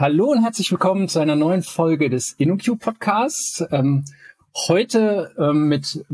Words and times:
Hallo 0.00 0.30
und 0.30 0.42
herzlich 0.42 0.70
willkommen 0.70 1.08
zu 1.08 1.18
einer 1.18 1.36
neuen 1.36 1.62
Folge 1.62 2.08
des 2.08 2.32
InnoQ 2.38 2.78
Podcasts. 2.78 3.62
Ähm, 3.70 4.06
heute 4.66 5.34
ähm, 5.38 5.68
mit 5.68 6.06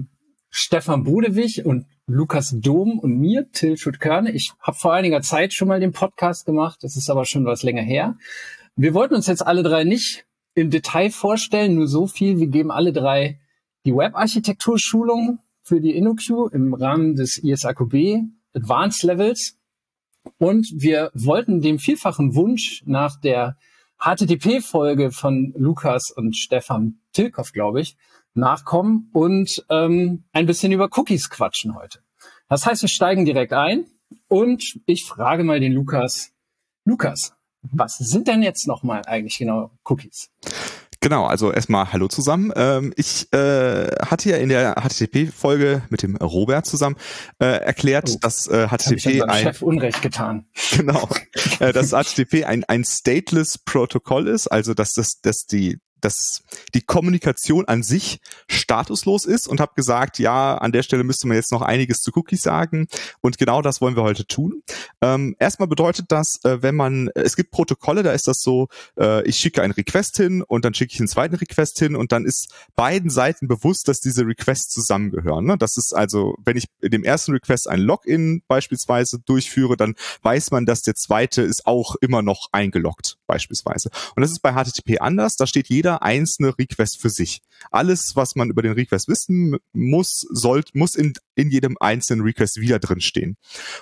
Stefan 0.50 1.04
Bodewig 1.04 1.64
und 1.64 1.86
Lukas 2.08 2.52
Dom 2.58 2.98
und 2.98 3.16
mir, 3.16 3.48
Till 3.52 3.76
Schutt-Körne. 3.76 4.32
Ich 4.32 4.50
habe 4.60 4.76
vor 4.76 4.92
einiger 4.92 5.20
Zeit 5.20 5.54
schon 5.54 5.68
mal 5.68 5.78
den 5.78 5.92
Podcast 5.92 6.46
gemacht, 6.46 6.80
das 6.82 6.96
ist 6.96 7.08
aber 7.08 7.24
schon 7.26 7.44
was 7.44 7.62
länger 7.62 7.82
her. 7.82 8.18
Wir 8.74 8.92
wollten 8.92 9.14
uns 9.14 9.28
jetzt 9.28 9.46
alle 9.46 9.62
drei 9.62 9.84
nicht 9.84 10.26
im 10.56 10.70
Detail 10.70 11.12
vorstellen, 11.12 11.76
nur 11.76 11.86
so 11.86 12.08
viel. 12.08 12.40
Wir 12.40 12.48
geben 12.48 12.72
alle 12.72 12.92
drei 12.92 13.38
die 13.84 13.94
Web-Architektur-Schulung 13.94 15.38
für 15.62 15.80
die 15.80 15.94
InnoQ 15.94 16.52
im 16.52 16.74
Rahmen 16.74 17.14
des 17.14 17.38
ISAQB 17.38 18.24
Advanced 18.52 19.04
Levels. 19.04 19.56
Und 20.38 20.66
wir 20.74 21.12
wollten 21.14 21.60
dem 21.60 21.78
vielfachen 21.78 22.34
Wunsch 22.34 22.82
nach 22.84 23.20
der 23.20 23.56
HTTP-Folge 24.06 25.10
von 25.10 25.52
Lukas 25.56 26.12
und 26.12 26.36
Stefan 26.36 27.00
Tilkoff, 27.12 27.50
glaube 27.50 27.80
ich, 27.80 27.96
nachkommen 28.34 29.10
und 29.12 29.66
ähm, 29.68 30.22
ein 30.32 30.46
bisschen 30.46 30.70
über 30.70 30.88
Cookies 30.96 31.28
quatschen 31.28 31.74
heute. 31.74 31.98
Das 32.48 32.66
heißt, 32.66 32.82
wir 32.82 32.88
steigen 32.88 33.24
direkt 33.24 33.52
ein 33.52 33.86
und 34.28 34.62
ich 34.86 35.04
frage 35.04 35.42
mal 35.42 35.58
den 35.58 35.72
Lukas. 35.72 36.30
Lukas, 36.84 37.34
was 37.62 37.96
sind 37.96 38.28
denn 38.28 38.44
jetzt 38.44 38.68
nochmal 38.68 39.02
eigentlich 39.06 39.38
genau 39.38 39.72
Cookies? 39.82 40.30
Genau, 41.00 41.26
also 41.26 41.52
erstmal 41.52 41.92
Hallo 41.92 42.08
zusammen. 42.08 42.52
Ähm, 42.56 42.92
ich 42.96 43.32
äh, 43.32 43.86
hatte 44.06 44.30
ja 44.30 44.36
in 44.36 44.48
der 44.48 44.74
HTTP-Folge 44.74 45.82
mit 45.90 46.02
dem 46.02 46.16
Robert 46.16 46.66
zusammen 46.66 46.96
äh, 47.38 47.46
erklärt, 47.46 48.10
oh, 48.14 48.18
dass 48.20 48.46
äh, 48.46 48.68
HTTP 48.68 49.22
ein 49.22 49.42
Chef 49.42 49.62
Unrecht 49.62 50.02
getan. 50.02 50.46
Genau, 50.76 51.08
äh, 51.60 51.72
dass 51.72 51.90
HTTP 51.90 52.44
ein 52.44 52.64
ein 52.64 52.84
stateless 52.84 53.58
Protokoll 53.58 54.28
ist, 54.28 54.48
also 54.48 54.74
dass 54.74 54.92
das 54.92 55.20
dass 55.20 55.46
die 55.46 55.78
dass 56.06 56.44
die 56.72 56.82
Kommunikation 56.82 57.64
an 57.64 57.82
sich 57.82 58.20
statuslos 58.48 59.24
ist 59.24 59.48
und 59.48 59.58
habe 59.58 59.72
gesagt, 59.74 60.20
ja, 60.20 60.56
an 60.56 60.70
der 60.70 60.84
Stelle 60.84 61.02
müsste 61.02 61.26
man 61.26 61.36
jetzt 61.36 61.50
noch 61.50 61.62
einiges 61.62 61.98
zu 61.98 62.12
Cookies 62.14 62.42
sagen 62.42 62.86
und 63.20 63.38
genau 63.38 63.60
das 63.60 63.80
wollen 63.80 63.96
wir 63.96 64.04
heute 64.04 64.24
tun. 64.24 64.62
Ähm, 65.00 65.34
erstmal 65.40 65.66
bedeutet 65.66 66.06
das, 66.08 66.38
äh, 66.44 66.62
wenn 66.62 66.76
man, 66.76 67.10
es 67.16 67.34
gibt 67.34 67.50
Protokolle, 67.50 68.04
da 68.04 68.12
ist 68.12 68.28
das 68.28 68.38
so, 68.40 68.68
äh, 68.96 69.26
ich 69.26 69.36
schicke 69.36 69.62
einen 69.62 69.72
Request 69.72 70.16
hin 70.16 70.42
und 70.42 70.64
dann 70.64 70.74
schicke 70.74 70.92
ich 70.94 71.00
einen 71.00 71.08
zweiten 71.08 71.34
Request 71.34 71.78
hin 71.80 71.96
und 71.96 72.12
dann 72.12 72.24
ist 72.24 72.52
beiden 72.76 73.10
Seiten 73.10 73.48
bewusst, 73.48 73.88
dass 73.88 73.98
diese 73.98 74.24
Requests 74.24 74.72
zusammengehören. 74.72 75.44
Ne? 75.44 75.58
Das 75.58 75.76
ist 75.76 75.92
also, 75.92 76.36
wenn 76.44 76.56
ich 76.56 76.66
in 76.80 76.92
dem 76.92 77.02
ersten 77.02 77.32
Request 77.32 77.68
ein 77.68 77.80
Login 77.80 78.42
beispielsweise 78.46 79.18
durchführe, 79.18 79.76
dann 79.76 79.96
weiß 80.22 80.52
man, 80.52 80.66
dass 80.66 80.82
der 80.82 80.94
zweite 80.94 81.42
ist 81.42 81.66
auch 81.66 81.96
immer 82.00 82.22
noch 82.22 82.48
eingeloggt 82.52 83.18
beispielsweise. 83.26 83.90
Und 84.14 84.20
das 84.20 84.30
ist 84.30 84.40
bei 84.40 84.52
HTTP 84.52 85.00
anders, 85.00 85.34
da 85.34 85.48
steht 85.48 85.68
jeder 85.68 85.95
jeder 85.96 86.02
einzelne 86.02 86.58
Request 86.58 87.00
für 87.00 87.10
sich. 87.10 87.40
Alles, 87.70 88.12
was 88.14 88.36
man 88.36 88.50
über 88.50 88.62
den 88.62 88.72
Request 88.72 89.08
wissen 89.08 89.56
muss, 89.72 90.26
soll, 90.30 90.62
muss 90.74 90.94
in, 90.94 91.14
in 91.34 91.50
jedem 91.50 91.76
einzelnen 91.80 92.22
Request 92.22 92.60
wieder 92.60 92.78
drin 92.78 93.00
stehen. 93.00 93.36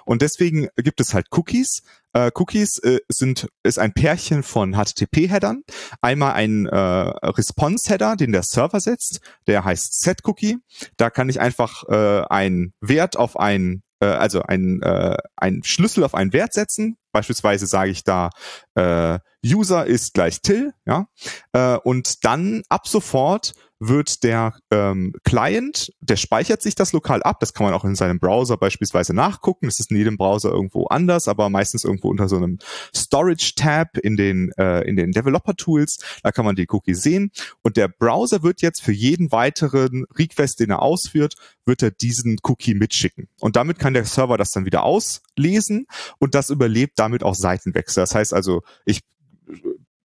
Und 0.04 0.22
deswegen 0.22 0.68
gibt 0.76 1.00
es 1.00 1.14
halt 1.14 1.26
Cookies. 1.30 1.82
Äh, 2.12 2.30
Cookies 2.34 2.78
äh, 2.78 3.00
sind 3.08 3.48
ist 3.64 3.78
ein 3.78 3.92
Pärchen 3.92 4.42
von 4.42 4.74
HTTP-Headern. 4.74 5.62
Einmal 6.00 6.34
ein 6.34 6.66
äh, 6.66 6.76
Response-Header, 6.76 8.16
den 8.16 8.32
der 8.32 8.42
Server 8.42 8.80
setzt. 8.80 9.20
Der 9.46 9.64
heißt 9.64 10.00
Set-Cookie. 10.00 10.58
Da 10.96 11.10
kann 11.10 11.28
ich 11.28 11.40
einfach 11.40 11.84
äh, 11.88 12.24
einen 12.28 12.72
Wert 12.80 13.16
auf 13.16 13.38
ein 13.38 13.82
äh, 14.00 14.06
also 14.06 14.42
ein, 14.42 14.82
äh, 14.82 15.16
Schlüssel 15.62 16.04
auf 16.04 16.14
einen 16.14 16.32
Wert 16.32 16.52
setzen. 16.52 16.96
Beispielsweise 17.14 17.66
sage 17.68 17.92
ich 17.92 18.02
da 18.02 18.30
äh, 18.74 19.18
User 19.46 19.86
ist 19.86 20.14
gleich 20.14 20.42
Till, 20.42 20.74
ja, 20.84 21.06
äh, 21.52 21.76
und 21.76 22.24
dann 22.24 22.62
ab 22.68 22.88
sofort 22.88 23.54
wird 23.88 24.22
der 24.22 24.54
ähm, 24.70 25.14
Client, 25.24 25.92
der 26.00 26.16
speichert 26.16 26.62
sich 26.62 26.74
das 26.74 26.92
lokal 26.92 27.22
ab. 27.22 27.40
Das 27.40 27.54
kann 27.54 27.64
man 27.66 27.74
auch 27.74 27.84
in 27.84 27.94
seinem 27.94 28.18
Browser 28.18 28.56
beispielsweise 28.56 29.14
nachgucken. 29.14 29.66
Das 29.66 29.80
ist 29.80 29.90
in 29.90 29.96
jedem 29.96 30.16
Browser 30.16 30.50
irgendwo 30.50 30.86
anders, 30.86 31.28
aber 31.28 31.50
meistens 31.50 31.84
irgendwo 31.84 32.08
unter 32.08 32.28
so 32.28 32.36
einem 32.36 32.58
Storage-Tab 32.94 33.98
in 33.98 34.16
den, 34.16 34.52
äh, 34.58 34.80
in 34.82 34.96
den 34.96 35.12
Developer-Tools. 35.12 35.98
Da 36.22 36.32
kann 36.32 36.44
man 36.44 36.56
die 36.56 36.66
Cookie 36.68 36.94
sehen. 36.94 37.30
Und 37.62 37.76
der 37.76 37.88
Browser 37.88 38.42
wird 38.42 38.62
jetzt 38.62 38.82
für 38.82 38.92
jeden 38.92 39.32
weiteren 39.32 40.04
Request, 40.16 40.60
den 40.60 40.70
er 40.70 40.82
ausführt, 40.82 41.34
wird 41.66 41.82
er 41.82 41.90
diesen 41.90 42.38
Cookie 42.42 42.74
mitschicken. 42.74 43.28
Und 43.40 43.56
damit 43.56 43.78
kann 43.78 43.94
der 43.94 44.04
Server 44.04 44.36
das 44.36 44.50
dann 44.50 44.66
wieder 44.66 44.84
auslesen 44.84 45.86
und 46.18 46.34
das 46.34 46.50
überlebt 46.50 46.98
damit 46.98 47.22
auch 47.22 47.34
Seitenwechsel. 47.34 48.02
Das 48.02 48.14
heißt 48.14 48.34
also, 48.34 48.62
ich 48.84 49.00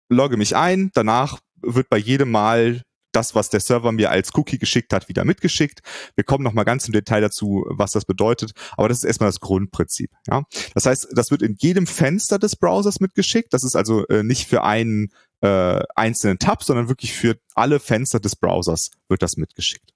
logge 0.09 0.37
mich 0.37 0.55
ein, 0.55 0.91
danach 0.93 1.39
wird 1.61 1.89
bei 1.89 1.97
jedem 1.97 2.31
Mal 2.31 2.81
das, 3.15 3.35
was 3.35 3.49
der 3.49 3.59
Server 3.59 3.91
mir 3.91 4.11
als 4.11 4.33
Cookie 4.35 4.57
geschickt 4.57 4.93
hat, 4.93 5.09
wieder 5.09 5.25
mitgeschickt. 5.25 5.81
Wir 6.15 6.23
kommen 6.23 6.43
noch 6.43 6.53
mal 6.53 6.63
ganz 6.63 6.87
im 6.87 6.93
Detail 6.93 7.21
dazu, 7.21 7.65
was 7.69 7.91
das 7.91 8.05
bedeutet. 8.05 8.51
Aber 8.77 8.89
das 8.89 8.99
ist 8.99 9.03
erstmal 9.03 9.29
das 9.29 9.39
Grundprinzip. 9.39 10.11
Ja? 10.27 10.43
Das 10.73 10.85
heißt, 10.85 11.07
das 11.11 11.31
wird 11.31 11.41
in 11.41 11.55
jedem 11.59 11.87
Fenster 11.87 12.39
des 12.39 12.55
Browsers 12.55 12.99
mitgeschickt. 12.99 13.53
Das 13.53 13.63
ist 13.63 13.75
also 13.75 14.05
äh, 14.07 14.23
nicht 14.23 14.47
für 14.47 14.63
einen 14.63 15.09
äh, 15.41 15.81
einzelnen 15.95 16.39
Tab, 16.39 16.63
sondern 16.63 16.89
wirklich 16.89 17.13
für 17.13 17.37
alle 17.53 17.79
Fenster 17.79 18.19
des 18.19 18.35
Browsers 18.35 18.91
wird 19.07 19.21
das 19.21 19.37
mitgeschickt. 19.37 19.91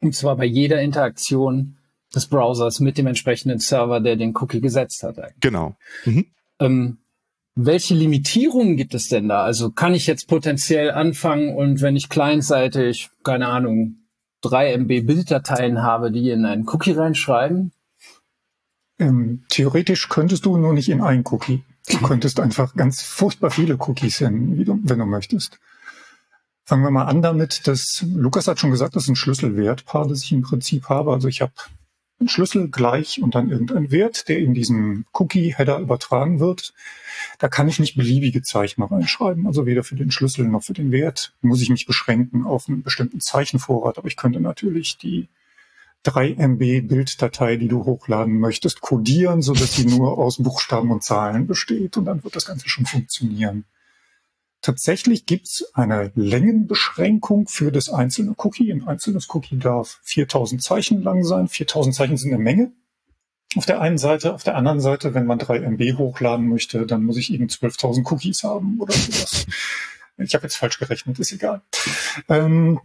Und 0.00 0.14
zwar 0.14 0.36
bei 0.36 0.44
jeder 0.44 0.80
Interaktion 0.80 1.78
des 2.14 2.26
Browsers 2.26 2.80
mit 2.80 2.98
dem 2.98 3.06
entsprechenden 3.06 3.58
Server, 3.58 4.00
der 4.00 4.16
den 4.16 4.36
Cookie 4.36 4.60
gesetzt 4.60 5.02
hat. 5.02 5.18
Eigentlich. 5.18 5.40
Genau. 5.40 5.76
Mhm. 6.04 6.26
Ähm, 6.58 6.98
welche 7.54 7.94
Limitierungen 7.94 8.76
gibt 8.76 8.94
es 8.94 9.08
denn 9.08 9.28
da? 9.28 9.42
Also 9.42 9.70
kann 9.70 9.94
ich 9.94 10.06
jetzt 10.06 10.28
potenziell 10.28 10.90
anfangen 10.90 11.54
und 11.54 11.80
wenn 11.80 11.96
ich 11.96 12.08
clientseitig, 12.08 13.10
keine 13.22 13.48
Ahnung, 13.48 13.96
3 14.42 14.72
MB 14.74 15.06
Bilddateien 15.06 15.82
habe, 15.82 16.10
die 16.10 16.30
in 16.30 16.44
einen 16.44 16.68
Cookie 16.68 16.92
reinschreiben? 16.92 17.72
Ähm, 18.98 19.44
theoretisch 19.48 20.08
könntest 20.08 20.46
du 20.46 20.56
nur 20.56 20.72
nicht 20.72 20.88
in 20.88 21.00
einen 21.00 21.24
Cookie. 21.26 21.62
Du 21.88 21.98
könntest 21.98 22.40
einfach 22.40 22.74
ganz 22.74 23.02
furchtbar 23.02 23.50
viele 23.50 23.76
Cookies 23.76 24.18
senden, 24.18 24.64
du, 24.64 24.78
wenn 24.82 24.98
du 24.98 25.06
möchtest. 25.06 25.58
Fangen 26.64 26.84
wir 26.84 26.90
mal 26.90 27.06
an 27.06 27.22
damit, 27.22 27.66
dass 27.66 28.04
Lukas 28.06 28.46
hat 28.46 28.60
schon 28.60 28.70
gesagt, 28.70 28.94
das 28.94 29.04
ist 29.04 29.08
ein 29.08 29.16
Schlüsselwertpaar, 29.16 30.06
das 30.06 30.22
ich 30.22 30.32
im 30.32 30.42
Prinzip 30.42 30.88
habe. 30.88 31.12
Also 31.12 31.26
ich 31.26 31.42
habe 31.42 31.52
Schlüssel 32.28 32.68
gleich 32.68 33.22
und 33.22 33.34
dann 33.34 33.50
irgendein 33.50 33.90
Wert, 33.90 34.28
der 34.28 34.38
in 34.38 34.54
diesen 34.54 35.06
Cookie-Header 35.12 35.78
übertragen 35.78 36.40
wird. 36.40 36.74
Da 37.38 37.48
kann 37.48 37.68
ich 37.68 37.78
nicht 37.78 37.96
beliebige 37.96 38.42
Zeichen 38.42 38.82
reinschreiben. 38.82 39.46
Also 39.46 39.66
weder 39.66 39.84
für 39.84 39.96
den 39.96 40.10
Schlüssel 40.10 40.46
noch 40.46 40.64
für 40.64 40.72
den 40.72 40.92
Wert 40.92 41.34
muss 41.40 41.62
ich 41.62 41.70
mich 41.70 41.86
beschränken 41.86 42.44
auf 42.44 42.68
einen 42.68 42.82
bestimmten 42.82 43.20
Zeichenvorrat. 43.20 43.98
Aber 43.98 44.08
ich 44.08 44.16
könnte 44.16 44.40
natürlich 44.40 44.98
die 44.98 45.28
3 46.04 46.34
MB 46.34 46.88
Bilddatei, 46.88 47.56
die 47.56 47.68
du 47.68 47.84
hochladen 47.84 48.38
möchtest, 48.38 48.80
codieren, 48.80 49.42
so 49.42 49.52
dass 49.52 49.76
sie 49.76 49.86
nur 49.86 50.18
aus 50.18 50.42
Buchstaben 50.42 50.90
und 50.90 51.04
Zahlen 51.04 51.46
besteht. 51.46 51.96
Und 51.96 52.06
dann 52.06 52.24
wird 52.24 52.34
das 52.36 52.46
Ganze 52.46 52.68
schon 52.68 52.86
funktionieren. 52.86 53.64
Tatsächlich 54.62 55.26
gibt 55.26 55.48
es 55.48 55.70
eine 55.74 56.12
Längenbeschränkung 56.14 57.48
für 57.48 57.72
das 57.72 57.88
einzelne 57.88 58.34
Cookie. 58.38 58.72
Ein 58.72 58.86
einzelnes 58.86 59.28
Cookie 59.34 59.58
darf 59.58 59.98
4000 60.04 60.62
Zeichen 60.62 61.02
lang 61.02 61.24
sein. 61.24 61.48
4000 61.48 61.94
Zeichen 61.94 62.16
sind 62.16 62.32
eine 62.32 62.42
Menge. 62.42 62.72
Auf 63.56 63.66
der 63.66 63.80
einen 63.80 63.98
Seite, 63.98 64.32
auf 64.32 64.44
der 64.44 64.54
anderen 64.54 64.80
Seite, 64.80 65.14
wenn 65.14 65.26
man 65.26 65.40
3 65.40 65.58
MB 65.58 65.98
hochladen 65.98 66.48
möchte, 66.48 66.86
dann 66.86 67.02
muss 67.02 67.16
ich 67.16 67.34
eben 67.34 67.48
12.000 67.48 68.10
Cookies 68.10 68.44
haben 68.44 68.80
oder 68.80 68.94
sowas. 68.94 69.46
Ich 70.16 70.34
habe 70.34 70.44
jetzt 70.44 70.56
falsch 70.56 70.78
gerechnet, 70.78 71.18
ist 71.18 71.32
egal. 71.32 71.62
Ähm, 72.28 72.80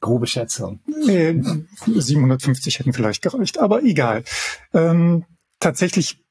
Grobe 0.00 0.26
Schätzung. 0.26 0.80
Äh, 1.06 1.34
750 1.86 2.78
hätten 2.78 2.92
vielleicht 2.92 3.22
gereicht, 3.22 3.58
aber 3.58 3.82
egal. 3.82 4.24
Ähm, 4.72 5.24
tatsächlich 5.60 6.22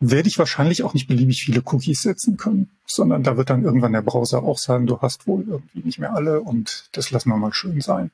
werde 0.00 0.28
ich 0.28 0.38
wahrscheinlich 0.38 0.84
auch 0.84 0.94
nicht 0.94 1.08
beliebig 1.08 1.42
viele 1.42 1.62
Cookies 1.64 2.02
setzen 2.02 2.36
können, 2.36 2.70
sondern 2.86 3.24
da 3.24 3.36
wird 3.36 3.50
dann 3.50 3.64
irgendwann 3.64 3.92
der 3.92 4.02
Browser 4.02 4.42
auch 4.42 4.58
sagen, 4.58 4.86
du 4.86 5.00
hast 5.00 5.26
wohl 5.26 5.44
irgendwie 5.48 5.80
nicht 5.80 5.98
mehr 5.98 6.14
alle 6.14 6.40
und 6.40 6.88
das 6.92 7.10
lassen 7.10 7.30
wir 7.30 7.36
mal 7.36 7.52
schön 7.52 7.80
sein. 7.80 8.10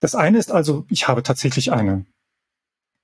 Das 0.00 0.14
eine 0.14 0.38
ist 0.38 0.52
also, 0.52 0.84
ich 0.90 1.08
habe 1.08 1.22
tatsächlich 1.22 1.72
eine 1.72 2.04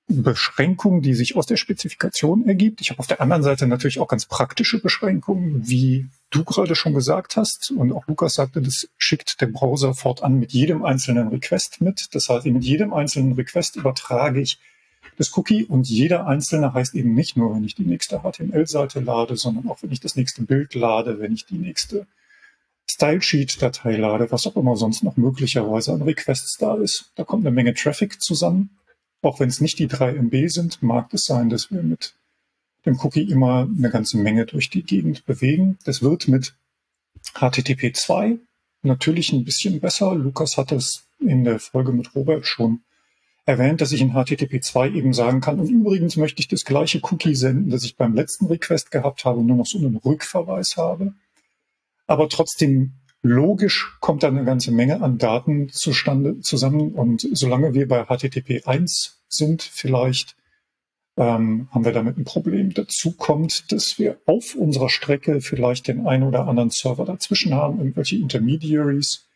Beschränkung, 0.09 1.03
die 1.03 1.15
sich 1.15 1.37
aus 1.37 1.47
der 1.47 1.57
Spezifikation 1.57 2.47
ergibt. 2.47 2.81
Ich 2.81 2.91
habe 2.91 3.01
auf 3.01 3.09
der 3.09 3.21
anderen 3.21 3.43
Seite 3.43 3.67
natürlich 3.67 3.99
auch 3.99 4.07
ganz 4.07 4.27
praktische 4.27 4.81
Beschränkungen, 4.81 5.69
wie 5.69 6.07
du 6.31 6.45
gerade 6.45 6.77
schon 6.77 6.95
gesagt 6.95 7.37
hast. 7.37 7.73
Und 7.73 7.93
auch 7.93 8.07
Lukas 8.07 8.35
sagte, 8.35 8.63
das 8.63 8.89
schickt 8.99 9.41
der 9.41 9.47
Browser 9.47 9.95
fortan 9.95 10.39
mit 10.39 10.53
jedem 10.53 10.85
einzelnen 10.85 11.29
Request 11.29 11.81
mit. 11.81 12.15
Das 12.15 12.29
heißt, 12.29 12.47
mit 12.47 12.63
jedem 12.63 12.93
einzelnen 12.93 13.33
Request 13.33 13.77
übertrage 13.77 14.41
ich 14.41 14.61
das 15.17 15.37
Cookie 15.37 15.65
und 15.65 15.89
jeder 15.89 16.27
einzelne 16.27 16.75
heißt 16.75 16.95
eben 16.95 17.15
nicht 17.15 17.37
nur, 17.37 17.55
wenn 17.55 17.65
ich 17.65 17.75
die 17.75 17.85
nächste 17.85 18.21
HTML-Seite 18.21 19.01
lade, 19.01 19.37
sondern 19.37 19.69
auch 19.69 19.83
wenn 19.83 19.93
ich 19.93 20.01
das 20.01 20.17
nächste 20.17 20.43
Bild 20.43 20.75
lade, 20.75 21.21
wenn 21.21 21.33
ich 21.33 21.47
die 21.47 21.59
nächste 21.59 22.07
Stylesheet-Datei 22.89 23.97
lade, 23.97 24.31
was 24.31 24.47
auch 24.47 24.57
immer 24.57 24.77
sonst 24.77 25.03
noch 25.03 25.17
möglicherweise 25.17 25.93
an 25.93 26.03
Requests 26.03 26.57
da 26.59 26.77
ist. 26.77 27.11
Da 27.17 27.25
kommt 27.25 27.47
eine 27.47 27.55
Menge 27.55 27.75
Traffic 27.75 28.21
zusammen. 28.21 28.71
Auch 29.23 29.41
wenn 29.41 29.49
es 29.49 29.61
nicht 29.61 29.79
die 29.79 29.89
3 29.89 30.15
MB 30.15 30.49
sind, 30.49 30.83
mag 30.83 31.13
es 31.13 31.27
sein, 31.27 31.49
dass 31.49 31.71
wir 31.71 31.83
mit 31.83 32.15
dem 32.85 32.99
Cookie 33.01 33.29
immer 33.29 33.63
eine 33.63 33.91
ganze 33.91 34.19
Menge 34.19 34.47
durch 34.47 34.71
die 34.71 34.83
Gegend 34.83 35.25
bewegen. 35.27 35.79
Das 35.85 36.03
wird 36.03 36.29
mit 36.29 36.55
HTTP 37.35 37.95
2 37.95 38.39
natürlich 38.83 39.33
ein 39.33 39.45
bisschen 39.45 39.81
besser. 39.81 40.15
Lukas 40.15 40.57
hat 40.57 40.71
es 40.71 41.09
in 41.19 41.45
der 41.45 41.59
Folge 41.59 41.93
mit 41.93 42.15
Robert 42.15 42.47
schon 42.47 42.83
erwähnt, 43.47 43.81
dass 43.81 43.93
ich 43.93 44.01
in 44.01 44.13
HTTP 44.13 44.61
2 44.61 44.91
eben 44.91 45.13
sagen 45.15 45.41
kann, 45.41 45.61
und 45.61 45.71
übrigens 45.71 46.17
möchte 46.17 46.41
ich 46.41 46.49
das 46.49 46.65
gleiche 46.65 47.01
Cookie 47.05 47.37
senden, 47.37 47.71
das 47.71 47.85
ich 47.85 47.97
beim 47.97 48.15
letzten 48.15 48.47
Request 48.47 48.91
gehabt 48.91 49.25
habe, 49.25 49.43
nur 49.43 49.57
noch 49.57 49.67
so 49.67 49.79
einen 49.79 49.97
Rückverweis 49.97 50.77
habe. 50.77 51.15
Aber 52.07 52.29
trotzdem 52.29 52.95
logisch 53.23 53.97
kommt 54.01 54.23
da 54.23 54.29
eine 54.29 54.45
ganze 54.45 54.73
Menge 54.73 55.01
an 55.01 55.19
Daten 55.19 55.69
zustande 55.69 56.41
zusammen. 56.41 56.93
Und 56.93 57.27
solange 57.33 57.73
wir 57.73 57.89
bei 57.89 58.05
HTTP 58.05 58.67
1 58.67 59.23
sind, 59.29 59.63
vielleicht 59.63 60.37
ähm, 61.17 61.69
haben 61.71 61.85
wir 61.85 61.93
damit 61.93 62.19
ein 62.19 62.25
Problem. 62.25 62.75
Dazu 62.75 63.13
kommt, 63.13 63.71
dass 63.73 63.99
wir 63.99 64.19
auf 64.27 64.55
unserer 64.55 64.89
Strecke 64.89 65.41
vielleicht 65.41 65.89
den 65.89 66.07
einen 66.07 66.25
oder 66.25 66.47
anderen 66.47 66.71
Server 66.71 67.05
dazwischen 67.05 67.55
haben, 67.55 67.79
irgendwelche 67.79 68.17
Intermediaries, 68.17 69.27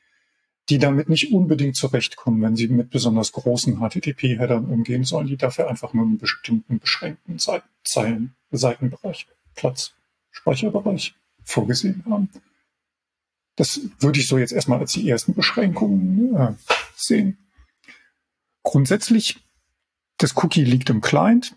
die 0.70 0.78
damit 0.78 1.08
nicht 1.08 1.32
unbedingt 1.32 1.74
zurechtkommen, 1.74 2.40
wenn 2.42 2.54
sie 2.54 2.68
mit 2.68 2.90
besonders 2.90 3.32
großen 3.32 3.78
HTTP-Headern 3.80 4.66
umgehen 4.66 5.02
sollen, 5.02 5.26
die 5.26 5.36
dafür 5.36 5.68
einfach 5.68 5.92
nur 5.92 6.04
einen 6.04 6.18
bestimmten 6.18 6.78
beschränkten 6.78 7.38
Zeilen, 7.84 8.36
Seitenbereich, 8.52 9.26
Platz, 9.56 9.94
Speicherbereich 10.30 11.14
vorgesehen 11.42 12.04
haben. 12.08 12.30
Das 13.56 13.80
würde 13.98 14.20
ich 14.20 14.28
so 14.28 14.38
jetzt 14.38 14.52
erstmal 14.52 14.78
als 14.78 14.92
die 14.92 15.08
ersten 15.08 15.34
Beschränkungen 15.34 16.36
äh, 16.36 16.52
sehen. 16.94 17.36
Grundsätzlich, 18.62 19.40
das 20.18 20.36
Cookie 20.36 20.64
liegt 20.64 20.88
im 20.88 21.00
Client. 21.00 21.56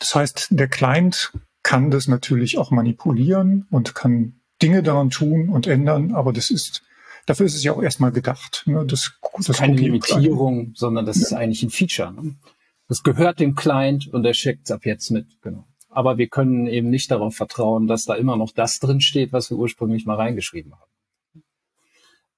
Das 0.00 0.14
heißt, 0.14 0.48
der 0.50 0.68
Client 0.68 1.32
kann 1.62 1.92
das 1.92 2.08
natürlich 2.08 2.58
auch 2.58 2.72
manipulieren 2.72 3.66
und 3.70 3.94
kann 3.94 4.40
Dinge 4.60 4.82
daran 4.82 5.10
tun 5.10 5.48
und 5.48 5.68
ändern, 5.68 6.12
aber 6.12 6.32
das 6.32 6.50
ist, 6.50 6.82
dafür 7.26 7.46
ist 7.46 7.54
es 7.54 7.64
ja 7.64 7.72
auch 7.72 7.82
erstmal 7.82 8.12
gedacht. 8.12 8.62
Ne? 8.66 8.84
Das, 8.86 9.12
das, 9.20 9.30
das 9.32 9.48
ist 9.48 9.58
keine 9.58 9.76
Limitierung, 9.76 10.72
sondern 10.74 11.06
das 11.06 11.16
ja. 11.16 11.22
ist 11.22 11.32
eigentlich 11.32 11.62
ein 11.62 11.70
Feature. 11.70 12.12
Ne? 12.12 12.36
Das 12.88 13.02
gehört 13.02 13.40
dem 13.40 13.54
Client 13.54 14.08
und 14.12 14.24
er 14.24 14.34
schickt 14.34 14.66
es 14.66 14.70
ab 14.70 14.84
jetzt 14.84 15.10
mit, 15.10 15.40
genau. 15.42 15.66
Aber 15.88 16.18
wir 16.18 16.28
können 16.28 16.66
eben 16.66 16.90
nicht 16.90 17.10
darauf 17.10 17.36
vertrauen, 17.36 17.86
dass 17.86 18.04
da 18.04 18.14
immer 18.14 18.36
noch 18.36 18.52
das 18.52 18.78
drin 18.80 19.00
steht, 19.00 19.32
was 19.32 19.50
wir 19.50 19.56
ursprünglich 19.56 20.06
mal 20.06 20.16
reingeschrieben 20.16 20.72
haben. 20.72 21.42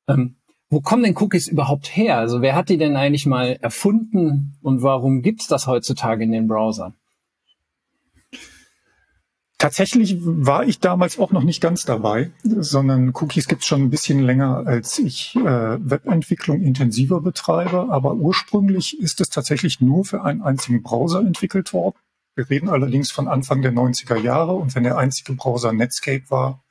Ähm, 0.08 0.36
wo 0.68 0.80
kommen 0.80 1.04
denn 1.04 1.16
Cookies 1.16 1.48
überhaupt 1.48 1.96
her? 1.96 2.18
Also 2.18 2.42
wer 2.42 2.54
hat 2.54 2.68
die 2.68 2.76
denn 2.76 2.96
eigentlich 2.96 3.26
mal 3.26 3.56
erfunden 3.60 4.58
und 4.62 4.82
warum 4.82 5.22
gibt's 5.22 5.46
das 5.46 5.66
heutzutage 5.66 6.24
in 6.24 6.32
den 6.32 6.48
Browsern? 6.48 6.94
Tatsächlich 9.58 10.18
war 10.20 10.64
ich 10.64 10.80
damals 10.80 11.18
auch 11.18 11.30
noch 11.32 11.42
nicht 11.42 11.62
ganz 11.62 11.86
dabei, 11.86 12.30
sondern 12.42 13.14
Cookies 13.14 13.48
gibt 13.48 13.62
es 13.62 13.66
schon 13.66 13.82
ein 13.82 13.90
bisschen 13.90 14.20
länger, 14.20 14.66
als 14.66 14.98
ich 14.98 15.34
äh, 15.36 15.40
Webentwicklung 15.42 16.60
intensiver 16.60 17.22
betreibe. 17.22 17.86
Aber 17.88 18.14
ursprünglich 18.14 19.00
ist 19.00 19.20
es 19.22 19.30
tatsächlich 19.30 19.80
nur 19.80 20.04
für 20.04 20.22
einen 20.22 20.42
einzigen 20.42 20.82
Browser 20.82 21.20
entwickelt 21.20 21.72
worden. 21.72 21.96
Wir 22.34 22.50
reden 22.50 22.68
allerdings 22.68 23.10
von 23.10 23.28
Anfang 23.28 23.62
der 23.62 23.72
90er 23.72 24.18
Jahre 24.18 24.52
und 24.52 24.74
wenn 24.74 24.84
der 24.84 24.98
einzige 24.98 25.32
Browser 25.32 25.72
Netscape 25.72 26.24
war, 26.28 26.62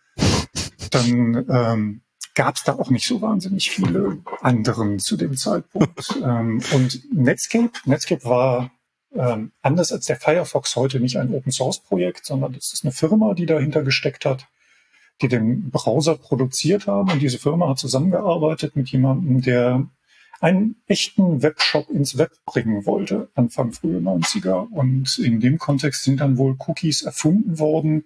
dann 0.92 1.44
ähm, 1.50 2.02
gab 2.36 2.56
es 2.56 2.64
da 2.64 2.74
auch 2.74 2.92
nicht 2.92 3.08
so 3.08 3.20
wahnsinnig 3.20 3.72
viele 3.72 4.20
anderen 4.42 5.00
zu 5.00 5.18
dem 5.18 5.36
Zeitpunkt. 5.36 6.20
ähm, 6.24 6.62
und 6.72 7.02
Netscape, 7.12 7.72
Netscape 7.86 8.24
war 8.26 8.70
ähm, 9.16 9.52
anders 9.62 9.92
als 9.92 10.06
der 10.06 10.18
Firefox 10.18 10.76
heute 10.76 11.00
nicht 11.00 11.18
ein 11.18 11.34
Open 11.34 11.52
Source 11.52 11.80
Projekt, 11.80 12.26
sondern 12.26 12.54
das 12.54 12.74
ist 12.74 12.84
eine 12.84 12.92
Firma, 12.92 13.34
die 13.34 13.46
dahinter 13.46 13.84
gesteckt 13.84 14.26
hat, 14.26 14.48
die 15.22 15.28
den 15.28 15.70
Browser 15.70 16.16
produziert 16.16 16.88
haben. 16.88 17.12
Und 17.12 17.22
diese 17.22 17.40
Firma 17.40 17.70
hat 17.70 17.80
zusammengearbeitet 17.80 18.76
mit 18.76 18.90
jemandem, 18.90 19.42
der 19.42 19.88
einen 20.42 20.76
echten 20.88 21.42
Webshop 21.42 21.90
ins 21.90 22.18
Web 22.18 22.32
bringen 22.46 22.86
wollte, 22.86 23.30
Anfang 23.36 23.72
frühe 23.72 24.00
90er. 24.00 24.68
Und 24.70 25.18
in 25.18 25.40
dem 25.40 25.58
Kontext 25.58 26.04
sind 26.04 26.20
dann 26.20 26.38
wohl 26.38 26.58
Cookies 26.68 27.04
erfunden 27.04 27.58
worden, 27.58 28.06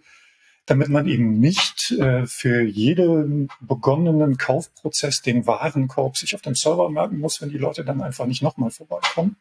damit 0.65 0.89
man 0.89 1.07
eben 1.07 1.39
nicht 1.39 1.91
äh, 1.99 2.27
für 2.27 2.61
jeden 2.61 3.49
begonnenen 3.59 4.37
Kaufprozess 4.37 5.23
den 5.23 5.47
Warenkorb 5.47 6.15
sich 6.15 6.35
auf 6.35 6.41
dem 6.41 6.53
Server 6.53 6.89
merken 6.89 7.19
muss, 7.19 7.41
wenn 7.41 7.49
die 7.49 7.57
Leute 7.57 7.83
dann 7.83 8.01
einfach 8.01 8.27
nicht 8.27 8.43
nochmal 8.43 8.69
vorbeikommen, 8.69 9.35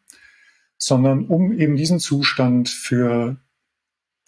sondern 0.79 1.25
um 1.25 1.51
eben 1.51 1.75
diesen 1.75 1.99
Zustand 1.99 2.69
für 2.69 3.37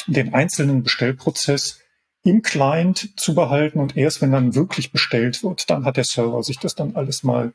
den 0.07 0.33
einzelnen 0.33 0.83
Bestellprozess 0.83 1.79
im 2.23 2.43
Client 2.43 3.19
zu 3.19 3.33
behalten 3.33 3.79
und 3.79 3.97
erst 3.97 4.21
wenn 4.21 4.31
dann 4.31 4.53
wirklich 4.53 4.91
bestellt 4.91 5.43
wird, 5.43 5.69
dann 5.69 5.85
hat 5.85 5.97
der 5.97 6.03
Server 6.03 6.43
sich 6.43 6.59
das 6.59 6.75
dann 6.75 6.95
alles 6.95 7.23
mal 7.23 7.53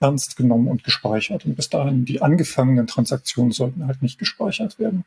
ernst 0.00 0.36
genommen 0.36 0.68
und 0.68 0.84
gespeichert. 0.84 1.44
Und 1.44 1.56
bis 1.56 1.68
dahin 1.68 2.04
die 2.04 2.22
angefangenen 2.22 2.86
Transaktionen 2.86 3.52
sollten 3.52 3.86
halt 3.86 4.00
nicht 4.00 4.18
gespeichert 4.18 4.78
werden. 4.78 5.04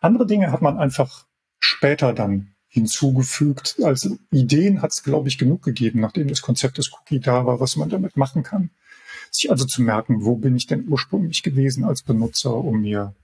Andere 0.00 0.26
Dinge 0.26 0.50
hat 0.50 0.60
man 0.60 0.78
einfach 0.78 1.24
später 1.60 2.12
dann 2.12 2.54
hinzugefügt. 2.68 3.76
Als 3.82 4.10
Ideen 4.30 4.82
hat 4.82 4.92
es, 4.92 5.02
glaube 5.02 5.28
ich, 5.28 5.38
genug 5.38 5.62
gegeben, 5.62 6.00
nachdem 6.00 6.28
das 6.28 6.42
Konzept 6.42 6.78
des 6.78 6.92
Cookie 6.92 7.20
da 7.20 7.46
war, 7.46 7.60
was 7.60 7.76
man 7.76 7.88
damit 7.88 8.16
machen 8.16 8.42
kann. 8.42 8.70
Sich 9.32 9.50
also 9.50 9.64
zu 9.64 9.82
merken, 9.82 10.24
wo 10.24 10.36
bin 10.36 10.54
ich 10.54 10.66
denn 10.66 10.86
ursprünglich 10.88 11.42
gewesen 11.42 11.84
als 11.84 12.02
Benutzer, 12.02 12.54
um 12.54 12.82
mir 12.82 13.14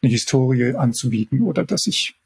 eine 0.00 0.10
Historie 0.10 0.74
anzubieten 0.74 1.42
oder 1.42 1.64
dass 1.64 1.86
ich 1.86 2.16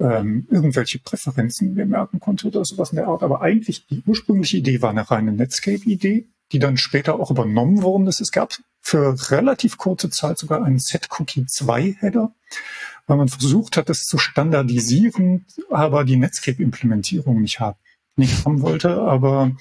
ähm, 0.00 0.46
irgendwelche 0.48 1.00
Präferenzen 1.00 1.74
mir 1.74 1.84
merken 1.84 2.20
konnte 2.20 2.46
oder 2.46 2.64
sowas 2.64 2.90
in 2.90 2.96
der 2.96 3.08
Art. 3.08 3.22
Aber 3.22 3.42
eigentlich 3.42 3.86
die 3.88 4.02
ursprüngliche 4.06 4.58
Idee 4.58 4.80
war 4.80 4.90
eine 4.90 5.10
reine 5.10 5.32
Netscape-Idee, 5.32 6.28
die 6.52 6.58
dann 6.58 6.76
später 6.76 7.18
auch 7.18 7.30
übernommen 7.30 7.82
worden 7.82 8.06
ist. 8.06 8.20
Es 8.20 8.30
gab 8.30 8.56
für 8.80 9.30
relativ 9.30 9.76
kurze 9.76 10.08
Zeit 10.08 10.38
sogar 10.38 10.64
einen 10.64 10.78
Set-Cookie 10.78 11.42
2-Header, 11.42 12.32
weil 13.06 13.16
man 13.16 13.28
versucht 13.28 13.76
hat, 13.76 13.88
das 13.88 14.04
zu 14.04 14.18
standardisieren, 14.18 15.46
aber 15.70 16.04
die 16.04 16.16
Netscape-Implementierung 16.16 17.42
nicht, 17.42 17.60
haben, 17.60 17.78
nicht 18.16 18.44
haben 18.44 18.62
wollte. 18.62 19.02
Aber 19.02 19.52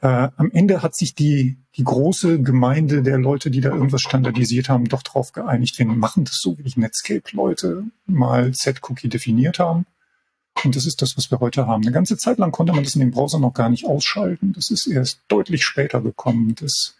äh, 0.00 0.28
am 0.36 0.50
Ende 0.52 0.82
hat 0.82 0.94
sich 0.94 1.14
die, 1.14 1.58
die 1.76 1.84
große 1.84 2.40
Gemeinde 2.42 3.02
der 3.02 3.18
Leute, 3.18 3.50
die 3.50 3.60
da 3.60 3.70
irgendwas 3.70 4.02
standardisiert 4.02 4.68
haben, 4.68 4.88
doch 4.88 5.02
darauf 5.02 5.32
geeinigt, 5.32 5.78
wir 5.78 5.86
machen 5.86 6.24
das 6.24 6.36
so, 6.40 6.56
wie 6.58 6.62
die 6.62 6.78
Netscape-Leute 6.78 7.84
mal 8.06 8.52
Z-Cookie 8.52 9.08
definiert 9.08 9.58
haben. 9.58 9.86
Und 10.64 10.76
das 10.76 10.86
ist 10.86 11.02
das, 11.02 11.16
was 11.16 11.30
wir 11.30 11.40
heute 11.40 11.66
haben. 11.66 11.82
Eine 11.82 11.92
ganze 11.92 12.16
Zeit 12.16 12.38
lang 12.38 12.52
konnte 12.52 12.72
man 12.72 12.84
das 12.84 12.94
in 12.94 13.00
dem 13.00 13.10
Browser 13.10 13.38
noch 13.38 13.54
gar 13.54 13.68
nicht 13.68 13.86
ausschalten. 13.86 14.52
Das 14.52 14.70
ist 14.70 14.86
erst 14.86 15.20
deutlich 15.28 15.64
später 15.64 16.00
gekommen, 16.00 16.54
dass 16.56 16.96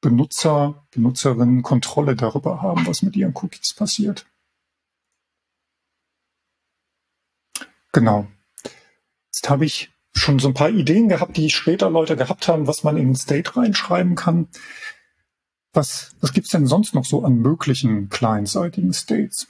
Benutzer, 0.00 0.86
Benutzerinnen 0.90 1.62
Kontrolle 1.62 2.14
darüber 2.14 2.60
haben, 2.60 2.86
was 2.86 3.02
mit 3.02 3.16
ihren 3.16 3.34
Cookies 3.34 3.74
passiert. 3.74 4.26
Genau. 7.92 8.26
Jetzt 9.32 9.48
habe 9.48 9.64
ich 9.64 9.93
schon 10.14 10.38
so 10.38 10.48
ein 10.48 10.54
paar 10.54 10.70
Ideen 10.70 11.08
gehabt, 11.08 11.36
die 11.36 11.50
später 11.50 11.90
Leute 11.90 12.16
gehabt 12.16 12.48
haben, 12.48 12.66
was 12.66 12.84
man 12.84 12.96
in 12.96 13.08
den 13.08 13.16
State 13.16 13.56
reinschreiben 13.56 14.14
kann. 14.14 14.48
Was, 15.72 16.14
was 16.20 16.32
gibt's 16.32 16.50
denn 16.50 16.66
sonst 16.66 16.94
noch 16.94 17.04
so 17.04 17.24
an 17.24 17.34
möglichen 17.34 18.08
clientseitigen 18.08 18.92
States? 18.92 19.48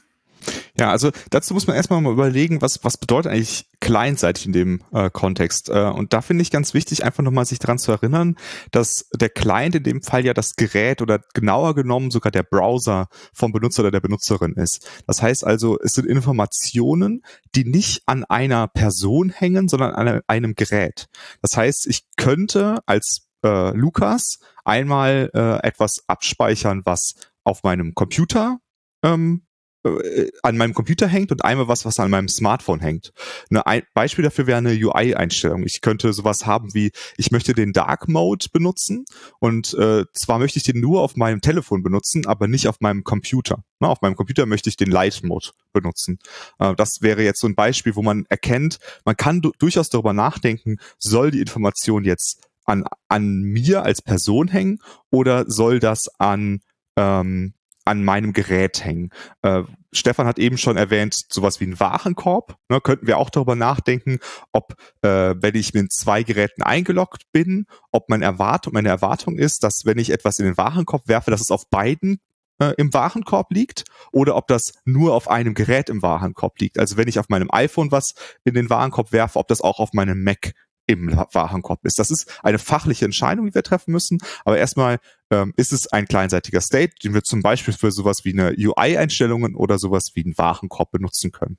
Ja, 0.79 0.91
also 0.91 1.11
dazu 1.31 1.55
muss 1.55 1.67
man 1.67 1.77
erstmal 1.77 2.01
mal 2.01 2.13
überlegen, 2.13 2.61
was, 2.61 2.83
was 2.85 2.97
bedeutet 2.97 3.33
eigentlich 3.33 3.67
clientseitig 3.81 4.47
in 4.47 4.53
dem 4.53 4.83
äh, 4.93 5.11
Kontext. 5.11 5.69
Äh, 5.69 5.91
und 5.91 6.13
da 6.13 6.23
finde 6.23 6.43
ich 6.43 6.51
ganz 6.51 6.75
wichtig, 6.75 7.05
einfach 7.05 7.23
nochmal 7.23 7.45
sich 7.45 7.59
daran 7.59 7.79
zu 7.79 7.93
erinnern, 7.93 8.37
dass 8.71 9.09
der 9.15 9.29
Client 9.29 9.75
in 9.75 9.83
dem 9.83 10.03
Fall 10.03 10.25
ja 10.25 10.35
das 10.35 10.57
Gerät 10.57 11.03
oder 11.03 11.21
genauer 11.35 11.75
genommen 11.75 12.11
sogar 12.11 12.33
der 12.33 12.43
Browser 12.43 13.09
vom 13.33 13.53
Benutzer 13.53 13.83
oder 13.83 13.91
der 13.91 14.01
Benutzerin 14.01 14.55
ist. 14.55 14.89
Das 15.07 15.23
heißt 15.23 15.45
also, 15.47 15.79
es 15.81 15.93
sind 15.93 16.07
Informationen, 16.07 17.23
die 17.55 17.65
nicht 17.65 18.03
an 18.07 18.25
einer 18.25 18.69
Person 18.69 19.31
hängen, 19.31 19.69
sondern 19.69 19.95
an 19.95 20.21
einem 20.27 20.55
Gerät. 20.55 21.07
Das 21.43 21.57
heißt, 21.57 21.87
ich 21.87 22.05
könnte 22.17 22.79
als 22.87 23.29
äh, 23.45 23.71
Lukas 23.77 24.39
einmal 24.65 25.31
äh, 25.35 25.67
etwas 25.67 26.03
abspeichern, 26.07 26.83
was 26.85 27.15
auf 27.45 27.63
meinem 27.63 27.95
Computer 27.95 28.59
ähm, 29.03 29.43
äh, 29.85 30.31
an 30.43 30.57
meinem 30.57 30.75
Computer 30.75 31.07
hängt 31.07 31.31
und 31.31 31.45
einmal 31.45 31.69
was, 31.69 31.85
was 31.85 32.01
an 32.01 32.11
meinem 32.11 32.29
Smartphone 32.29 32.81
hängt. 32.81 33.13
Ein 33.51 33.83
Beispiel 33.93 34.25
dafür 34.25 34.47
wäre 34.47 34.59
eine 34.59 34.73
UI-Einstellung. 34.73 35.65
Ich 35.65 35.81
könnte 35.81 36.13
sowas 36.13 36.47
haben 36.47 36.75
wie, 36.75 36.91
ich 37.17 37.31
möchte 37.31 37.53
den 37.53 37.73
Dark 37.73 38.09
Mode 38.09 38.47
benutzen 38.53 39.05
und 39.41 39.75
äh, 39.75 40.05
zwar 40.13 40.39
möchte 40.39 40.59
ich 40.59 40.65
den 40.65 40.81
nur 40.81 41.03
auf 41.03 41.17
meinem 41.17 41.41
Telefon 41.41 41.83
benutzen, 41.83 42.27
aber 42.27 42.49
nicht 42.49 42.69
auf 42.69 42.81
meinem 42.81 43.05
Computer. 43.05 43.65
Na, 43.81 43.89
auf 43.89 44.01
meinem 44.01 44.17
Computer 44.17 44.47
möchte 44.47 44.69
ich 44.69 44.77
den 44.77 44.91
Light 44.91 45.23
Mode 45.23 45.49
benutzen. 45.73 46.19
Äh, 46.59 46.75
das 46.75 47.03
wäre 47.03 47.23
jetzt 47.23 47.41
so 47.41 47.47
ein 47.47 47.55
Beispiel, 47.55 47.95
wo 47.97 48.03
man 48.03 48.25
erkennt, 48.29 48.79
man 49.05 49.17
kann 49.17 49.43
durchaus 49.59 49.91
darüber 49.91 50.13
nachdenken, 50.13 50.79
soll 50.99 51.31
die 51.31 51.41
Information 51.41 52.05
jetzt 52.05 52.41
an, 52.65 52.85
an 53.09 53.43
mir 53.43 53.83
als 53.83 54.01
Person 54.03 54.49
hängen 54.49 54.79
oder 55.11 55.45
soll 55.49 55.81
das 55.81 56.09
an 56.19 56.61
ähm, 56.97 57.55
an 57.85 58.03
meinem 58.03 58.33
Gerät 58.33 58.85
hängen. 58.85 59.11
Äh, 59.43 59.63
Stefan 59.93 60.27
hat 60.27 60.39
eben 60.39 60.59
schon 60.59 60.77
erwähnt, 60.77 61.15
sowas 61.29 61.61
wie 61.61 61.67
ein 61.67 61.79
Warenkorb. 61.79 62.57
Ne, 62.69 62.81
könnten 62.81 63.07
wir 63.07 63.19
auch 63.19 63.31
darüber 63.31 63.55
nachdenken, 63.55 64.19
ob, 64.53 64.75
äh, 65.03 65.35
wenn 65.37 65.55
ich 65.55 65.75
mit 65.75 65.93
zwei 65.93 66.23
Geräten 66.23 66.63
eingeloggt 66.63 67.25
bin, 67.33 67.67
ob 67.93 68.09
meine 68.09 68.25
Erwartung, 68.25 68.73
meine 68.73 68.89
Erwartung 68.89 69.37
ist, 69.37 69.63
dass 69.63 69.83
wenn 69.85 69.99
ich 69.99 70.11
etwas 70.11 70.39
in 70.39 70.47
den 70.47 70.57
Warenkorb 70.57 71.09
werfe, 71.09 71.31
dass 71.31 71.41
es 71.41 71.51
auf 71.51 71.69
beiden 71.71 72.19
äh, 72.59 72.73
im 72.77 72.93
Warenkorb 72.95 73.53
liegt 73.53 73.85
oder 74.13 74.37
ob 74.37 74.49
das 74.49 74.73
nur 74.85 75.15
auf 75.15 75.29
einem 75.29 75.55
Gerät 75.55 75.91
im 75.91 76.03
Warenkorb 76.03 76.59
liegt. 76.61 76.79
Also 76.79 76.97
wenn 76.97 77.09
ich 77.09 77.19
auf 77.19 77.29
meinem 77.29 77.51
iPhone 77.51 77.91
was 77.91 78.15
in 78.45 78.55
den 78.55 78.71
Warenkorb 78.71 79.13
werfe, 79.13 79.39
ob 79.39 79.49
das 79.49 79.61
auch 79.61 79.79
auf 79.79 79.93
meinem 79.93 80.23
Mac 80.23 80.53
im 80.87 81.17
Warenkorb 81.33 81.85
ist. 81.85 81.99
Das 81.99 82.11
ist 82.11 82.41
eine 82.43 82.59
fachliche 82.59 83.05
Entscheidung, 83.05 83.47
die 83.47 83.55
wir 83.55 83.63
treffen 83.63 83.93
müssen. 83.93 84.19
Aber 84.45 84.59
erstmal 84.59 84.99
ähm, 85.31 85.53
ist 85.57 85.73
es 85.73 85.87
ein 85.87 86.07
kleinseitiger 86.07 86.61
State, 86.61 86.95
den 87.03 87.15
wir 87.15 87.23
zum 87.23 87.43
Beispiel 87.43 87.75
für 87.75 87.91
sowas 87.91 88.25
wie 88.25 88.33
eine 88.33 88.55
UI-Einstellungen 88.57 89.55
oder 89.55 89.79
sowas 89.79 90.13
wie 90.15 90.25
einen 90.25 90.37
Warenkorb 90.37 90.91
benutzen 90.91 91.33
können. 91.33 91.59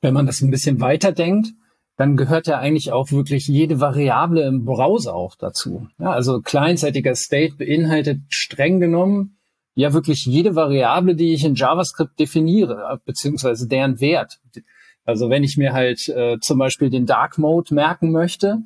Wenn 0.00 0.14
man 0.14 0.26
das 0.26 0.40
ein 0.40 0.50
bisschen 0.50 0.80
weiterdenkt, 0.80 1.48
dann 1.96 2.16
gehört 2.16 2.46
ja 2.46 2.58
eigentlich 2.58 2.92
auch 2.92 3.10
wirklich 3.10 3.46
jede 3.46 3.80
Variable 3.80 4.46
im 4.46 4.64
Browser 4.64 5.14
auch 5.14 5.36
dazu. 5.36 5.88
Ja, 5.98 6.12
also 6.12 6.40
kleinzeitiger 6.40 7.14
State 7.14 7.56
beinhaltet 7.56 8.20
streng 8.30 8.80
genommen 8.80 9.36
ja 9.74 9.92
wirklich 9.92 10.26
jede 10.26 10.54
Variable, 10.54 11.14
die 11.14 11.32
ich 11.32 11.44
in 11.44 11.54
JavaScript 11.54 12.18
definiere, 12.18 13.00
beziehungsweise 13.04 13.66
deren 13.68 14.00
Wert. 14.00 14.40
Also 15.04 15.30
wenn 15.30 15.42
ich 15.42 15.56
mir 15.56 15.72
halt 15.72 16.08
äh, 16.08 16.38
zum 16.40 16.58
Beispiel 16.58 16.90
den 16.90 17.06
Dark 17.06 17.38
Mode 17.38 17.74
merken 17.74 18.12
möchte, 18.12 18.58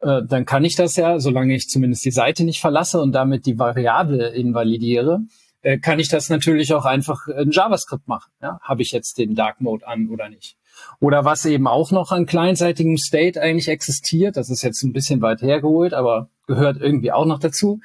äh, 0.00 0.22
dann 0.26 0.46
kann 0.46 0.64
ich 0.64 0.76
das 0.76 0.96
ja, 0.96 1.18
solange 1.18 1.54
ich 1.54 1.68
zumindest 1.68 2.04
die 2.04 2.10
Seite 2.10 2.44
nicht 2.44 2.60
verlasse 2.60 3.00
und 3.00 3.12
damit 3.12 3.46
die 3.46 3.58
Variable 3.58 4.28
invalidiere, 4.28 5.20
äh, 5.62 5.78
kann 5.78 5.98
ich 5.98 6.08
das 6.08 6.30
natürlich 6.30 6.72
auch 6.72 6.84
einfach 6.84 7.26
in 7.28 7.50
JavaScript 7.50 8.08
machen. 8.08 8.30
Ja? 8.40 8.58
Habe 8.62 8.82
ich 8.82 8.92
jetzt 8.92 9.18
den 9.18 9.34
Dark 9.34 9.60
Mode 9.60 9.86
an 9.86 10.08
oder 10.08 10.28
nicht? 10.28 10.56
Oder 11.00 11.24
was 11.24 11.44
eben 11.44 11.66
auch 11.66 11.90
noch 11.90 12.12
an 12.12 12.26
kleinseitigem 12.26 12.96
State 12.96 13.40
eigentlich 13.40 13.68
existiert, 13.68 14.36
das 14.36 14.48
ist 14.48 14.62
jetzt 14.62 14.82
ein 14.82 14.92
bisschen 14.92 15.20
weit 15.20 15.42
hergeholt, 15.42 15.92
aber 15.92 16.30
gehört 16.46 16.80
irgendwie 16.80 17.12
auch 17.12 17.26
noch 17.26 17.38
dazu, 17.38 17.80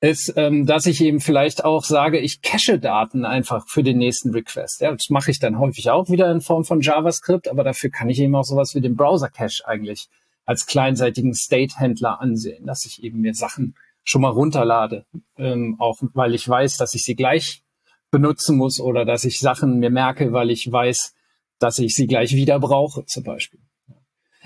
ist, 0.00 0.32
ähm, 0.36 0.64
dass 0.64 0.86
ich 0.86 1.02
eben 1.02 1.20
vielleicht 1.20 1.64
auch 1.64 1.84
sage, 1.84 2.18
ich 2.18 2.40
cache 2.40 2.78
Daten 2.78 3.24
einfach 3.24 3.68
für 3.68 3.82
den 3.82 3.98
nächsten 3.98 4.30
Request. 4.30 4.80
Ja, 4.80 4.92
das 4.92 5.10
mache 5.10 5.30
ich 5.30 5.38
dann 5.38 5.58
häufig 5.58 5.90
auch 5.90 6.08
wieder 6.08 6.30
in 6.30 6.40
Form 6.40 6.64
von 6.64 6.80
JavaScript, 6.80 7.48
aber 7.48 7.64
dafür 7.64 7.90
kann 7.90 8.08
ich 8.08 8.18
eben 8.18 8.34
auch 8.34 8.44
sowas 8.44 8.74
wie 8.74 8.80
den 8.80 8.96
Browser-Cache 8.96 9.66
eigentlich 9.66 10.08
als 10.46 10.66
kleinseitigen 10.66 11.34
State-Händler 11.34 12.20
ansehen, 12.20 12.66
dass 12.66 12.86
ich 12.86 13.02
eben 13.04 13.20
mir 13.20 13.34
Sachen 13.34 13.74
schon 14.02 14.22
mal 14.22 14.30
runterlade, 14.30 15.04
ähm, 15.36 15.76
auch 15.78 15.98
weil 16.14 16.34
ich 16.34 16.48
weiß, 16.48 16.78
dass 16.78 16.94
ich 16.94 17.04
sie 17.04 17.14
gleich 17.14 17.62
benutzen 18.10 18.56
muss 18.56 18.80
oder 18.80 19.04
dass 19.04 19.24
ich 19.24 19.38
Sachen 19.38 19.78
mir 19.78 19.90
merke, 19.90 20.32
weil 20.32 20.50
ich 20.50 20.70
weiß, 20.70 21.14
dass 21.58 21.78
ich 21.78 21.94
sie 21.94 22.06
gleich 22.06 22.34
wieder 22.34 22.58
brauche, 22.58 23.04
zum 23.04 23.22
Beispiel. 23.22 23.60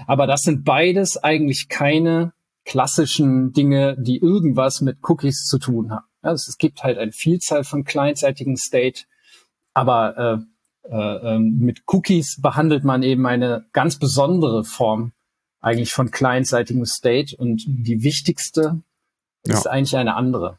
Aber 0.07 0.27
das 0.27 0.41
sind 0.43 0.65
beides 0.65 1.17
eigentlich 1.17 1.69
keine 1.69 2.33
klassischen 2.65 3.53
Dinge, 3.53 3.97
die 3.99 4.19
irgendwas 4.19 4.81
mit 4.81 4.99
Cookies 5.03 5.45
zu 5.47 5.59
tun 5.59 5.91
haben. 5.91 6.07
Also 6.23 6.49
es 6.49 6.57
gibt 6.57 6.83
halt 6.83 6.99
eine 6.99 7.13
Vielzahl 7.13 7.65
von 7.65 7.85
kleinseitigen 7.85 8.57
State, 8.57 9.03
aber 9.75 10.47
äh, 10.85 10.91
äh, 10.91 11.35
ähm, 11.35 11.57
mit 11.59 11.83
Cookies 11.87 12.41
behandelt 12.41 12.85
man 12.85 13.03
eben 13.03 13.27
eine 13.27 13.67
ganz 13.73 13.99
besondere 13.99 14.65
Form 14.65 15.13
eigentlich 15.61 15.93
von 15.93 16.11
kleinseitigem 16.11 16.85
State 16.85 17.37
und 17.37 17.65
die 17.67 18.03
wichtigste 18.03 18.83
ja. 19.47 19.55
ist 19.55 19.67
eigentlich 19.67 19.97
eine 19.97 20.15
andere. 20.15 20.59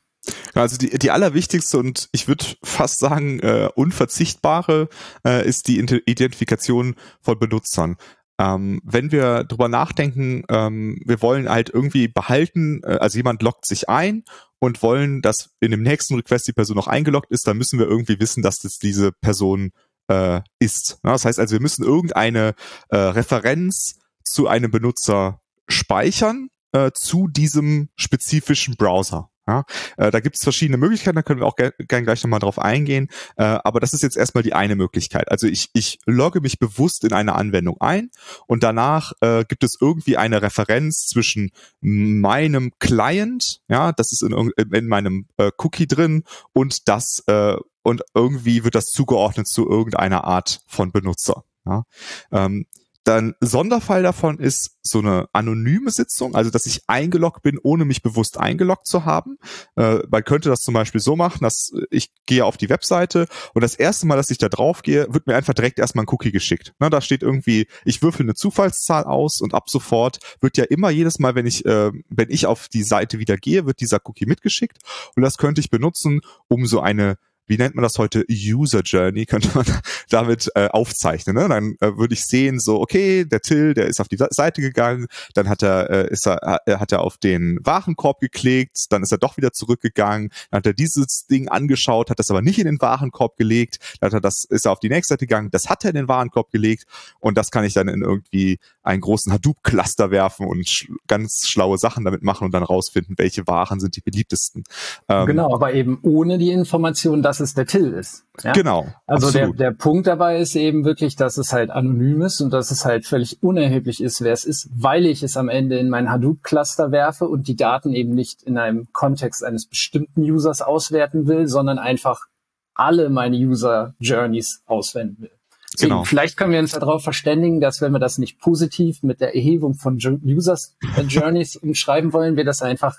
Also 0.55 0.77
die, 0.77 0.97
die 0.97 1.11
allerwichtigste 1.11 1.77
und 1.77 2.09
ich 2.11 2.27
würde 2.27 2.45
fast 2.63 2.99
sagen 2.99 3.39
äh, 3.41 3.69
unverzichtbare 3.75 4.89
äh, 5.25 5.47
ist 5.47 5.67
die 5.67 5.79
Identifikation 5.79 6.95
von 7.21 7.37
Benutzern. 7.37 7.97
Ähm, 8.37 8.81
wenn 8.83 9.11
wir 9.11 9.45
drüber 9.45 9.69
nachdenken, 9.69 10.43
ähm, 10.49 10.99
wir 11.05 11.21
wollen 11.21 11.47
halt 11.47 11.69
irgendwie 11.69 12.07
behalten, 12.07 12.81
äh, 12.83 12.97
also 12.99 13.17
jemand 13.17 13.41
loggt 13.41 13.65
sich 13.65 13.87
ein 13.87 14.23
und 14.59 14.83
wollen, 14.83 15.21
dass 15.21 15.51
in 15.61 15.71
dem 15.71 15.81
nächsten 15.81 16.15
Request 16.15 16.47
die 16.47 16.53
Person 16.53 16.75
noch 16.75 16.87
eingeloggt 16.87 17.31
ist, 17.31 17.47
dann 17.47 17.57
müssen 17.57 17.79
wir 17.79 17.87
irgendwie 17.87 18.19
wissen, 18.19 18.43
dass 18.43 18.57
das 18.57 18.77
diese 18.77 19.11
Person 19.13 19.71
äh, 20.09 20.41
ist. 20.59 20.99
Ja, 21.03 21.13
das 21.13 21.25
heißt 21.25 21.39
also, 21.39 21.53
wir 21.53 21.61
müssen 21.61 21.85
irgendeine 21.85 22.55
äh, 22.89 22.97
Referenz 22.97 23.99
zu 24.23 24.47
einem 24.47 24.71
Benutzer 24.71 25.39
speichern 25.67 26.49
äh, 26.73 26.91
zu 26.93 27.27
diesem 27.27 27.89
spezifischen 27.95 28.75
Browser. 28.75 29.29
Ja, 29.47 29.63
äh, 29.97 30.09
da 30.09 30.19
gibt 30.21 30.37
es 30.37 30.43
verschiedene 30.43 30.77
Möglichkeiten, 30.77 31.15
da 31.15 31.21
können 31.21 31.39
wir 31.39 31.45
auch 31.45 31.55
gerne 31.55 31.73
gleich 31.77 32.23
nochmal 32.23 32.39
drauf 32.39 32.57
eingehen. 32.57 33.09
Äh, 33.37 33.43
aber 33.43 33.79
das 33.79 33.93
ist 33.93 34.01
jetzt 34.01 34.17
erstmal 34.17 34.43
die 34.43 34.53
eine 34.53 34.75
Möglichkeit. 34.75 35.29
Also 35.29 35.45
ich, 35.47 35.69
ich 35.73 35.99
logge 36.05 36.41
mich 36.41 36.57
bewusst 36.57 37.03
in 37.03 37.13
eine 37.13 37.35
Anwendung 37.35 37.79
ein 37.79 38.09
und 38.47 38.63
danach 38.63 39.11
äh, 39.21 39.45
gibt 39.45 39.63
es 39.63 39.77
irgendwie 39.79 40.17
eine 40.17 40.41
Referenz 40.41 41.05
zwischen 41.05 41.51
meinem 41.81 42.71
Client, 42.79 43.61
ja, 43.67 43.91
das 43.91 44.11
ist 44.11 44.23
in, 44.23 44.51
in 44.73 44.87
meinem 44.87 45.27
äh, 45.37 45.51
Cookie 45.57 45.87
drin 45.87 46.23
und 46.53 46.87
das 46.87 47.23
äh, 47.27 47.55
und 47.83 48.01
irgendwie 48.15 48.63
wird 48.63 48.73
das 48.73 48.87
zugeordnet 48.87 49.47
zu 49.47 49.69
irgendeiner 49.69 50.23
Art 50.23 50.61
von 50.65 50.91
Benutzer. 50.91 51.43
Ja. 51.67 51.83
Ähm, 52.31 52.65
dann 53.05 53.35
Sonderfall 53.39 54.01
davon 54.01 54.39
ist 54.39 54.79
so 54.81 54.99
eine 54.99 55.29
anonyme 55.31 55.91
Sitzung, 55.91 56.35
also 56.35 56.49
dass 56.49 56.65
ich 56.65 56.81
eingeloggt 56.87 57.43
bin, 57.43 57.59
ohne 57.61 57.85
mich 57.85 58.01
bewusst 58.01 58.39
eingeloggt 58.39 58.87
zu 58.87 59.05
haben. 59.05 59.37
Äh, 59.75 59.99
man 60.09 60.23
könnte 60.23 60.49
das 60.49 60.61
zum 60.61 60.73
Beispiel 60.73 60.99
so 60.99 61.15
machen, 61.15 61.39
dass 61.41 61.71
ich 61.91 62.09
gehe 62.25 62.43
auf 62.43 62.57
die 62.57 62.69
Webseite 62.69 63.27
und 63.53 63.61
das 63.61 63.75
erste 63.75 64.07
Mal, 64.07 64.15
dass 64.15 64.31
ich 64.31 64.39
da 64.39 64.49
drauf 64.49 64.81
gehe, 64.81 65.05
wird 65.13 65.27
mir 65.27 65.35
einfach 65.35 65.53
direkt 65.53 65.77
erstmal 65.77 66.05
ein 66.05 66.09
Cookie 66.09 66.31
geschickt. 66.31 66.73
Na, 66.79 66.89
da 66.89 66.99
steht 66.99 67.21
irgendwie, 67.21 67.67
ich 67.85 68.01
würfel 68.01 68.25
eine 68.25 68.33
Zufallszahl 68.33 69.03
aus 69.03 69.39
und 69.39 69.53
ab 69.53 69.69
sofort 69.69 70.17
wird 70.41 70.57
ja 70.57 70.63
immer 70.63 70.89
jedes 70.89 71.19
Mal, 71.19 71.35
wenn 71.35 71.45
ich, 71.45 71.63
äh, 71.65 71.91
wenn 72.09 72.31
ich 72.31 72.47
auf 72.47 72.69
die 72.69 72.83
Seite 72.83 73.19
wieder 73.19 73.37
gehe, 73.37 73.67
wird 73.67 73.81
dieser 73.81 73.99
Cookie 74.05 74.25
mitgeschickt 74.25 74.79
und 75.15 75.21
das 75.21 75.37
könnte 75.37 75.61
ich 75.61 75.69
benutzen, 75.69 76.21
um 76.47 76.65
so 76.65 76.79
eine 76.79 77.17
wie 77.47 77.57
nennt 77.57 77.75
man 77.75 77.83
das 77.83 77.97
heute, 77.97 78.25
User 78.29 78.81
Journey, 78.81 79.25
könnte 79.25 79.49
man 79.53 79.65
damit 80.09 80.49
äh, 80.55 80.67
aufzeichnen. 80.67 81.35
Ne? 81.35 81.47
Dann 81.47 81.75
äh, 81.79 81.97
würde 81.97 82.13
ich 82.13 82.25
sehen, 82.25 82.59
so, 82.59 82.81
okay, 82.81 83.25
der 83.25 83.41
Till, 83.41 83.73
der 83.73 83.87
ist 83.87 83.99
auf 83.99 84.07
die 84.07 84.17
Seite 84.17 84.61
gegangen, 84.61 85.07
dann 85.33 85.49
hat 85.49 85.61
er, 85.61 85.89
äh, 85.89 86.09
ist 86.09 86.27
er, 86.27 86.61
äh, 86.65 86.77
hat 86.77 86.91
er 86.91 87.01
auf 87.01 87.17
den 87.17 87.59
Warenkorb 87.63 88.19
geklickt, 88.19 88.85
dann 88.89 89.03
ist 89.03 89.11
er 89.11 89.17
doch 89.17 89.37
wieder 89.37 89.51
zurückgegangen, 89.51 90.29
dann 90.51 90.59
hat 90.59 90.65
er 90.65 90.73
dieses 90.73 91.25
Ding 91.29 91.47
angeschaut, 91.47 92.09
hat 92.09 92.19
das 92.19 92.31
aber 92.31 92.41
nicht 92.41 92.59
in 92.59 92.65
den 92.65 92.81
Warenkorb 92.81 93.37
gelegt, 93.37 93.77
dann 93.99 94.07
hat 94.07 94.13
er 94.13 94.21
das, 94.21 94.45
ist 94.49 94.65
er 94.65 94.71
auf 94.71 94.79
die 94.79 94.89
nächste 94.89 95.13
Seite 95.13 95.27
gegangen, 95.27 95.49
das 95.51 95.69
hat 95.69 95.83
er 95.83 95.89
in 95.89 95.95
den 95.95 96.07
Warenkorb 96.07 96.51
gelegt 96.51 96.85
und 97.19 97.37
das 97.37 97.51
kann 97.51 97.63
ich 97.63 97.73
dann 97.73 97.87
in 97.87 98.01
irgendwie 98.01 98.59
einen 98.83 99.01
großen 99.01 99.31
Hadoop-Cluster 99.31 100.11
werfen 100.11 100.47
und 100.47 100.67
sch 100.67 100.87
ganz 101.07 101.47
schlaue 101.47 101.77
Sachen 101.77 102.05
damit 102.05 102.23
machen 102.23 102.45
und 102.45 102.51
dann 102.53 102.63
rausfinden, 102.63 103.15
welche 103.17 103.47
Waren 103.47 103.79
sind 103.79 103.95
die 103.95 104.01
beliebtesten. 104.01 104.63
Ähm, 105.09 105.25
genau, 105.25 105.53
aber 105.53 105.73
eben 105.73 105.99
ohne 106.01 106.37
die 106.37 106.51
Information, 106.51 107.21
dass 107.21 107.34
es 107.39 107.53
der 107.53 107.65
Till 107.65 107.93
ist. 107.93 108.25
Ja? 108.43 108.53
Genau. 108.53 108.87
Also 109.05 109.31
der, 109.31 109.51
der 109.51 109.71
Punkt 109.71 110.07
dabei 110.07 110.39
ist 110.39 110.55
eben 110.55 110.85
wirklich, 110.85 111.15
dass 111.15 111.37
es 111.37 111.53
halt 111.53 111.69
anonym 111.69 112.21
ist 112.21 112.41
und 112.41 112.51
dass 112.51 112.71
es 112.71 112.85
halt 112.85 113.05
völlig 113.05 113.41
unerheblich 113.41 114.01
ist, 114.01 114.21
wer 114.21 114.33
es 114.33 114.45
ist, 114.45 114.69
weil 114.75 115.05
ich 115.05 115.23
es 115.23 115.37
am 115.37 115.49
Ende 115.49 115.77
in 115.77 115.89
mein 115.89 116.11
Hadoop-Cluster 116.11 116.91
werfe 116.91 117.27
und 117.27 117.47
die 117.47 117.55
Daten 117.55 117.93
eben 117.93 118.13
nicht 118.13 118.43
in 118.43 118.57
einem 118.57 118.87
Kontext 118.93 119.43
eines 119.43 119.67
bestimmten 119.67 120.21
Users 120.21 120.61
auswerten 120.61 121.27
will, 121.27 121.47
sondern 121.47 121.79
einfach 121.79 122.25
alle 122.73 123.09
meine 123.09 123.37
User-Journeys 123.37 124.63
auswenden 124.65 125.23
will. 125.23 125.31
Deswegen, 125.73 125.89
genau. 125.89 126.03
Vielleicht 126.03 126.37
können 126.37 126.53
wir 126.53 126.59
uns 126.59 126.71
darauf 126.71 127.03
verständigen, 127.03 127.59
dass 127.59 127.81
wenn 127.81 127.91
wir 127.91 127.99
das 127.99 128.17
nicht 128.17 128.39
positiv 128.39 129.03
mit 129.03 129.19
der 129.19 129.35
Erhebung 129.35 129.73
von 129.73 129.97
Users 130.23 130.77
äh, 130.95 131.01
Journeys 131.01 131.55
umschreiben 131.61 132.13
wollen, 132.13 132.37
wir 132.37 132.45
das 132.45 132.61
einfach 132.61 132.97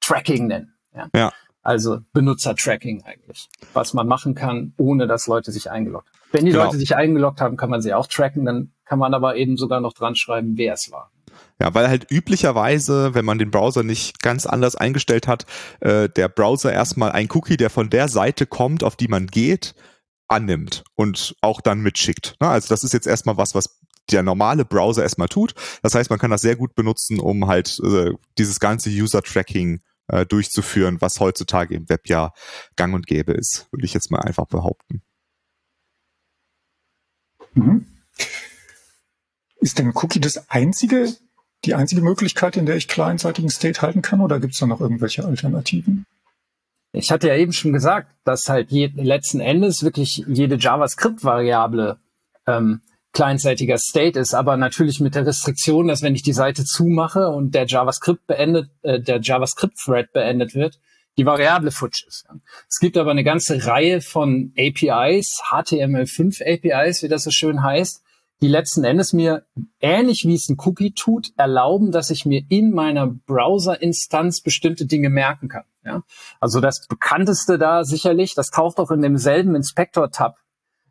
Tracking 0.00 0.46
nennen. 0.46 0.74
Ja. 0.94 1.08
ja. 1.14 1.32
Also 1.66 1.98
Benutzer-Tracking 2.12 3.02
eigentlich, 3.02 3.48
was 3.72 3.92
man 3.92 4.06
machen 4.06 4.36
kann, 4.36 4.72
ohne 4.76 5.08
dass 5.08 5.26
Leute 5.26 5.50
sich 5.50 5.68
eingeloggt 5.68 6.06
haben. 6.06 6.18
Wenn 6.30 6.44
die 6.44 6.52
genau. 6.52 6.66
Leute 6.66 6.76
sich 6.76 6.94
eingeloggt 6.94 7.40
haben, 7.40 7.56
kann 7.56 7.70
man 7.70 7.82
sie 7.82 7.92
auch 7.92 8.06
tracken, 8.06 8.44
dann 8.44 8.70
kann 8.84 9.00
man 9.00 9.14
aber 9.14 9.34
eben 9.34 9.56
sogar 9.56 9.80
noch 9.80 9.92
dran 9.92 10.14
schreiben, 10.14 10.52
wer 10.56 10.74
es 10.74 10.92
war. 10.92 11.10
Ja, 11.60 11.74
weil 11.74 11.88
halt 11.88 12.06
üblicherweise, 12.08 13.14
wenn 13.14 13.24
man 13.24 13.40
den 13.40 13.50
Browser 13.50 13.82
nicht 13.82 14.22
ganz 14.22 14.46
anders 14.46 14.76
eingestellt 14.76 15.26
hat, 15.26 15.44
äh, 15.80 16.08
der 16.08 16.28
Browser 16.28 16.72
erstmal 16.72 17.10
ein 17.10 17.28
Cookie, 17.32 17.56
der 17.56 17.70
von 17.70 17.90
der 17.90 18.06
Seite 18.06 18.46
kommt, 18.46 18.84
auf 18.84 18.94
die 18.94 19.08
man 19.08 19.26
geht, 19.26 19.74
annimmt 20.28 20.84
und 20.94 21.34
auch 21.40 21.60
dann 21.60 21.80
mitschickt. 21.80 22.36
Also 22.38 22.68
das 22.68 22.84
ist 22.84 22.92
jetzt 22.92 23.08
erstmal 23.08 23.38
was, 23.38 23.56
was 23.56 23.80
der 24.12 24.22
normale 24.22 24.64
Browser 24.64 25.02
erstmal 25.02 25.28
tut. 25.28 25.54
Das 25.82 25.96
heißt, 25.96 26.10
man 26.10 26.20
kann 26.20 26.30
das 26.30 26.42
sehr 26.42 26.54
gut 26.54 26.76
benutzen, 26.76 27.18
um 27.18 27.48
halt 27.48 27.80
äh, 27.82 28.12
dieses 28.38 28.60
ganze 28.60 28.88
User-Tracking 28.88 29.80
äh, 30.08 30.26
durchzuführen, 30.26 31.00
was 31.00 31.20
heutzutage 31.20 31.74
im 31.74 31.88
Web 31.88 32.08
ja 32.08 32.32
gang 32.76 32.94
und 32.94 33.06
gäbe 33.06 33.32
ist, 33.32 33.68
würde 33.72 33.84
ich 33.84 33.94
jetzt 33.94 34.10
mal 34.10 34.20
einfach 34.20 34.46
behaupten. 34.46 35.02
Mhm. 37.54 37.86
Ist 39.60 39.78
denn 39.78 39.92
Cookie 39.94 40.20
das 40.20 40.50
einzige, 40.50 41.12
die 41.64 41.74
einzige 41.74 42.02
Möglichkeit, 42.02 42.56
in 42.56 42.66
der 42.66 42.76
ich 42.76 42.88
kleinseitigen 42.88 43.50
State 43.50 43.82
halten 43.82 44.02
kann, 44.02 44.20
oder 44.20 44.38
gibt 44.38 44.54
es 44.54 44.60
da 44.60 44.66
noch 44.66 44.80
irgendwelche 44.80 45.24
Alternativen? 45.24 46.04
Ich 46.92 47.10
hatte 47.10 47.28
ja 47.28 47.36
eben 47.36 47.52
schon 47.52 47.72
gesagt, 47.72 48.14
dass 48.24 48.48
halt 48.48 48.70
je, 48.70 48.86
letzten 48.94 49.40
Endes 49.40 49.82
wirklich 49.82 50.24
jede 50.26 50.56
JavaScript-Variable 50.56 51.98
ähm, 52.46 52.80
kleinseitiger 53.16 53.78
State 53.78 54.18
ist, 54.18 54.34
aber 54.34 54.58
natürlich 54.58 55.00
mit 55.00 55.14
der 55.14 55.24
Restriktion, 55.24 55.88
dass 55.88 56.02
wenn 56.02 56.14
ich 56.14 56.22
die 56.22 56.34
Seite 56.34 56.64
zumache 56.64 57.30
und 57.30 57.54
der 57.54 57.64
JavaScript 57.64 58.26
beendet, 58.26 58.68
äh, 58.82 59.00
der 59.00 59.20
JavaScript-Thread 59.22 60.12
beendet 60.12 60.54
wird, 60.54 60.78
die 61.16 61.24
Variable 61.24 61.70
futsch 61.70 62.06
ist. 62.06 62.26
Es 62.68 62.78
gibt 62.78 62.98
aber 62.98 63.12
eine 63.12 63.24
ganze 63.24 63.64
Reihe 63.64 64.02
von 64.02 64.52
APIs, 64.58 65.40
HTML5 65.50 66.42
APIs, 66.44 67.02
wie 67.02 67.08
das 67.08 67.24
so 67.24 67.30
schön 67.30 67.62
heißt, 67.62 68.02
die 68.42 68.48
letzten 68.48 68.84
Endes 68.84 69.14
mir 69.14 69.46
ähnlich 69.80 70.24
wie 70.26 70.34
es 70.34 70.50
ein 70.50 70.58
Cookie 70.58 70.92
tut, 70.92 71.28
erlauben, 71.38 71.92
dass 71.92 72.10
ich 72.10 72.26
mir 72.26 72.42
in 72.50 72.70
meiner 72.70 73.06
Browser-Instanz 73.06 74.42
bestimmte 74.42 74.84
Dinge 74.84 75.08
merken 75.08 75.48
kann. 75.48 75.64
Ja? 75.86 76.02
Also 76.38 76.60
das 76.60 76.86
bekannteste 76.86 77.56
da 77.56 77.84
sicherlich, 77.84 78.34
das 78.34 78.50
taucht 78.50 78.76
auch 78.76 78.90
in 78.90 79.00
demselben 79.00 79.54
Inspector-Tab 79.54 80.36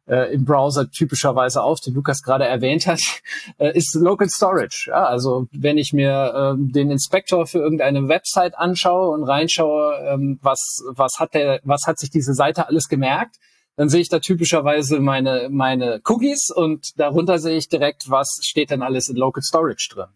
äh, 0.08 0.34
im 0.34 0.46
Browser 0.46 0.90
typischerweise 0.90 1.62
auf, 1.62 1.80
den 1.80 1.94
Lukas 1.94 2.22
gerade 2.22 2.46
erwähnt 2.46 2.88
hat, 2.88 3.02
äh, 3.58 3.78
ist 3.78 3.96
Local 3.96 4.30
Storage. 4.30 4.88
Ja, 4.90 5.06
also 5.06 5.48
wenn 5.52 5.78
ich 5.78 5.94
mir 5.94 6.56
äh, 6.56 6.72
den 6.72 6.92
Inspector 6.92 7.46
für 7.48 7.60
irgendeine 7.60 8.08
Website 8.08 8.58
anschaue 8.58 9.10
und 9.10 9.24
reinschaue, 9.24 9.96
ähm, 10.08 10.40
was, 10.42 10.84
was 10.90 11.14
hat 11.20 11.34
der, 11.34 11.60
was 11.64 11.84
hat 11.88 12.00
sich 12.00 12.10
diese 12.10 12.34
Seite 12.34 12.68
alles 12.68 12.88
gemerkt, 12.88 13.38
dann 13.78 13.90
sehe 13.90 14.02
ich 14.02 14.10
da 14.10 14.20
typischerweise 14.20 15.00
meine, 15.00 15.50
meine 15.52 16.02
Cookies 16.06 16.50
und 16.50 16.98
darunter 16.98 17.40
sehe 17.40 17.58
ich 17.58 17.68
direkt, 17.68 18.10
was 18.10 18.40
steht 18.42 18.70
denn 18.70 18.82
alles 18.82 19.10
in 19.10 19.18
Local 19.18 19.44
Storage 19.44 19.90
drin. 19.94 20.08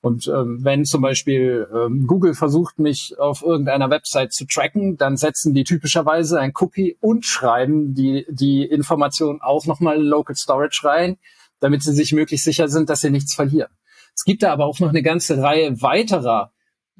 Und 0.00 0.26
ähm, 0.28 0.58
wenn 0.62 0.84
zum 0.84 1.02
Beispiel 1.02 1.68
ähm, 1.72 2.06
Google 2.06 2.34
versucht, 2.34 2.78
mich 2.78 3.14
auf 3.18 3.42
irgendeiner 3.42 3.90
Website 3.90 4.32
zu 4.32 4.46
tracken, 4.46 4.96
dann 4.96 5.16
setzen 5.16 5.54
die 5.54 5.64
typischerweise 5.64 6.40
ein 6.40 6.52
Cookie 6.60 6.96
und 7.00 7.24
schreiben 7.24 7.94
die, 7.94 8.26
die 8.28 8.64
Information 8.64 9.40
auch 9.40 9.66
nochmal 9.66 9.96
in 9.96 10.02
Local 10.02 10.36
Storage 10.36 10.80
rein, 10.84 11.18
damit 11.60 11.82
sie 11.82 11.92
sich 11.92 12.12
möglichst 12.12 12.44
sicher 12.44 12.68
sind, 12.68 12.90
dass 12.90 13.00
sie 13.00 13.10
nichts 13.10 13.34
verlieren. 13.34 13.70
Es 14.14 14.24
gibt 14.24 14.42
da 14.42 14.52
aber 14.52 14.66
auch 14.66 14.80
noch 14.80 14.90
eine 14.90 15.02
ganze 15.02 15.42
Reihe 15.42 15.80
weiterer 15.80 16.52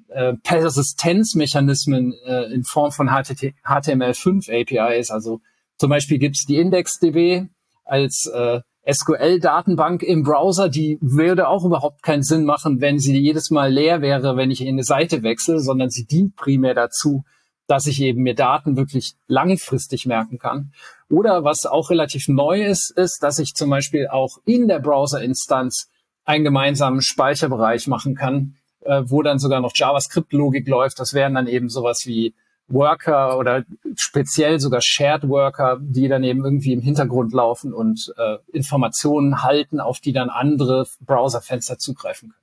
äh, 0.08 0.34
Persistenzmechanismen 0.34 2.14
äh, 2.24 2.52
in 2.52 2.64
Form 2.64 2.92
von 2.92 3.08
HTML5 3.10 4.50
APIs. 4.50 5.10
Also 5.10 5.40
zum 5.78 5.90
Beispiel 5.90 6.18
gibt 6.18 6.36
es 6.36 6.46
die 6.46 6.56
IndexDB 6.56 7.48
als 7.84 8.26
äh, 8.26 8.60
SQL-Datenbank 8.90 10.02
im 10.02 10.24
Browser, 10.24 10.68
die 10.68 10.98
würde 11.00 11.48
auch 11.48 11.64
überhaupt 11.64 12.02
keinen 12.02 12.22
Sinn 12.22 12.44
machen, 12.44 12.80
wenn 12.80 12.98
sie 12.98 13.16
jedes 13.16 13.50
Mal 13.50 13.72
leer 13.72 14.02
wäre, 14.02 14.36
wenn 14.36 14.50
ich 14.50 14.60
in 14.60 14.74
eine 14.74 14.84
Seite 14.84 15.22
wechsle, 15.22 15.60
sondern 15.60 15.90
sie 15.90 16.04
dient 16.04 16.34
primär 16.34 16.74
dazu, 16.74 17.24
dass 17.68 17.86
ich 17.86 18.00
eben 18.00 18.22
mir 18.22 18.34
Daten 18.34 18.76
wirklich 18.76 19.14
langfristig 19.28 20.06
merken 20.06 20.38
kann. 20.38 20.72
Oder 21.08 21.44
was 21.44 21.64
auch 21.64 21.90
relativ 21.90 22.26
neu 22.28 22.64
ist, 22.64 22.90
ist, 22.90 23.22
dass 23.22 23.38
ich 23.38 23.54
zum 23.54 23.70
Beispiel 23.70 24.08
auch 24.08 24.38
in 24.44 24.66
der 24.66 24.80
Browser-Instanz 24.80 25.88
einen 26.24 26.44
gemeinsamen 26.44 27.02
Speicherbereich 27.02 27.86
machen 27.86 28.14
kann, 28.14 28.56
äh, 28.80 29.02
wo 29.06 29.22
dann 29.22 29.38
sogar 29.38 29.60
noch 29.60 29.72
JavaScript-Logik 29.74 30.66
läuft. 30.66 30.98
Das 30.98 31.14
wären 31.14 31.34
dann 31.34 31.46
eben 31.46 31.68
sowas 31.68 32.02
wie 32.04 32.34
Worker 32.72 33.38
oder 33.38 33.64
speziell 33.96 34.60
sogar 34.60 34.80
Shared 34.80 35.28
Worker, 35.28 35.78
die 35.80 36.08
dann 36.08 36.24
eben 36.24 36.44
irgendwie 36.44 36.72
im 36.72 36.80
Hintergrund 36.80 37.32
laufen 37.32 37.74
und 37.74 38.12
äh, 38.16 38.38
Informationen 38.52 39.42
halten, 39.42 39.80
auf 39.80 40.00
die 40.00 40.12
dann 40.12 40.30
andere 40.30 40.86
Browserfenster 41.00 41.78
zugreifen 41.78 42.30
können. 42.30 42.38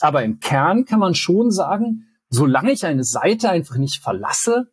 Aber 0.00 0.24
im 0.24 0.40
Kern 0.40 0.84
kann 0.84 1.00
man 1.00 1.14
schon 1.14 1.50
sagen, 1.50 2.06
solange 2.30 2.72
ich 2.72 2.86
eine 2.86 3.04
Seite 3.04 3.50
einfach 3.50 3.76
nicht 3.76 4.02
verlasse, 4.02 4.70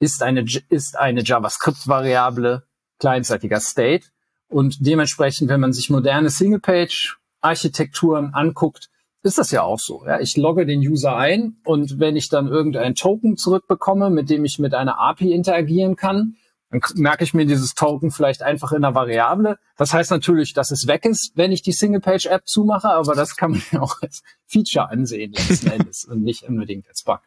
ist 0.00 0.22
eine, 0.22 0.44
ist 0.68 0.98
eine 0.98 1.22
JavaScript-Variable 1.22 2.64
kleinzeitiger 2.98 3.60
State. 3.60 4.08
Und 4.48 4.78
dementsprechend, 4.80 5.48
wenn 5.48 5.60
man 5.60 5.72
sich 5.72 5.88
moderne 5.90 6.30
Single-Page-Architekturen 6.30 8.34
anguckt, 8.34 8.90
ist 9.24 9.38
das 9.38 9.50
ja 9.50 9.62
auch 9.62 9.80
so. 9.80 10.04
Ja? 10.06 10.20
Ich 10.20 10.36
logge 10.36 10.66
den 10.66 10.80
User 10.80 11.16
ein 11.16 11.56
und 11.64 11.98
wenn 11.98 12.14
ich 12.14 12.28
dann 12.28 12.46
irgendein 12.46 12.94
Token 12.94 13.36
zurückbekomme, 13.36 14.10
mit 14.10 14.30
dem 14.30 14.44
ich 14.44 14.58
mit 14.58 14.74
einer 14.74 15.00
API 15.00 15.32
interagieren 15.32 15.96
kann, 15.96 16.36
dann 16.70 16.80
merke 16.96 17.24
ich 17.24 17.34
mir 17.34 17.46
dieses 17.46 17.74
Token 17.74 18.10
vielleicht 18.10 18.42
einfach 18.42 18.72
in 18.72 18.84
einer 18.84 18.94
Variable. 18.94 19.58
Das 19.76 19.94
heißt 19.94 20.10
natürlich, 20.10 20.52
dass 20.52 20.70
es 20.70 20.86
weg 20.86 21.06
ist, 21.06 21.32
wenn 21.36 21.52
ich 21.52 21.62
die 21.62 21.72
Single-Page-App 21.72 22.46
zumache, 22.46 22.90
aber 22.90 23.14
das 23.14 23.36
kann 23.36 23.52
man 23.52 23.62
ja 23.72 23.80
auch 23.80 24.02
als 24.02 24.22
Feature 24.46 24.90
ansehen 24.90 25.32
letzten 25.32 25.70
Endes 25.70 26.04
und 26.04 26.22
nicht 26.22 26.42
unbedingt 26.42 26.86
als 26.88 27.02
Bug. 27.02 27.20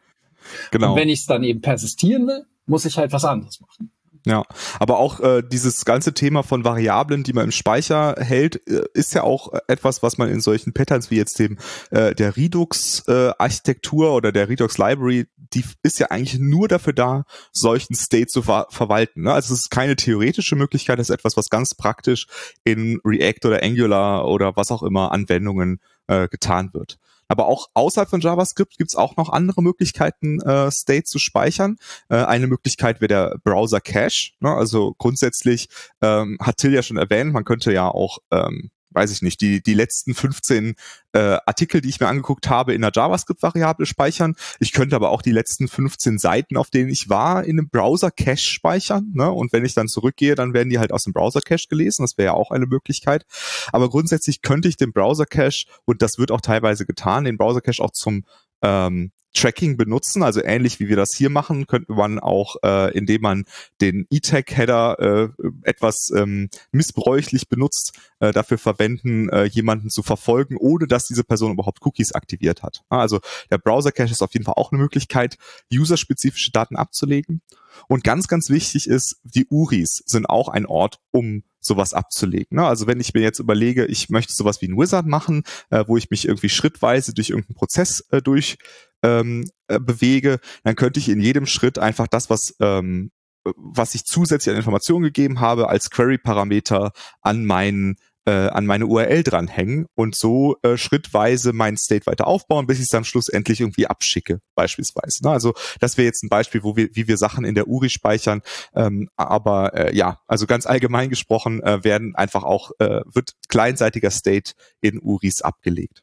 Genau. 0.70 0.92
Und 0.92 1.00
wenn 1.00 1.08
ich 1.08 1.20
es 1.20 1.26
dann 1.26 1.42
eben 1.42 1.60
persistieren 1.60 2.26
will, 2.28 2.46
muss 2.66 2.84
ich 2.84 2.96
halt 2.96 3.12
was 3.12 3.24
anderes 3.24 3.60
machen. 3.60 3.90
Ja, 4.28 4.44
aber 4.78 4.98
auch 4.98 5.20
äh, 5.20 5.42
dieses 5.42 5.86
ganze 5.86 6.12
Thema 6.12 6.42
von 6.42 6.62
Variablen, 6.62 7.22
die 7.22 7.32
man 7.32 7.46
im 7.46 7.50
Speicher 7.50 8.14
hält, 8.18 8.60
äh, 8.68 8.82
ist 8.92 9.14
ja 9.14 9.22
auch 9.22 9.54
etwas, 9.68 10.02
was 10.02 10.18
man 10.18 10.28
in 10.28 10.42
solchen 10.42 10.74
Patterns 10.74 11.10
wie 11.10 11.16
jetzt 11.16 11.38
dem 11.38 11.56
äh, 11.92 12.14
der 12.14 12.36
Redux-Architektur 12.36 14.08
äh, 14.08 14.10
oder 14.10 14.30
der 14.30 14.50
Redux-Library, 14.50 15.28
die 15.54 15.64
ist 15.82 15.98
ja 15.98 16.08
eigentlich 16.10 16.38
nur 16.38 16.68
dafür 16.68 16.92
da, 16.92 17.24
solchen 17.52 17.94
State 17.94 18.26
zu 18.26 18.42
ver 18.42 18.66
verwalten. 18.68 19.22
Ne? 19.22 19.32
Also 19.32 19.54
es 19.54 19.60
ist 19.60 19.70
keine 19.70 19.96
theoretische 19.96 20.56
Möglichkeit, 20.56 20.98
das 20.98 21.08
ist 21.08 21.14
etwas, 21.14 21.38
was 21.38 21.48
ganz 21.48 21.74
praktisch 21.74 22.26
in 22.64 23.00
React 23.06 23.46
oder 23.46 23.62
Angular 23.62 24.28
oder 24.28 24.56
was 24.56 24.70
auch 24.70 24.82
immer 24.82 25.10
Anwendungen 25.12 25.80
äh, 26.06 26.28
getan 26.28 26.68
wird. 26.74 26.98
Aber 27.28 27.46
auch 27.46 27.68
außerhalb 27.74 28.08
von 28.08 28.20
JavaScript 28.20 28.78
gibt 28.78 28.90
es 28.90 28.96
auch 28.96 29.16
noch 29.16 29.28
andere 29.28 29.62
Möglichkeiten, 29.62 30.40
äh, 30.40 30.70
State 30.70 31.04
zu 31.04 31.18
speichern. 31.18 31.76
Äh, 32.08 32.16
eine 32.16 32.46
Möglichkeit 32.46 33.00
wäre 33.00 33.08
der 33.08 33.36
Browser 33.44 33.80
Cache. 33.80 34.32
Ne? 34.40 34.50
Also 34.52 34.94
grundsätzlich 34.98 35.68
ähm, 36.02 36.38
hat 36.40 36.56
Till 36.56 36.74
ja 36.74 36.82
schon 36.82 36.96
erwähnt, 36.96 37.32
man 37.32 37.44
könnte 37.44 37.72
ja 37.72 37.88
auch 37.88 38.18
ähm, 38.32 38.70
weiß 38.90 39.10
ich 39.10 39.22
nicht, 39.22 39.40
die, 39.40 39.62
die 39.62 39.74
letzten 39.74 40.14
15 40.14 40.74
äh, 41.12 41.38
Artikel, 41.46 41.80
die 41.80 41.88
ich 41.88 42.00
mir 42.00 42.08
angeguckt 42.08 42.48
habe, 42.48 42.74
in 42.74 42.82
einer 42.82 42.92
JavaScript-Variable 42.94 43.86
speichern. 43.86 44.34
Ich 44.60 44.72
könnte 44.72 44.96
aber 44.96 45.10
auch 45.10 45.22
die 45.22 45.32
letzten 45.32 45.68
15 45.68 46.18
Seiten, 46.18 46.56
auf 46.56 46.70
denen 46.70 46.88
ich 46.88 47.08
war, 47.08 47.44
in 47.44 47.58
einem 47.58 47.68
Browser-Cache 47.68 48.36
speichern. 48.38 49.10
Ne? 49.14 49.30
Und 49.30 49.52
wenn 49.52 49.64
ich 49.64 49.74
dann 49.74 49.88
zurückgehe, 49.88 50.34
dann 50.34 50.54
werden 50.54 50.70
die 50.70 50.78
halt 50.78 50.92
aus 50.92 51.04
dem 51.04 51.12
Browser-Cache 51.12 51.68
gelesen. 51.68 52.02
Das 52.02 52.18
wäre 52.18 52.26
ja 52.26 52.32
auch 52.34 52.50
eine 52.50 52.66
Möglichkeit. 52.66 53.24
Aber 53.72 53.88
grundsätzlich 53.88 54.42
könnte 54.42 54.68
ich 54.68 54.76
den 54.76 54.92
Browser-Cache, 54.92 55.66
und 55.84 56.02
das 56.02 56.18
wird 56.18 56.30
auch 56.30 56.40
teilweise 56.40 56.86
getan, 56.86 57.24
den 57.24 57.36
Browser-Cache 57.36 57.82
auch 57.82 57.92
zum 57.92 58.24
ähm, 58.62 59.12
Tracking 59.34 59.76
benutzen, 59.76 60.22
also 60.22 60.42
ähnlich 60.42 60.80
wie 60.80 60.88
wir 60.88 60.96
das 60.96 61.14
hier 61.14 61.30
machen, 61.30 61.66
könnte 61.66 61.92
man 61.92 62.18
auch, 62.18 62.56
äh, 62.64 62.96
indem 62.96 63.22
man 63.22 63.44
den 63.80 64.06
E-Tag-Header 64.10 64.98
äh, 64.98 65.48
etwas 65.62 66.10
ähm, 66.16 66.48
missbräuchlich 66.72 67.48
benutzt, 67.48 67.92
äh, 68.20 68.32
dafür 68.32 68.58
verwenden, 68.58 69.28
äh, 69.28 69.44
jemanden 69.44 69.90
zu 69.90 70.02
verfolgen, 70.02 70.56
ohne 70.56 70.86
dass 70.86 71.06
diese 71.06 71.24
Person 71.24 71.52
überhaupt 71.52 71.84
Cookies 71.84 72.12
aktiviert 72.12 72.62
hat. 72.62 72.82
Also 72.88 73.20
der 73.50 73.58
Browser-Cache 73.58 74.10
ist 74.10 74.22
auf 74.22 74.32
jeden 74.32 74.44
Fall 74.44 74.54
auch 74.56 74.72
eine 74.72 74.80
Möglichkeit, 74.80 75.36
userspezifische 75.72 76.50
Daten 76.50 76.76
abzulegen. 76.76 77.42
Und 77.86 78.02
ganz, 78.02 78.26
ganz 78.26 78.50
wichtig 78.50 78.88
ist, 78.88 79.20
die 79.22 79.46
URIs 79.48 80.02
sind 80.06 80.28
auch 80.28 80.48
ein 80.48 80.66
Ort, 80.66 80.98
um 81.12 81.44
sowas 81.68 81.94
abzulegen. 81.94 82.56
Ne? 82.56 82.66
Also 82.66 82.86
wenn 82.86 83.00
ich 83.00 83.14
mir 83.14 83.20
jetzt 83.20 83.38
überlege, 83.38 83.86
ich 83.86 84.08
möchte 84.08 84.32
sowas 84.32 84.60
wie 84.60 84.66
ein 84.66 84.76
Wizard 84.76 85.06
machen, 85.06 85.44
äh, 85.70 85.84
wo 85.86 85.96
ich 85.96 86.10
mich 86.10 86.26
irgendwie 86.26 86.48
schrittweise 86.48 87.14
durch 87.14 87.30
irgendeinen 87.30 87.56
Prozess 87.56 88.00
äh, 88.10 88.20
durch 88.20 88.56
ähm, 89.02 89.48
äh, 89.68 89.78
bewege, 89.78 90.40
dann 90.64 90.74
könnte 90.74 90.98
ich 90.98 91.08
in 91.08 91.20
jedem 91.20 91.46
Schritt 91.46 91.78
einfach 91.78 92.08
das, 92.08 92.30
was 92.30 92.56
ähm, 92.60 93.12
was 93.56 93.94
ich 93.94 94.04
zusätzlich 94.04 94.52
an 94.52 94.58
Informationen 94.58 95.04
gegeben 95.04 95.40
habe, 95.40 95.68
als 95.68 95.90
Query-Parameter 95.90 96.92
an 97.22 97.44
meinen 97.44 97.96
äh, 98.28 98.48
an 98.48 98.66
meine 98.66 98.86
URL 98.86 99.22
dranhängen 99.22 99.86
und 99.94 100.14
so 100.14 100.56
äh, 100.62 100.76
schrittweise 100.76 101.54
mein 101.54 101.78
State 101.78 102.04
weiter 102.04 102.26
aufbauen, 102.26 102.66
bis 102.66 102.76
ich 102.76 102.84
es 102.84 102.90
dann 102.90 103.04
schlussendlich 103.04 103.60
irgendwie 103.60 103.86
abschicke, 103.86 104.40
beispielsweise. 104.54 105.24
Ne? 105.24 105.30
Also 105.30 105.54
das 105.80 105.96
wäre 105.96 106.04
jetzt 106.04 106.22
ein 106.22 106.28
Beispiel, 106.28 106.62
wo 106.62 106.76
wir, 106.76 106.90
wie 106.92 107.08
wir 107.08 107.16
Sachen 107.16 107.46
in 107.46 107.54
der 107.54 107.68
URI 107.68 107.88
speichern. 107.88 108.42
Ähm, 108.74 109.08
aber 109.16 109.72
äh, 109.74 109.96
ja, 109.96 110.18
also 110.26 110.46
ganz 110.46 110.66
allgemein 110.66 111.08
gesprochen 111.08 111.62
äh, 111.62 111.82
werden 111.84 112.14
einfach 112.16 112.42
auch, 112.44 112.72
äh, 112.80 113.00
wird 113.06 113.32
kleinseitiger 113.48 114.10
State 114.10 114.52
in 114.82 115.00
URIs 115.00 115.40
abgelegt. 115.40 116.02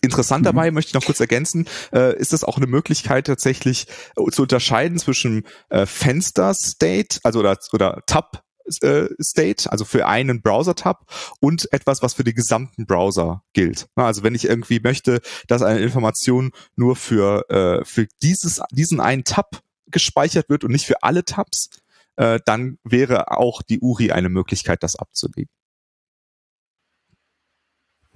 Interessant 0.00 0.42
mhm. 0.42 0.46
dabei, 0.46 0.72
möchte 0.72 0.88
ich 0.88 0.94
noch 0.94 1.04
kurz 1.04 1.20
ergänzen, 1.20 1.68
äh, 1.92 2.16
ist 2.18 2.32
es 2.32 2.42
auch 2.42 2.56
eine 2.56 2.66
Möglichkeit 2.66 3.28
tatsächlich 3.28 3.86
äh, 4.16 4.28
zu 4.32 4.42
unterscheiden 4.42 4.98
zwischen 4.98 5.44
äh, 5.68 5.86
Fenster-State, 5.86 7.20
also 7.22 7.38
oder, 7.38 7.56
oder 7.72 8.02
Tab 8.06 8.42
State, 8.68 9.70
also 9.70 9.84
für 9.84 10.06
einen 10.06 10.42
Browser-Tab 10.42 11.06
und 11.40 11.72
etwas, 11.72 12.02
was 12.02 12.14
für 12.14 12.24
den 12.24 12.34
gesamten 12.34 12.86
Browser 12.86 13.42
gilt. 13.52 13.86
Also 13.94 14.22
wenn 14.22 14.34
ich 14.34 14.44
irgendwie 14.44 14.80
möchte, 14.80 15.20
dass 15.48 15.62
eine 15.62 15.80
Information 15.80 16.52
nur 16.76 16.96
für, 16.96 17.48
äh, 17.50 17.84
für 17.84 18.06
dieses, 18.22 18.60
diesen 18.70 19.00
einen 19.00 19.24
Tab 19.24 19.62
gespeichert 19.86 20.48
wird 20.48 20.64
und 20.64 20.72
nicht 20.72 20.86
für 20.86 21.02
alle 21.02 21.24
Tabs, 21.24 21.70
äh, 22.16 22.40
dann 22.44 22.78
wäre 22.84 23.30
auch 23.30 23.62
die 23.62 23.80
URI 23.80 24.12
eine 24.12 24.28
Möglichkeit, 24.28 24.82
das 24.82 24.96
abzulegen. 24.96 25.50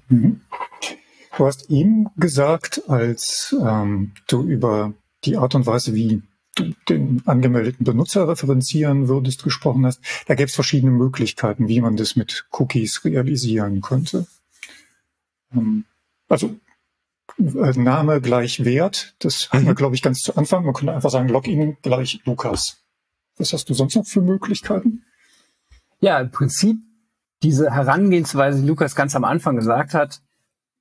Mhm. 0.08 0.40
Du 1.36 1.46
hast 1.46 1.68
ihm 1.68 2.08
gesagt, 2.16 2.88
als 2.88 3.54
ähm, 3.60 4.14
du 4.26 4.42
über 4.42 4.94
die 5.24 5.36
Art 5.36 5.54
und 5.54 5.66
Weise, 5.66 5.94
wie 5.94 6.22
du 6.56 6.72
den 6.88 7.22
angemeldeten 7.26 7.84
Benutzer 7.84 8.28
referenzieren 8.28 9.08
würdest, 9.08 9.44
gesprochen 9.44 9.86
hast. 9.86 10.00
Da 10.26 10.34
gäbe 10.34 10.48
es 10.48 10.54
verschiedene 10.54 10.92
Möglichkeiten, 10.92 11.68
wie 11.68 11.80
man 11.80 11.96
das 11.96 12.16
mit 12.16 12.46
Cookies 12.50 13.04
realisieren 13.04 13.80
könnte. 13.80 14.26
Ähm, 15.54 15.84
also 16.28 16.58
äh, 17.38 17.72
Name 17.78 18.20
gleich 18.20 18.64
Wert, 18.64 19.14
das 19.18 19.50
hatten 19.50 19.64
wir, 19.64 19.72
mhm. 19.72 19.76
glaube 19.76 19.94
ich, 19.94 20.02
ganz 20.02 20.20
zu 20.20 20.36
Anfang. 20.36 20.64
Man 20.64 20.74
könnte 20.74 20.94
einfach 20.94 21.10
sagen, 21.10 21.28
Login 21.28 21.76
gleich 21.82 22.20
Lukas. 22.24 22.78
Was 23.36 23.52
hast 23.52 23.68
du 23.68 23.74
sonst 23.74 23.94
noch 23.94 24.06
für 24.06 24.22
Möglichkeiten? 24.22 25.04
Ja, 26.00 26.18
im 26.18 26.30
Prinzip 26.30 26.78
diese 27.42 27.70
Herangehensweise, 27.70 28.62
die 28.62 28.66
Lukas 28.66 28.94
ganz 28.94 29.14
am 29.14 29.24
Anfang 29.24 29.56
gesagt 29.56 29.92
hat, 29.94 30.22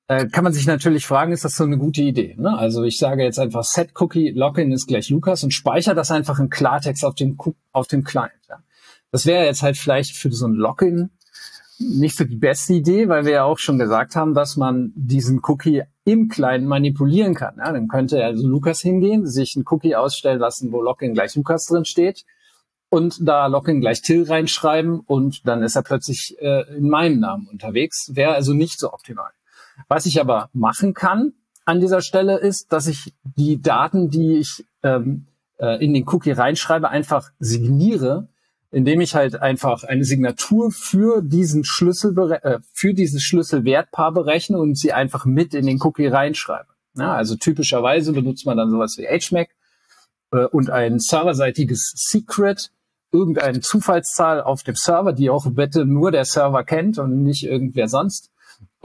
äh, 0.08 0.28
kann 0.28 0.44
man 0.44 0.54
sich 0.54 0.68
natürlich 0.68 1.08
fragen, 1.08 1.32
ist 1.32 1.46
das 1.46 1.56
so 1.56 1.64
eine 1.64 1.78
gute 1.78 2.02
Idee? 2.02 2.36
Ne? 2.38 2.56
Also 2.58 2.84
ich 2.84 2.98
sage 2.98 3.24
jetzt 3.24 3.40
einfach 3.40 3.64
Set 3.64 3.90
Cookie 4.00 4.32
Login 4.32 4.72
ist 4.72 4.88
gleich 4.88 5.10
Lukas 5.10 5.44
und 5.44 5.54
speichere 5.54 5.96
das 5.96 6.12
einfach 6.12 6.40
in 6.40 6.50
Klartext 6.50 7.04
auf 7.04 7.16
dem 7.16 7.38
auf 7.72 7.88
dem 7.88 8.04
Client. 8.04 8.34
Ja? 8.50 8.60
Das 9.12 9.26
wäre 9.26 9.46
jetzt 9.46 9.64
halt 9.64 9.78
vielleicht 9.78 10.16
für 10.16 10.32
so 10.32 10.48
ein 10.48 10.54
Login 10.54 11.10
nicht 11.78 12.16
so 12.16 12.24
die 12.24 12.38
beste 12.38 12.74
Idee, 12.74 13.10
weil 13.10 13.26
wir 13.26 13.34
ja 13.34 13.44
auch 13.44 13.60
schon 13.60 13.80
gesagt 13.80 14.16
haben, 14.16 14.34
dass 14.34 14.56
man 14.56 14.94
diesen 14.96 15.42
Cookie 15.44 15.84
im 16.06 16.30
Client 16.30 16.66
manipulieren 16.66 17.34
kann. 17.34 17.56
Ja? 17.58 17.72
Dann 17.72 17.88
könnte 17.88 18.24
also 18.24 18.48
Lukas 18.48 18.82
hingehen, 18.82 19.26
sich 19.26 19.56
einen 19.56 19.66
Cookie 19.70 19.96
ausstellen 19.96 20.40
lassen, 20.40 20.72
wo 20.72 20.82
Login 20.82 21.14
gleich 21.16 21.36
Lukas 21.36 21.66
drin 21.66 21.84
steht 21.84 22.26
und 22.90 23.28
da 23.28 23.48
Login 23.48 23.82
gleich 23.82 24.02
Till 24.02 24.24
reinschreiben 24.24 25.00
und 25.00 25.48
dann 25.48 25.64
ist 25.64 25.76
er 25.76 25.82
plötzlich 25.82 26.38
äh, 26.40 26.78
in 26.78 26.90
meinem 26.90 27.20
Namen 27.20 27.48
unterwegs. 27.48 28.12
Wäre 28.14 28.36
also 28.36 28.54
nicht 28.54 28.80
so 28.80 28.94
optimal. 28.94 29.32
Was 29.88 30.06
ich 30.06 30.20
aber 30.20 30.50
machen 30.54 30.94
kann 30.94 31.34
an 31.66 31.80
dieser 31.80 32.02
Stelle 32.02 32.38
ist, 32.38 32.72
dass 32.72 32.88
ich 32.88 33.14
die 33.24 33.62
Daten, 33.62 34.10
die 34.10 34.38
ich 34.38 34.66
ähm, 34.84 35.26
äh, 35.58 35.84
in 35.84 35.94
den 35.94 36.08
Cookie 36.08 36.32
reinschreibe, 36.32 36.90
einfach 36.90 37.32
signiere, 37.40 38.28
indem 38.72 39.02
ich 39.02 39.16
halt 39.16 39.42
einfach 39.42 39.84
eine 39.84 40.04
Signatur 40.04 40.72
für 40.72 41.22
diesen 41.22 41.64
Schlüssel 41.64 42.14
äh, 42.44 42.60
für 42.72 42.94
dieses 42.94 43.24
Schlüsselwertpaar 43.24 44.12
berechne 44.12 44.60
und 44.60 44.78
sie 44.78 44.94
einfach 44.94 45.26
mit 45.26 45.54
in 45.54 45.66
den 45.66 45.82
Cookie 45.82 46.08
reinschreibe. 46.08 46.68
Ja, 46.98 47.14
also 47.14 47.36
typischerweise 47.36 48.14
benutzt 48.14 48.46
man 48.46 48.58
dann 48.58 48.70
sowas 48.70 48.98
wie 48.98 49.08
HMAC 49.08 49.50
äh, 50.32 50.46
und 50.46 50.70
ein 50.70 51.00
serverseitiges 51.00 51.94
Secret, 51.96 52.72
irgendeine 53.12 53.62
Zufallszahl 53.62 54.42
auf 54.42 54.64
dem 54.64 54.76
Server, 54.76 55.14
die 55.14 55.30
auch 55.30 55.46
bitte 55.52 55.86
nur 55.86 56.12
der 56.12 56.26
Server 56.26 56.64
kennt 56.64 57.00
und 57.00 57.24
nicht 57.24 57.44
irgendwer 57.44 57.88
sonst. 57.88 58.30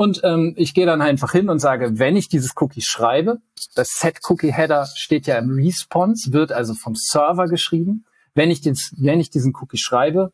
Und 0.01 0.23
ähm, 0.25 0.55
ich 0.57 0.73
gehe 0.73 0.87
dann 0.87 1.03
einfach 1.03 1.33
hin 1.33 1.51
und 1.51 1.59
sage, 1.59 1.99
wenn 1.99 2.17
ich 2.17 2.31
dieses 2.31 2.55
Cookie 2.57 2.81
schreibe, 2.81 3.43
das 3.75 3.99
Set 3.99 4.21
Cookie 4.31 4.51
Header 4.51 4.87
steht 4.95 5.27
ja 5.27 5.37
im 5.37 5.51
Response, 5.51 6.33
wird 6.33 6.53
also 6.53 6.73
vom 6.73 6.95
Server 6.95 7.49
geschrieben. 7.49 8.07
Wenn 8.33 8.51
ich, 8.51 8.63
den, 8.63 8.79
wenn 8.97 9.21
ich 9.21 9.29
diesen 9.29 9.55
Cookie 9.57 9.77
schreibe, 9.77 10.33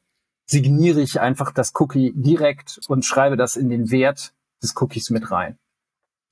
signiere 0.49 1.01
ich 1.01 1.21
einfach 1.21 1.51
das 1.51 1.73
Cookie 1.81 2.13
direkt 2.15 2.79
und 2.87 3.05
schreibe 3.05 3.37
das 3.37 3.57
in 3.57 3.69
den 3.69 3.91
Wert 3.91 4.35
des 4.63 4.81
Cookies 4.81 5.11
mit 5.11 5.33
rein. 5.33 5.59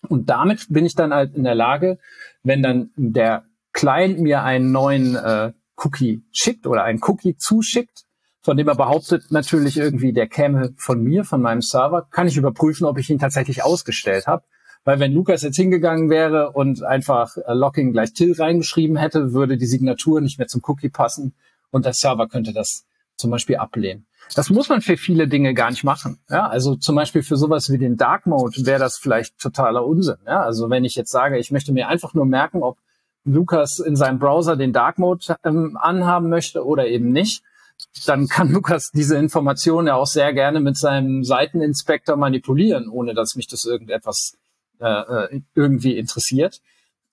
Und 0.09 0.31
damit 0.31 0.67
bin 0.69 0.87
ich 0.87 0.95
dann 0.95 1.13
halt 1.13 1.35
in 1.35 1.43
der 1.43 1.57
Lage, 1.57 1.99
wenn 2.45 2.63
dann 2.63 2.93
der 2.95 3.47
Client 3.73 4.21
mir 4.21 4.45
einen 4.45 4.71
neuen 4.71 5.17
äh, 5.17 5.53
Cookie 5.75 6.23
schickt 6.31 6.69
oder 6.69 6.85
einen 6.85 7.01
Cookie 7.03 7.37
zuschickt, 7.37 8.05
von 8.45 8.59
dem 8.59 8.69
er 8.69 8.75
behauptet 8.75 9.31
natürlich 9.31 9.79
irgendwie, 9.79 10.13
der 10.13 10.29
käme 10.29 10.75
von 10.77 11.03
mir, 11.03 11.25
von 11.25 11.41
meinem 11.41 11.63
Server, 11.63 12.07
kann 12.11 12.29
ich 12.29 12.37
überprüfen, 12.37 12.87
ob 12.87 12.99
ich 12.99 13.09
ihn 13.09 13.19
tatsächlich 13.19 13.65
ausgestellt 13.65 14.27
habe. 14.27 14.45
Weil 14.85 15.01
wenn 15.01 15.15
Lukas 15.15 15.41
jetzt 15.41 15.57
hingegangen 15.57 16.11
wäre 16.11 16.51
und 16.51 16.83
einfach 16.83 17.39
äh, 17.39 17.55
Locking 17.55 17.93
gleich 17.93 18.13
Till 18.13 18.35
reingeschrieben 18.35 18.99
hätte, 18.99 19.33
würde 19.33 19.57
die 19.57 19.65
Signatur 19.65 20.21
nicht 20.21 20.39
mehr 20.39 20.47
zum 20.47 20.61
Cookie 20.67 20.91
passen 20.91 21.35
und 21.71 21.87
der 21.87 21.95
Server 21.95 22.29
könnte 22.29 22.53
das 22.53 22.85
zum 23.17 23.31
Beispiel 23.31 23.57
ablehnen. 23.57 24.07
Das 24.35 24.51
muss 24.51 24.69
man 24.69 24.83
für 24.83 24.99
viele 24.99 25.27
Dinge 25.27 25.55
gar 25.55 25.71
nicht 25.71 25.85
machen. 25.85 26.19
Ja, 26.29 26.47
also 26.47 26.77
zum 26.77 26.97
Beispiel 26.97 27.23
für 27.23 27.39
sowas 27.39 27.71
wie 27.71 27.79
den 27.79 27.97
Dark 27.97 28.27
Mode 28.27 28.67
wäre 28.67 28.79
das 28.79 28.99
vielleicht 28.99 29.39
totaler 29.39 29.87
Unsinn. 29.87 30.17
Ja, 30.27 30.43
also 30.43 30.69
wenn 30.69 30.85
ich 30.85 30.97
jetzt 30.97 31.11
sage, 31.11 31.39
ich 31.39 31.51
möchte 31.51 31.73
mir 31.73 31.89
einfach 31.89 32.13
nur 32.13 32.27
merken, 32.27 32.63
ob 32.63 32.77
Lukas 33.25 33.79
in 33.79 33.97
seinem 33.97 34.19
Browser 34.19 34.57
den 34.57 34.75
Dark 34.75 34.99
Mode 34.99 35.37
ähm, 35.45 35.79
anhaben 35.81 36.29
möchte 36.29 36.63
oder 36.63 36.87
eben 36.87 37.11
nicht, 37.11 37.43
dann 38.07 38.29
kann 38.29 38.51
Lukas 38.53 38.91
diese 38.93 39.17
Information 39.17 39.87
ja 39.87 39.95
auch 39.95 40.07
sehr 40.07 40.33
gerne 40.33 40.61
mit 40.61 40.77
seinem 40.77 41.25
Seiteninspektor 41.25 42.17
manipulieren, 42.17 42.89
ohne 42.89 43.15
dass 43.15 43.35
mich 43.35 43.47
das 43.47 43.65
irgendetwas 43.65 44.37
äh, 44.81 44.87
äh, 44.87 45.41
irgendwie 45.55 45.97
interessiert. 45.97 46.61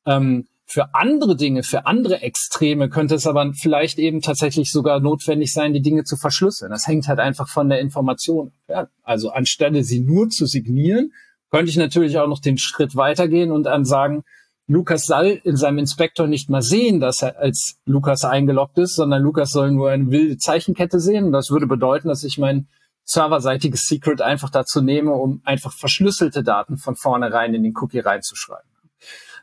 Ähm, 0.06 0.48
für 0.66 0.96
andere 0.96 1.36
Dinge, 1.36 1.64
für 1.64 1.86
andere 1.86 2.22
Extreme 2.22 2.90
könnte 2.90 3.16
es 3.16 3.28
aber 3.28 3.52
vielleicht 3.54 4.00
eben 4.00 4.22
tatsächlich 4.22 4.72
sogar 4.72 5.02
notwendig 5.02 5.52
sein, 5.52 5.74
die 5.74 5.82
Dinge 5.82 6.06
zu 6.06 6.16
verschlüsseln. 6.16 6.72
Das 6.72 6.88
hängt 6.88 7.10
halt 7.10 7.20
einfach 7.20 7.50
von 7.50 7.68
der 7.68 7.82
Information. 7.82 8.54
Ja, 8.70 8.88
also 9.04 9.32
anstelle 9.32 9.84
sie 9.84 10.00
nur 10.00 10.30
zu 10.30 10.46
signieren, 10.46 11.12
könnte 11.50 11.70
ich 11.70 11.76
natürlich 11.76 12.18
auch 12.18 12.28
noch 12.28 12.40
den 12.40 12.58
Schritt 12.58 12.96
weitergehen 12.96 13.52
und 13.52 13.64
dann 13.64 13.84
sagen, 13.84 14.24
Lukas 14.68 15.06
soll 15.06 15.42
in 15.44 15.58
seinem 15.58 15.80
Inspektor 15.80 16.28
nicht 16.28 16.50
mal 16.50 16.62
sehen, 16.62 17.00
dass 17.00 17.22
er 17.22 17.38
als 17.38 17.80
Lukas 17.86 18.24
eingeloggt 18.24 18.78
ist, 18.78 18.96
sondern 18.96 19.22
Lukas 19.22 19.52
soll 19.52 19.72
nur 19.72 19.90
eine 19.90 20.12
wilde 20.12 20.38
Zeichenkette 20.38 21.00
sehen. 21.00 21.26
Und 21.26 21.32
das 21.34 21.50
würde 21.50 21.68
bedeuten, 21.68 22.08
dass 22.08 22.24
ich 22.24 22.38
mein 22.38 22.68
serverseitiges 23.04 23.82
Secret 23.82 24.22
einfach 24.22 24.50
dazu 24.50 24.82
nehme, 24.82 25.14
um 25.14 25.42
einfach 25.44 25.74
verschlüsselte 25.74 26.44
Daten 26.44 26.78
von 26.78 26.96
vornherein 26.96 27.54
in 27.54 27.64
den 27.64 27.74
Cookie 27.76 28.00
reinzuschreiben. 28.00 28.70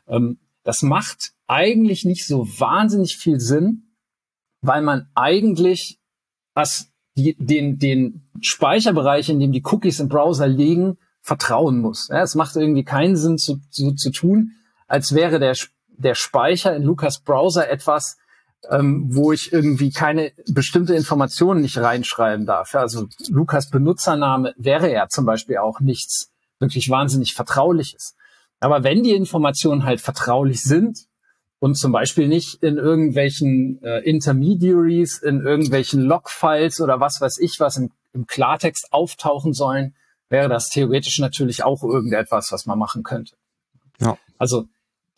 Ähm, 0.07 0.39
das 0.63 0.81
macht 0.81 1.31
eigentlich 1.47 2.05
nicht 2.05 2.25
so 2.25 2.47
wahnsinnig 2.59 3.17
viel 3.17 3.39
Sinn, 3.39 3.93
weil 4.61 4.81
man 4.81 5.09
eigentlich 5.15 5.99
was 6.59 6.91
die, 7.15 7.35
den, 7.39 7.79
den 7.79 8.29
Speicherbereich, 8.41 9.29
in 9.29 9.39
dem 9.39 9.51
die 9.51 9.63
Cookies 9.63 9.99
im 9.99 10.09
Browser 10.09 10.47
liegen, 10.47 10.97
vertrauen 11.21 11.79
muss. 11.79 12.07
Ja, 12.09 12.21
es 12.21 12.35
macht 12.35 12.55
irgendwie 12.55 12.83
keinen 12.83 13.15
Sinn 13.15 13.37
zu, 13.37 13.59
zu, 13.69 13.93
zu 13.93 14.11
tun, 14.11 14.51
als 14.89 15.15
wäre 15.15 15.39
der, 15.39 15.55
der 15.87 16.15
Speicher 16.15 16.75
in 16.75 16.83
Lukas 16.83 17.21
Browser 17.21 17.69
etwas, 17.69 18.17
ähm, 18.69 19.05
wo 19.09 19.31
ich 19.31 19.53
irgendwie 19.53 19.91
keine 19.91 20.33
bestimmte 20.47 20.93
Informationen 20.95 21.61
nicht 21.61 21.77
reinschreiben 21.77 22.45
darf. 22.45 22.73
Ja, 22.73 22.81
also 22.81 23.07
Lukas 23.29 23.69
Benutzername 23.69 24.53
wäre 24.57 24.91
ja 24.91 25.07
zum 25.07 25.25
Beispiel 25.25 25.57
auch 25.57 25.79
nichts 25.79 26.31
wirklich 26.59 26.89
wahnsinnig 26.89 27.33
Vertrauliches. 27.33 28.15
Aber 28.59 28.83
wenn 28.83 29.03
die 29.03 29.13
Informationen 29.13 29.85
halt 29.85 30.01
vertraulich 30.01 30.61
sind 30.61 31.05
und 31.59 31.75
zum 31.75 31.93
Beispiel 31.93 32.27
nicht 32.27 32.61
in 32.61 32.77
irgendwelchen 32.77 33.81
äh, 33.81 33.99
Intermediaries, 33.99 35.19
in 35.19 35.41
irgendwelchen 35.41 36.01
Logfiles 36.01 36.81
oder 36.81 36.99
was 36.99 37.21
weiß 37.21 37.37
ich 37.39 37.59
was 37.61 37.77
im, 37.77 37.91
im 38.11 38.27
Klartext 38.27 38.91
auftauchen 38.91 39.53
sollen, 39.53 39.95
wäre 40.27 40.49
das 40.49 40.69
theoretisch 40.69 41.19
natürlich 41.19 41.63
auch 41.63 41.81
irgendetwas, 41.83 42.51
was 42.51 42.65
man 42.65 42.77
machen 42.77 43.03
könnte. 43.03 43.35
Ja. 43.99 44.17
Also 44.37 44.65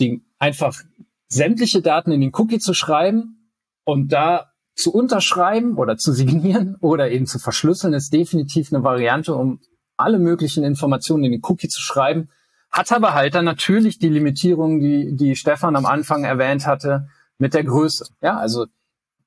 die 0.01 0.23
einfach 0.39 0.81
sämtliche 1.27 1.81
Daten 1.81 2.11
in 2.11 2.19
den 2.19 2.31
Cookie 2.33 2.59
zu 2.59 2.73
schreiben 2.73 3.49
und 3.85 4.11
da 4.11 4.51
zu 4.75 4.93
unterschreiben 4.93 5.77
oder 5.77 5.97
zu 5.97 6.11
signieren 6.11 6.75
oder 6.81 7.11
eben 7.11 7.25
zu 7.25 7.39
verschlüsseln, 7.39 7.93
ist 7.93 8.11
definitiv 8.11 8.73
eine 8.73 8.83
Variante, 8.83 9.35
um 9.35 9.59
alle 9.97 10.19
möglichen 10.19 10.63
Informationen 10.63 11.23
in 11.23 11.31
den 11.31 11.41
Cookie 11.43 11.69
zu 11.69 11.81
schreiben. 11.81 12.29
Hat 12.71 12.91
aber 12.91 13.13
halt 13.13 13.35
dann 13.35 13.45
natürlich 13.45 13.99
die 13.99 14.09
Limitierung, 14.09 14.79
die, 14.79 15.15
die 15.15 15.35
Stefan 15.35 15.75
am 15.75 15.85
Anfang 15.85 16.23
erwähnt 16.23 16.65
hatte, 16.65 17.09
mit 17.37 17.53
der 17.53 17.63
Größe. 17.63 18.07
Ja, 18.21 18.37
also 18.37 18.65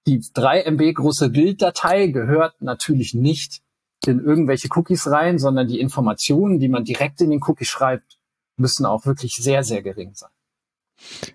die 0.06 0.22
3 0.32 0.62
MB 0.62 0.94
große 0.94 1.30
Bilddatei 1.30 2.08
gehört 2.08 2.60
natürlich 2.60 3.14
nicht 3.14 3.62
in 4.06 4.20
irgendwelche 4.20 4.68
Cookies 4.74 5.10
rein, 5.10 5.38
sondern 5.38 5.66
die 5.66 5.80
Informationen, 5.80 6.58
die 6.58 6.68
man 6.68 6.84
direkt 6.84 7.20
in 7.20 7.30
den 7.30 7.42
Cookie 7.42 7.64
schreibt, 7.64 8.18
müssen 8.56 8.86
auch 8.86 9.06
wirklich 9.06 9.34
sehr, 9.34 9.62
sehr 9.62 9.82
gering 9.82 10.14
sein. 10.14 10.30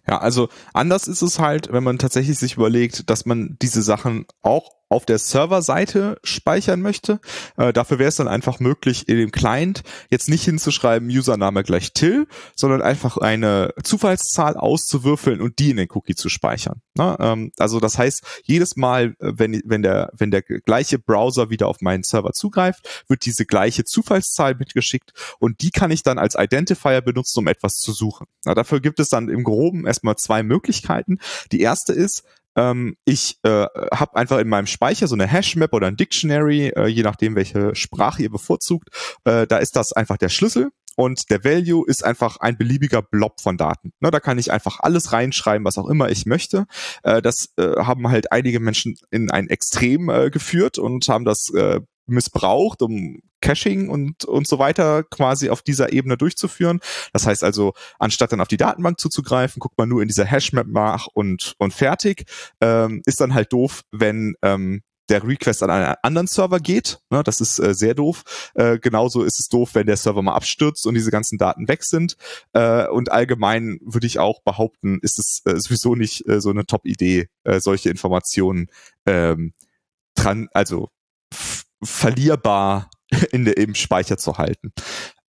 Ja, 0.08 0.20
also 0.20 0.50
anders 0.74 1.08
ist 1.08 1.22
es 1.22 1.40
halt, 1.40 1.72
wenn 1.72 1.84
man 1.84 1.98
tatsächlich 1.98 2.38
sich 2.38 2.56
überlegt, 2.56 3.10
dass 3.10 3.26
man 3.26 3.58
diese 3.62 3.82
Sachen 3.82 4.26
auch 4.42 4.79
auf 4.90 5.06
der 5.06 5.20
Serverseite 5.20 6.18
speichern 6.24 6.82
möchte. 6.82 7.20
Äh, 7.58 7.72
dafür 7.74 8.00
wäre 8.00 8.10
es 8.10 8.16
dann 8.16 8.28
einfach 8.28 8.60
möglich, 8.60 9.08
in 9.08 9.18
dem 9.18 9.32
Client 9.32 9.84
jetzt 10.10 10.30
nicht 10.30 10.44
hinzuschreiben, 10.44 11.08
Username 11.08 11.64
gleich 11.64 11.94
Till, 11.94 12.28
sondern 12.56 12.82
einfach 12.82 13.18
eine 13.18 13.74
Zufallszahl 13.84 14.58
auszuwürfeln 14.58 15.42
und 15.42 15.60
die 15.60 15.70
in 15.70 15.78
den 15.78 15.88
Cookie 15.92 16.16
zu 16.16 16.28
speichern. 16.28 16.82
Ne? 16.96 17.16
Ähm, 17.20 17.52
also 17.60 17.80
das 17.80 17.98
heißt, 17.98 18.24
jedes 18.44 18.76
Mal, 18.76 19.16
äh, 19.20 19.34
wenn, 19.36 19.62
wenn, 19.64 19.84
der, 19.84 20.12
wenn 20.18 20.32
der 20.32 20.42
gleiche 20.42 20.98
Browser 20.98 21.52
wieder 21.52 21.68
auf 21.68 21.82
meinen 21.82 22.04
Server 22.04 22.34
zugreift, 22.34 23.06
wird 23.08 23.26
diese 23.26 23.46
gleiche 23.46 23.84
Zufallszahl 23.84 24.56
mitgeschickt 24.56 25.14
und 25.40 25.62
die 25.62 25.70
kann 25.70 25.92
ich 25.92 26.02
dann 26.02 26.18
als 26.18 26.36
Identifier 26.36 27.02
benutzen, 27.02 27.40
um 27.40 27.48
etwas 27.48 27.76
zu 27.76 27.94
suchen. 27.94 28.26
Na, 28.44 28.56
dafür 28.56 28.80
gibt 28.80 29.00
es 29.00 29.10
dann 29.10 29.30
im 29.30 29.44
Groben 29.44 29.86
erstmal 29.86 30.16
zwei 30.16 30.42
Möglichkeiten. 30.42 31.20
Die 31.52 31.62
erste 31.62 31.94
ist, 31.94 32.24
ähm, 32.56 32.96
ich 33.06 33.38
äh, 33.44 33.66
habe 33.94 34.16
einfach 34.16 34.40
in 34.40 34.50
meinem 34.50 34.68
Speicher 34.68 35.08
so 35.08 35.16
eine 35.16 35.28
Hashmap 35.28 35.74
oder 35.74 35.88
ein 35.88 35.98
Dictionary, 35.98 36.70
äh, 36.70 36.88
je 36.88 37.04
nachdem, 37.04 37.36
welche 37.36 37.76
Sprache 37.76 38.24
ihr 38.24 38.32
bevorzugt. 38.32 38.90
Äh, 39.24 39.48
da 39.48 39.58
ist 39.58 39.76
das 39.76 39.94
einfach 39.94 40.18
der 40.18 40.30
Schlüssel 40.30 40.70
und 40.96 41.30
der 41.30 41.46
Value 41.46 41.86
ist 41.88 42.04
einfach 42.04 42.38
ein 42.38 42.58
beliebiger 42.58 43.02
Blob 43.02 43.40
von 43.40 43.56
Daten. 43.56 43.94
Ne, 44.02 44.12
da 44.12 44.20
kann 44.20 44.38
ich 44.38 44.52
einfach 44.52 44.80
alles 44.82 45.14
reinschreiben, 45.14 45.66
was 45.66 45.78
auch 45.78 45.88
immer 45.88 46.10
ich 46.10 46.26
möchte. 46.26 46.66
Äh, 47.04 47.22
das 47.22 47.54
äh, 47.58 47.78
haben 47.78 48.10
halt 48.10 48.32
einige 48.32 48.60
Menschen 48.60 48.96
in 49.10 49.32
ein 49.32 49.48
Extrem 49.48 50.10
äh, 50.10 50.30
geführt 50.30 50.78
und 50.78 51.08
haben 51.08 51.24
das 51.24 51.54
äh, 51.54 51.80
missbraucht, 52.10 52.82
um 52.82 53.22
Caching 53.42 53.90
und, 53.90 54.26
und 54.26 54.48
so 54.48 54.60
weiter 54.60 55.04
quasi 55.04 55.50
auf 55.50 55.62
dieser 55.62 55.94
Ebene 55.94 56.18
durchzuführen. 56.18 56.80
Das 57.14 57.26
heißt 57.26 57.44
also, 57.44 57.74
anstatt 57.98 58.32
dann 58.32 58.42
auf 58.42 58.48
die 58.48 58.58
Datenbank 58.58 59.00
zuzugreifen, 59.00 59.60
guckt 59.60 59.78
man 59.78 59.90
nur 59.90 60.02
in 60.02 60.08
dieser 60.08 60.26
Hashmap 60.26 60.68
nach 60.68 61.08
und, 61.08 61.56
und 61.58 61.74
fertig. 61.74 62.26
Ähm, 62.62 63.02
ist 63.06 63.22
dann 63.22 63.34
halt 63.34 63.54
doof, 63.54 63.84
wenn 63.92 64.36
ähm, 64.42 64.82
der 65.10 65.24
Request 65.24 65.64
an 65.64 65.70
einen 65.70 65.96
anderen 66.04 66.28
Server 66.28 66.60
geht. 66.60 67.00
Ne, 67.10 67.24
das 67.24 67.42
ist 67.42 67.60
äh, 67.60 67.74
sehr 67.74 67.96
doof. 67.96 68.52
Äh, 68.54 68.80
genauso 68.80 69.24
ist 69.24 69.40
es 69.40 69.50
doof, 69.50 69.72
wenn 69.74 69.88
der 69.88 69.98
Server 69.98 70.22
mal 70.22 70.36
abstürzt 70.36 70.86
und 70.86 70.94
diese 70.94 71.12
ganzen 71.12 71.38
Daten 71.38 71.68
weg 71.68 71.84
sind. 71.84 72.16
Äh, 72.54 72.88
und 72.88 73.12
allgemein 73.12 73.80
würde 73.84 74.08
ich 74.08 74.20
auch 74.20 74.42
behaupten, 74.44 75.00
ist 75.02 75.20
es 75.20 75.42
äh, 75.46 75.60
sowieso 75.60 75.96
nicht 75.96 76.28
äh, 76.28 76.40
so 76.40 76.52
eine 76.52 76.66
Top-Idee, 76.66 77.28
äh, 77.44 77.60
solche 77.60 77.90
Informationen 77.90 78.68
ähm, 79.06 79.54
dran, 80.16 80.48
also 80.54 80.90
verlierbar 81.84 82.90
in 83.32 83.46
der, 83.46 83.58
im 83.58 83.76
Speicher 83.76 84.18
zu 84.18 84.38
halten. 84.38 84.72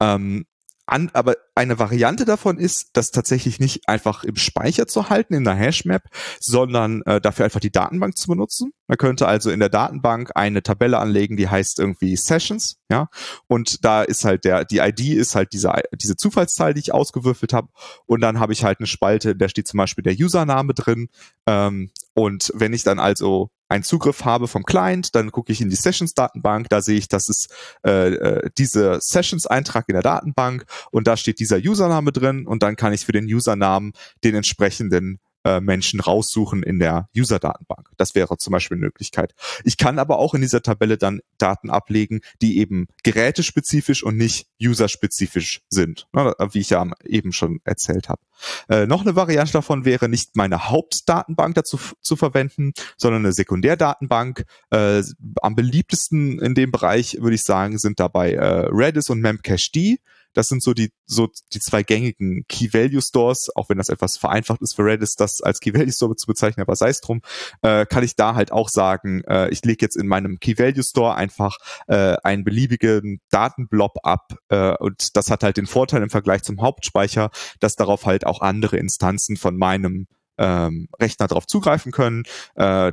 Ähm, 0.01 0.47
an, 0.91 1.11
aber 1.13 1.37
eine 1.55 1.79
Variante 1.79 2.25
davon 2.25 2.59
ist, 2.59 2.91
das 2.95 3.13
tatsächlich 3.13 3.61
nicht 3.61 3.89
einfach 3.89 4.25
im 4.25 4.37
Speicher 4.37 4.87
zu 4.89 5.09
halten, 5.09 5.35
in 5.35 5.45
der 5.45 5.55
Hashmap, 5.55 6.03
sondern 6.41 7.03
äh, 7.03 7.21
dafür 7.21 7.45
einfach 7.45 7.61
die 7.61 7.71
Datenbank 7.71 8.17
zu 8.17 8.27
benutzen. 8.27 8.73
Man 8.89 8.99
könnte 8.99 9.29
also 9.29 9.51
in 9.51 9.61
der 9.61 9.69
Datenbank 9.69 10.33
eine 10.35 10.63
Tabelle 10.63 10.99
anlegen, 10.99 11.37
die 11.37 11.49
heißt 11.49 11.79
irgendwie 11.79 12.17
Sessions, 12.17 12.79
ja, 12.91 13.09
und 13.47 13.85
da 13.85 14.03
ist 14.03 14.25
halt 14.25 14.45
der, 14.45 14.65
die 14.65 14.79
ID 14.79 15.17
ist 15.17 15.37
halt 15.37 15.53
diese, 15.53 15.73
diese 15.95 16.17
Zufallszahl, 16.17 16.75
die 16.75 16.81
ich 16.81 16.93
ausgewürfelt 16.93 17.53
habe, 17.53 17.69
und 18.07 18.21
dann 18.21 18.41
habe 18.41 18.53
ich 18.53 18.65
halt 18.65 18.81
eine 18.81 18.89
Spalte, 18.89 19.37
da 19.37 19.49
steht 19.49 19.69
zum 19.69 19.79
Beispiel 19.79 20.03
der 20.03 20.15
Username 20.15 20.75
drin, 20.75 21.09
ähm, 21.47 21.93
und 22.15 22.51
wenn 22.55 22.73
ich 22.73 22.83
dann 22.83 22.99
also 22.99 23.51
einen 23.71 23.85
Zugriff 23.85 24.25
habe 24.25 24.49
vom 24.49 24.65
Client, 24.65 25.15
dann 25.15 25.31
gucke 25.31 25.53
ich 25.53 25.61
in 25.61 25.71
die 25.71 25.77
Sessions-Datenbank, 25.77 26.69
da 26.69 26.83
sehe 26.83 26.99
ich, 26.99 27.09
dass 27.09 27.29
es 27.29 27.49
äh, 27.87 28.15
äh, 28.15 28.51
diese 28.59 28.99
Sessions-Eintrag 29.01 29.85
in 29.89 29.95
der 29.95 30.03
Datenbank 30.03 30.65
und 30.91 31.07
da 31.07 31.17
steht 31.17 31.39
dieser 31.39 31.59
Username 31.59 32.13
drin 32.13 32.47
und 32.47 32.63
dann 32.63 32.77
kann 32.77 32.93
ich 32.93 33.07
für 33.07 33.13
den 33.13 33.27
Usernamen 33.27 33.93
den 34.25 34.35
entsprechenden 34.35 35.21
äh, 35.45 35.61
Menschen 35.61 36.01
raussuchen 36.01 36.63
in 36.63 36.79
der 36.79 37.09
User-Datenbank. 37.17 37.91
Das 37.97 38.15
wäre 38.15 38.37
zum 38.37 38.53
Beispiel 38.53 38.77
eine 38.77 38.87
Möglichkeit. 38.87 39.35
Ich 39.65 39.77
kann 39.77 39.99
aber 39.99 40.19
auch 40.19 40.35
in 40.35 40.41
dieser 40.41 40.63
Tabelle 40.63 40.99
dann 40.99 41.21
Daten 41.39 41.71
ablegen, 41.71 42.21
die 42.43 42.59
eben 42.59 42.87
gerätespezifisch 43.03 44.03
und 44.03 44.17
nicht 44.17 44.47
userspezifisch 44.63 45.63
sind, 45.71 46.07
ne, 46.13 46.35
wie 46.53 46.61
ich 46.61 46.71
ja 46.71 46.87
eben 47.05 47.33
schon 47.33 47.61
erzählt 47.65 48.09
habe. 48.09 48.21
Äh, 48.69 48.87
noch 48.87 49.03
eine 49.03 49.17
Variante 49.17 49.53
davon 49.53 49.85
wäre 49.85 50.09
nicht 50.09 50.37
meine 50.37 50.69
Hauptdatenbank 50.69 51.55
dazu 51.55 51.79
zu 52.01 52.17
verwenden, 52.17 52.73
sondern 52.97 53.25
eine 53.25 53.33
Sekundärdatenbank. 53.33 54.45
Äh, 54.71 55.03
am 55.43 55.55
beliebtesten 55.55 56.39
in 56.39 56.55
dem 56.55 56.71
Bereich 56.71 57.19
würde 57.21 57.35
ich 57.35 57.43
sagen 57.43 57.79
sind 57.79 58.01
dabei 58.01 58.35
äh, 58.35 58.69
Redis 58.71 59.11
und 59.11 59.21
Memcached. 59.21 60.01
Das 60.35 60.49
sind 60.49 60.63
so 60.63 60.75
die, 60.75 60.91
so 61.07 61.29
die 61.53 61.61
zwei 61.61 61.83
gängigen 61.83 62.45
Key-Value-Stores, 62.49 63.51
auch 63.55 63.69
wenn 63.69 63.79
das 63.79 63.89
etwas 63.89 64.17
vereinfacht 64.17 64.61
ist 64.63 64.75
für 64.75 64.85
Redis, 64.85 65.15
das 65.15 65.41
als 65.41 65.61
Key-Value-Store 65.61 66.17
zu 66.17 66.27
bezeichnen, 66.27 66.63
aber 66.63 66.77
sei 66.77 66.91
es 66.91 67.01
drum, 67.01 67.21
äh, 67.63 67.87
kann 67.87 68.05
ich 68.05 68.17
da 68.17 68.35
halt 68.35 68.53
auch 68.53 68.69
sagen, 68.69 69.23
äh, 69.25 69.49
ich 69.51 69.65
lege 69.65 69.85
jetzt 69.85 69.97
in 69.97 70.07
meinem 70.07 70.39
Key-Value-Store 70.39 71.15
einfach 71.15 71.57
äh, 71.89 72.17
einen 72.23 72.45
beliebigen 72.45 73.21
Datenblob 73.31 73.99
ab 74.03 74.35
äh, 74.49 74.77
und 74.77 75.17
das 75.17 75.31
hat 75.31 75.43
halt 75.43 75.57
den 75.57 75.67
Vorteil 75.67 76.03
im 76.03 76.11
Vergleich 76.11 76.43
zum 76.43 76.61
Hauptspeicher, 76.61 77.31
dass 77.61 77.75
darauf 77.75 78.07
halt 78.07 78.27
auch 78.27 78.41
andere 78.41 78.77
Instanzen 78.77 79.37
von 79.37 79.57
meinem 79.57 80.07
ähm, 80.41 80.89
Rechner 80.99 81.29
darauf 81.29 81.47
zugreifen 81.47 81.93
können. 81.93 82.25
Äh, 82.55 82.93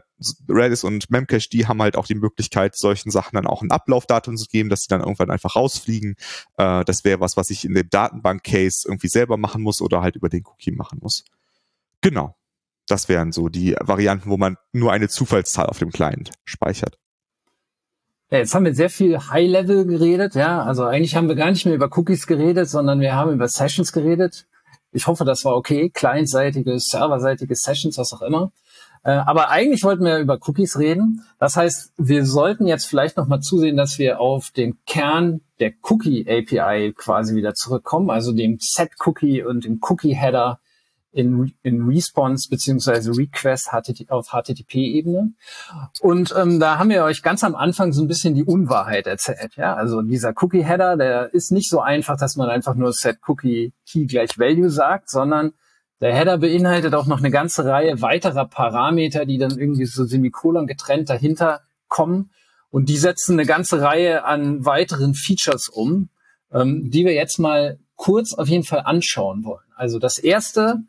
Redis 0.50 0.84
und 0.84 1.10
Memcache, 1.10 1.50
die 1.50 1.66
haben 1.66 1.82
halt 1.82 1.96
auch 1.96 2.06
die 2.06 2.16
Möglichkeit, 2.16 2.76
solchen 2.78 3.10
Sachen 3.10 3.36
dann 3.36 3.48
auch 3.48 3.62
ein 3.62 3.72
Ablaufdatum 3.72 4.36
zu 4.36 4.48
geben, 4.48 4.70
dass 4.70 4.82
sie 4.82 4.90
dann 4.90 5.02
irgendwann 5.02 5.32
einfach 5.32 5.56
rausfliegen. 5.56 6.16
Äh, 6.58 6.84
das 6.84 7.04
wäre 7.06 7.22
was, 7.22 7.38
was 7.38 7.50
ich 7.50 7.66
in 7.66 7.74
dem 7.74 7.90
Datenbank-Case 7.90 8.88
irgendwie 8.88 9.08
selber 9.08 9.38
machen 9.38 9.64
muss 9.64 9.82
oder 9.82 10.02
halt 10.02 10.18
über 10.18 10.30
den 10.30 10.44
Cookie 10.46 10.72
machen 10.72 11.00
muss. 11.02 11.24
Genau. 12.02 12.36
Das 12.88 13.10
wären 13.10 13.32
so 13.32 13.50
die 13.50 13.76
Varianten, 13.82 14.30
wo 14.30 14.38
man 14.38 14.56
nur 14.72 14.92
eine 14.92 15.10
Zufallszahl 15.10 15.68
auf 15.68 15.80
dem 15.80 15.92
Client 15.92 16.32
speichert. 16.46 16.98
Ja, 18.30 18.40
jetzt 18.40 18.54
haben 18.54 18.66
wir 18.66 18.76
sehr 18.76 18.90
viel 18.90 19.18
High-Level 19.18 19.86
geredet, 19.86 20.36
ja. 20.36 20.62
Also 20.62 20.84
eigentlich 20.84 21.16
haben 21.16 21.30
wir 21.30 21.36
gar 21.36 21.50
nicht 21.50 21.66
mehr 21.66 21.76
über 21.76 21.90
Cookies 21.98 22.28
geredet, 22.28 22.70
sondern 22.70 23.00
wir 23.00 23.14
haben 23.14 23.32
über 23.32 23.48
Sessions 23.48 23.94
geredet. 23.94 24.48
Ich 24.98 25.06
hoffe, 25.06 25.26
das 25.26 25.46
war 25.46 25.56
okay. 25.56 25.92
Clientseitige, 25.92 26.80
serverseitige 26.80 27.56
Sessions, 27.56 28.00
was 28.00 28.12
auch 28.14 28.24
immer. 28.24 28.52
Äh, 29.04 29.12
aber 29.12 29.50
eigentlich 29.50 29.84
wollten 29.84 30.04
wir 30.04 30.18
über 30.18 30.40
Cookies 30.48 30.80
reden. 30.80 31.24
Das 31.38 31.56
heißt, 31.56 31.94
wir 31.98 32.26
sollten 32.26 32.66
jetzt 32.66 32.86
vielleicht 32.86 33.16
noch 33.16 33.28
mal 33.28 33.40
zusehen, 33.40 33.78
dass 33.78 34.00
wir 34.00 34.20
auf 34.20 34.50
den 34.50 34.76
Kern 34.88 35.42
der 35.60 35.74
Cookie 35.84 36.26
API 36.28 36.94
quasi 36.94 37.36
wieder 37.36 37.54
zurückkommen, 37.54 38.10
also 38.10 38.32
dem 38.32 38.58
Set 38.60 38.90
Cookie 39.06 39.44
und 39.44 39.66
dem 39.66 39.80
Cookie 39.88 40.16
Header 40.16 40.60
in, 41.12 41.54
in 41.64 41.88
Response 41.88 42.48
beziehungsweise 42.50 43.12
Request 43.12 43.70
auf 44.10 44.28
HTTP-Ebene. 44.30 45.34
Und 46.02 46.34
ähm, 46.38 46.60
da 46.60 46.78
haben 46.78 46.90
wir 46.90 47.04
euch 47.04 47.22
ganz 47.22 47.44
am 47.44 47.56
Anfang 47.56 47.94
so 47.94 48.04
ein 48.04 48.08
bisschen 48.08 48.36
die 48.36 48.44
Unwahrheit 48.44 49.08
erzählt. 49.08 49.56
Ja, 49.56 49.76
also 49.76 50.02
dieser 50.02 50.34
Cookie-Header, 50.36 50.98
der 50.98 51.34
ist 51.34 51.52
nicht 51.52 51.70
so 51.70 51.80
einfach, 51.80 52.18
dass 52.18 52.36
man 52.36 52.50
einfach 52.50 52.76
nur 52.76 52.94
Set 52.94 53.20
Cookie 53.28 53.74
Key 53.90 54.06
gleich 54.06 54.38
Value 54.38 54.70
sagt, 54.70 55.10
sondern 55.10 55.54
der 56.00 56.14
Header 56.14 56.38
beinhaltet 56.38 56.94
auch 56.94 57.08
noch 57.08 57.20
eine 57.20 57.32
ganze 57.32 57.66
Reihe 57.66 58.02
weiterer 58.02 58.46
Parameter, 58.46 59.26
die 59.26 59.40
dann 59.40 59.58
irgendwie 59.58 59.86
so 59.86 60.06
semikolon 60.06 60.68
getrennt 60.68 61.10
dahinter 61.10 61.62
kommen. 61.88 62.32
Und 62.70 62.90
die 62.90 62.98
setzen 62.98 63.34
eine 63.34 63.48
ganze 63.48 63.82
Reihe 63.82 64.26
an 64.26 64.66
weiteren 64.66 65.16
Features 65.16 65.70
um, 65.70 66.10
ähm, 66.52 66.92
die 66.92 67.06
wir 67.06 67.14
jetzt 67.14 67.40
mal 67.40 67.80
kurz 67.98 68.34
auf 68.34 68.48
jeden 68.48 68.64
Fall 68.64 68.82
anschauen 68.86 69.44
wollen. 69.44 69.66
Also 69.76 70.00
das 70.00 70.18
erste 70.18 70.84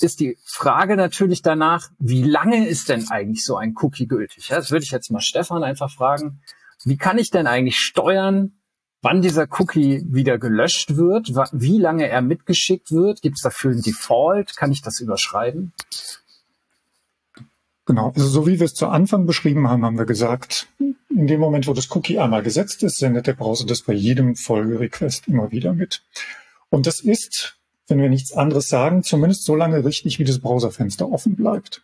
ist 0.00 0.20
die 0.20 0.38
Frage 0.44 0.96
natürlich 0.96 1.42
danach, 1.42 1.88
wie 1.98 2.22
lange 2.22 2.68
ist 2.68 2.88
denn 2.88 3.08
eigentlich 3.08 3.44
so 3.44 3.56
ein 3.56 3.74
Cookie 3.80 4.06
gültig? 4.06 4.46
Das 4.48 4.70
würde 4.70 4.84
ich 4.84 4.92
jetzt 4.92 5.10
mal 5.10 5.20
Stefan 5.20 5.64
einfach 5.64 5.90
fragen. 5.90 6.40
Wie 6.84 6.96
kann 6.96 7.18
ich 7.18 7.30
denn 7.30 7.46
eigentlich 7.46 7.78
steuern, 7.78 8.52
wann 9.02 9.20
dieser 9.20 9.46
Cookie 9.58 10.04
wieder 10.06 10.38
gelöscht 10.38 10.96
wird, 10.96 11.32
wie 11.52 11.78
lange 11.78 12.08
er 12.08 12.22
mitgeschickt 12.22 12.92
wird? 12.92 13.20
Gibt 13.20 13.36
es 13.36 13.42
dafür 13.42 13.72
ein 13.72 13.82
Default? 13.82 14.56
Kann 14.56 14.72
ich 14.72 14.82
das 14.82 15.00
überschreiben? 15.00 15.72
Genau, 17.86 18.12
also 18.14 18.28
so 18.28 18.46
wie 18.46 18.60
wir 18.60 18.66
es 18.66 18.74
zu 18.74 18.86
Anfang 18.86 19.26
beschrieben 19.26 19.68
haben, 19.68 19.84
haben 19.84 19.98
wir 19.98 20.06
gesagt, 20.06 20.68
in 20.78 21.26
dem 21.26 21.40
Moment, 21.40 21.66
wo 21.66 21.72
das 21.72 21.90
Cookie 21.90 22.18
einmal 22.18 22.42
gesetzt 22.42 22.82
ist, 22.84 22.98
sendet 22.98 23.26
der 23.26 23.32
Browser 23.32 23.66
das 23.66 23.82
bei 23.82 23.92
jedem 23.92 24.36
Folgerequest 24.36 25.26
immer 25.26 25.50
wieder 25.50 25.72
mit. 25.72 26.02
Und 26.70 26.86
das 26.86 27.00
ist 27.00 27.60
wenn 27.90 28.00
wir 28.00 28.08
nichts 28.08 28.32
anderes 28.32 28.68
sagen, 28.68 29.02
zumindest 29.02 29.44
so 29.44 29.54
lange 29.54 29.84
richtig, 29.84 30.18
wie 30.18 30.24
das 30.24 30.38
Browserfenster 30.38 31.10
offen 31.10 31.36
bleibt. 31.36 31.82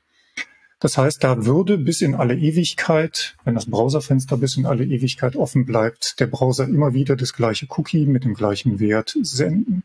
Das 0.78 0.96
heißt, 0.96 1.24
da 1.24 1.44
würde 1.46 1.78
bis 1.78 2.00
in 2.00 2.14
alle 2.14 2.36
Ewigkeit, 2.36 3.34
wenn 3.44 3.54
das 3.54 3.66
Browserfenster 3.66 4.36
bis 4.36 4.56
in 4.56 4.66
alle 4.66 4.84
Ewigkeit 4.84 5.34
offen 5.34 5.64
bleibt, 5.66 6.20
der 6.20 6.26
Browser 6.26 6.64
immer 6.64 6.94
wieder 6.94 7.16
das 7.16 7.32
gleiche 7.32 7.66
Cookie 7.70 8.06
mit 8.06 8.24
dem 8.24 8.34
gleichen 8.34 8.78
Wert 8.78 9.16
senden. 9.20 9.82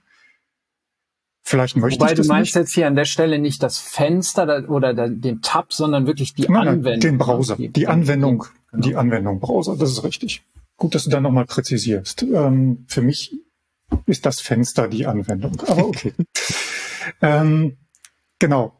Vielleicht 1.43 1.75
möchte 1.75 2.01
Wobei 2.01 2.11
ich 2.11 2.17
das 2.17 2.27
du 2.27 2.33
meinst 2.33 2.55
nicht. 2.55 2.61
jetzt 2.61 2.73
hier 2.73 2.87
an 2.87 2.95
der 2.95 3.05
Stelle 3.05 3.39
nicht 3.39 3.63
das 3.63 3.79
Fenster 3.79 4.69
oder 4.69 4.93
den 5.09 5.41
Tab, 5.41 5.73
sondern 5.73 6.05
wirklich 6.05 6.33
die 6.33 6.43
nein, 6.43 6.67
Anwendung. 6.67 6.99
Den 6.99 7.17
Browser, 7.17 7.55
die 7.57 7.87
Anwendung, 7.87 8.45
genau. 8.71 8.87
die 8.87 8.95
Anwendung 8.95 9.39
Browser, 9.39 9.75
das 9.77 9.91
ist 9.91 10.03
richtig. 10.03 10.43
Gut, 10.77 10.93
dass 10.93 11.05
du 11.05 11.09
da 11.09 11.19
nochmal 11.19 11.45
präzisierst. 11.45 12.23
Ähm, 12.23 12.85
für 12.87 13.01
mich 13.01 13.33
ist 14.11 14.25
das 14.25 14.41
Fenster 14.41 14.87
die 14.87 15.07
Anwendung. 15.07 15.59
Aber 15.67 15.87
okay. 15.87 16.13
ähm, 17.21 17.77
genau. 18.39 18.77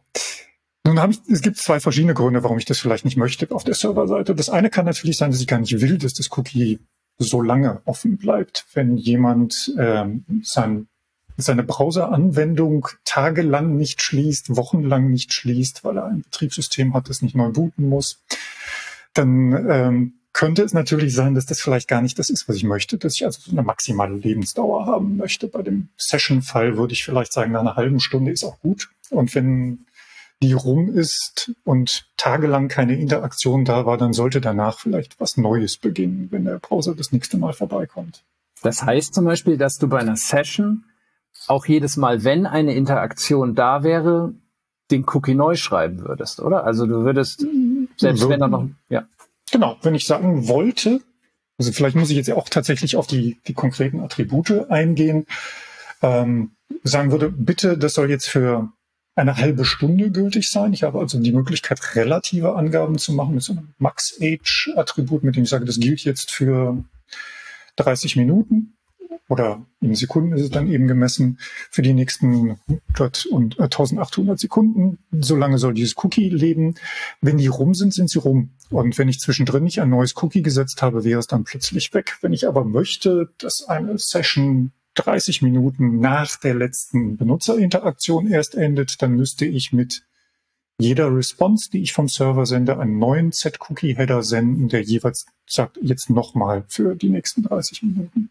Nun 0.85 0.99
habe 0.99 1.13
ich, 1.13 1.19
es 1.31 1.41
gibt 1.41 1.57
zwei 1.57 1.79
verschiedene 1.79 2.13
Gründe, 2.13 2.43
warum 2.43 2.57
ich 2.57 2.65
das 2.65 2.79
vielleicht 2.79 3.05
nicht 3.05 3.17
möchte 3.17 3.49
auf 3.51 3.63
der 3.63 3.75
Serverseite. 3.75 4.35
Das 4.35 4.49
eine 4.49 4.69
kann 4.69 4.85
natürlich 4.85 5.17
sein, 5.17 5.31
dass 5.31 5.39
ich 5.39 5.47
gar 5.47 5.59
nicht 5.59 5.79
will, 5.79 5.97
dass 5.97 6.13
das 6.13 6.29
Cookie 6.37 6.79
so 7.17 7.41
lange 7.41 7.81
offen 7.85 8.17
bleibt. 8.17 8.65
Wenn 8.73 8.97
jemand 8.97 9.73
ähm, 9.79 10.25
sein, 10.43 10.87
seine 11.37 11.63
Browser-Anwendung 11.63 12.87
tagelang 13.05 13.75
nicht 13.75 14.01
schließt, 14.01 14.55
wochenlang 14.55 15.09
nicht 15.09 15.33
schließt, 15.33 15.83
weil 15.83 15.97
er 15.97 16.05
ein 16.05 16.23
Betriebssystem 16.23 16.93
hat, 16.93 17.09
das 17.09 17.21
nicht 17.21 17.35
neu 17.35 17.49
booten 17.49 17.87
muss, 17.87 18.23
dann 19.13 19.53
ähm, 19.69 20.20
könnte 20.33 20.63
es 20.63 20.73
natürlich 20.73 21.13
sein, 21.13 21.35
dass 21.35 21.45
das 21.45 21.59
vielleicht 21.61 21.87
gar 21.87 22.01
nicht 22.01 22.17
das 22.17 22.29
ist, 22.29 22.47
was 22.47 22.55
ich 22.55 22.63
möchte, 22.63 22.97
dass 22.97 23.15
ich 23.15 23.25
also 23.25 23.51
eine 23.51 23.63
maximale 23.63 24.15
Lebensdauer 24.15 24.85
haben 24.85 25.17
möchte. 25.17 25.47
Bei 25.47 25.61
dem 25.61 25.89
Session-Fall 25.97 26.77
würde 26.77 26.93
ich 26.93 27.03
vielleicht 27.03 27.33
sagen, 27.33 27.51
nach 27.51 27.61
einer 27.61 27.75
halben 27.75 27.99
Stunde 27.99 28.31
ist 28.31 28.43
auch 28.43 28.59
gut. 28.59 28.89
Und 29.09 29.35
wenn 29.35 29.85
die 30.41 30.53
rum 30.53 30.89
ist 30.89 31.51
und 31.63 32.07
tagelang 32.17 32.67
keine 32.67 32.97
Interaktion 32.97 33.65
da 33.65 33.85
war, 33.85 33.97
dann 33.97 34.13
sollte 34.13 34.41
danach 34.41 34.79
vielleicht 34.79 35.19
was 35.19 35.37
Neues 35.37 35.77
beginnen, 35.77 36.27
wenn 36.31 36.45
der 36.45 36.59
Browser 36.59 36.95
das 36.95 37.11
nächste 37.11 37.37
Mal 37.37 37.53
vorbeikommt. 37.53 38.23
Das 38.63 38.83
heißt 38.83 39.13
zum 39.13 39.25
Beispiel, 39.25 39.57
dass 39.57 39.77
du 39.77 39.87
bei 39.87 39.99
einer 39.99 40.15
Session 40.15 40.85
auch 41.47 41.65
jedes 41.65 41.97
Mal, 41.97 42.23
wenn 42.23 42.45
eine 42.45 42.73
Interaktion 42.73 43.55
da 43.55 43.83
wäre, 43.83 44.33
den 44.89 45.05
Cookie 45.13 45.35
neu 45.35 45.55
schreiben 45.55 46.01
würdest, 46.01 46.39
oder? 46.41 46.65
Also 46.65 46.85
du 46.85 47.03
würdest, 47.03 47.45
selbst 47.97 48.27
wenn 48.27 48.41
er 48.41 48.47
noch, 48.47 48.67
ja. 48.89 49.05
Genau, 49.51 49.77
wenn 49.81 49.95
ich 49.95 50.05
sagen 50.05 50.47
wollte, 50.47 51.01
also 51.57 51.71
vielleicht 51.71 51.95
muss 51.95 52.09
ich 52.09 52.17
jetzt 52.17 52.31
auch 52.31 52.49
tatsächlich 52.49 52.95
auf 52.95 53.07
die, 53.07 53.39
die 53.47 53.53
konkreten 53.53 53.99
Attribute 53.99 54.69
eingehen, 54.69 55.25
ähm, 56.01 56.51
sagen 56.83 57.11
würde, 57.11 57.29
bitte, 57.29 57.77
das 57.77 57.93
soll 57.93 58.09
jetzt 58.09 58.27
für 58.27 58.71
eine 59.15 59.37
halbe 59.37 59.65
Stunde 59.65 60.09
gültig 60.09 60.49
sein. 60.49 60.73
Ich 60.73 60.83
habe 60.83 60.99
also 60.99 61.19
die 61.19 61.33
Möglichkeit, 61.33 61.95
relative 61.95 62.55
Angaben 62.55 62.97
zu 62.97 63.13
machen 63.13 63.35
mit 63.35 63.43
so 63.43 63.53
einem 63.53 63.73
Max-Age-Attribut, 63.77 65.23
mit 65.23 65.35
dem 65.35 65.43
ich 65.43 65.49
sage, 65.49 65.65
das 65.65 65.79
gilt 65.79 66.03
jetzt 66.03 66.31
für 66.31 66.83
30 67.75 68.15
Minuten 68.15 68.77
oder 69.29 69.65
in 69.79 69.95
Sekunden 69.95 70.33
ist 70.33 70.41
es 70.41 70.49
dann 70.49 70.67
eben 70.67 70.87
gemessen 70.87 71.39
für 71.69 71.81
die 71.81 71.93
nächsten 71.93 72.57
100 72.67 73.25
und 73.27 73.59
äh, 73.59 73.63
1800 73.63 74.37
Sekunden. 74.37 74.97
Solange 75.11 75.57
soll 75.57 75.73
dieses 75.73 75.95
Cookie 76.03 76.29
leben. 76.29 76.75
Wenn 77.21 77.37
die 77.37 77.47
rum 77.47 77.73
sind, 77.73 77.93
sind 77.93 78.09
sie 78.09 78.19
rum. 78.19 78.51
Und 78.69 78.97
wenn 78.97 79.07
ich 79.07 79.19
zwischendrin 79.19 79.63
nicht 79.63 79.79
ein 79.81 79.89
neues 79.89 80.15
Cookie 80.21 80.41
gesetzt 80.41 80.81
habe, 80.81 81.03
wäre 81.03 81.19
es 81.19 81.27
dann 81.27 81.45
plötzlich 81.45 81.93
weg. 81.93 82.17
Wenn 82.21 82.33
ich 82.33 82.47
aber 82.47 82.65
möchte, 82.65 83.29
dass 83.37 83.63
eine 83.63 83.97
Session 83.97 84.71
30 84.95 85.41
Minuten 85.41 85.99
nach 85.99 86.37
der 86.37 86.53
letzten 86.53 87.15
Benutzerinteraktion 87.15 88.27
erst 88.27 88.55
endet, 88.55 89.01
dann 89.01 89.13
müsste 89.13 89.45
ich 89.45 89.71
mit 89.71 90.03
jeder 90.77 91.15
Response, 91.15 91.69
die 91.71 91.81
ich 91.81 91.93
vom 91.93 92.09
Server 92.09 92.45
sende, 92.45 92.79
einen 92.79 92.97
neuen 92.97 93.31
Set-Cookie-Header 93.31 94.23
senden, 94.23 94.67
der 94.67 94.81
jeweils 94.81 95.27
sagt, 95.45 95.77
jetzt 95.81 96.09
nochmal 96.09 96.65
für 96.67 96.95
die 96.95 97.09
nächsten 97.09 97.43
30 97.43 97.83
Minuten. 97.83 98.29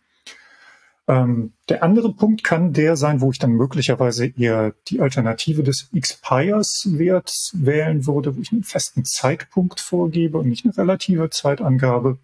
Ähm, 1.11 1.55
der 1.69 1.83
andere 1.83 2.13
Punkt 2.15 2.45
kann 2.45 2.73
der 2.73 2.97
sein, 2.97 3.21
wo 3.21 3.33
ich 3.33 3.41
dann 3.41 3.51
möglicherweise 3.51 4.27
eher 4.27 4.75
die 4.87 5.01
Alternative 5.01 5.65
des 5.65 5.89
Expires-Werts 5.93 7.51
wählen 7.55 8.07
würde, 8.07 8.37
wo 8.37 8.41
ich 8.41 8.53
einen 8.53 8.63
festen 8.63 9.05
Zeitpunkt 9.05 9.81
vorgebe 9.81 10.39
und 10.39 10.49
nicht 10.49 10.65
eine 10.65 10.77
relative 10.79 11.29
Zeitangabe. 11.29 12.19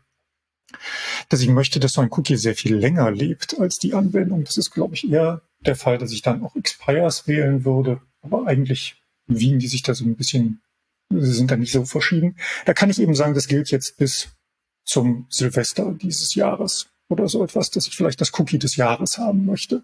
Dass 1.28 1.40
ich 1.40 1.48
möchte, 1.48 1.80
dass 1.80 1.94
so 1.94 2.00
ein 2.00 2.12
Cookie 2.12 2.36
sehr 2.36 2.54
viel 2.54 2.76
länger 2.76 3.10
lebt 3.10 3.58
als 3.58 3.78
die 3.78 3.92
Anwendung. 3.92 4.44
Das 4.44 4.56
ist, 4.56 4.70
glaube 4.70 4.94
ich, 4.94 5.10
eher 5.10 5.42
der 5.60 5.74
Fall, 5.74 5.98
dass 5.98 6.12
ich 6.12 6.22
dann 6.22 6.44
auch 6.44 6.54
Expires 6.54 7.26
wählen 7.26 7.64
würde. 7.64 8.00
Aber 8.22 8.46
eigentlich 8.46 9.02
wiegen 9.26 9.58
die 9.58 9.66
sich 9.66 9.82
da 9.82 9.94
so 9.94 10.04
ein 10.04 10.14
bisschen, 10.14 10.60
sie 11.10 11.32
sind 11.32 11.50
da 11.50 11.56
nicht 11.56 11.72
so 11.72 11.84
verschieden. 11.84 12.36
Da 12.66 12.72
kann 12.72 12.90
ich 12.90 13.00
eben 13.00 13.16
sagen, 13.16 13.34
das 13.34 13.48
gilt 13.48 13.72
jetzt 13.72 13.96
bis 13.96 14.28
zum 14.84 15.26
Silvester 15.28 15.92
dieses 15.92 16.36
Jahres 16.36 16.88
oder 17.08 17.28
so 17.28 17.42
etwas, 17.44 17.70
dass 17.70 17.86
ich 17.86 17.96
vielleicht 17.96 18.20
das 18.20 18.32
Cookie 18.38 18.58
des 18.58 18.76
Jahres 18.76 19.18
haben 19.18 19.44
möchte. 19.46 19.82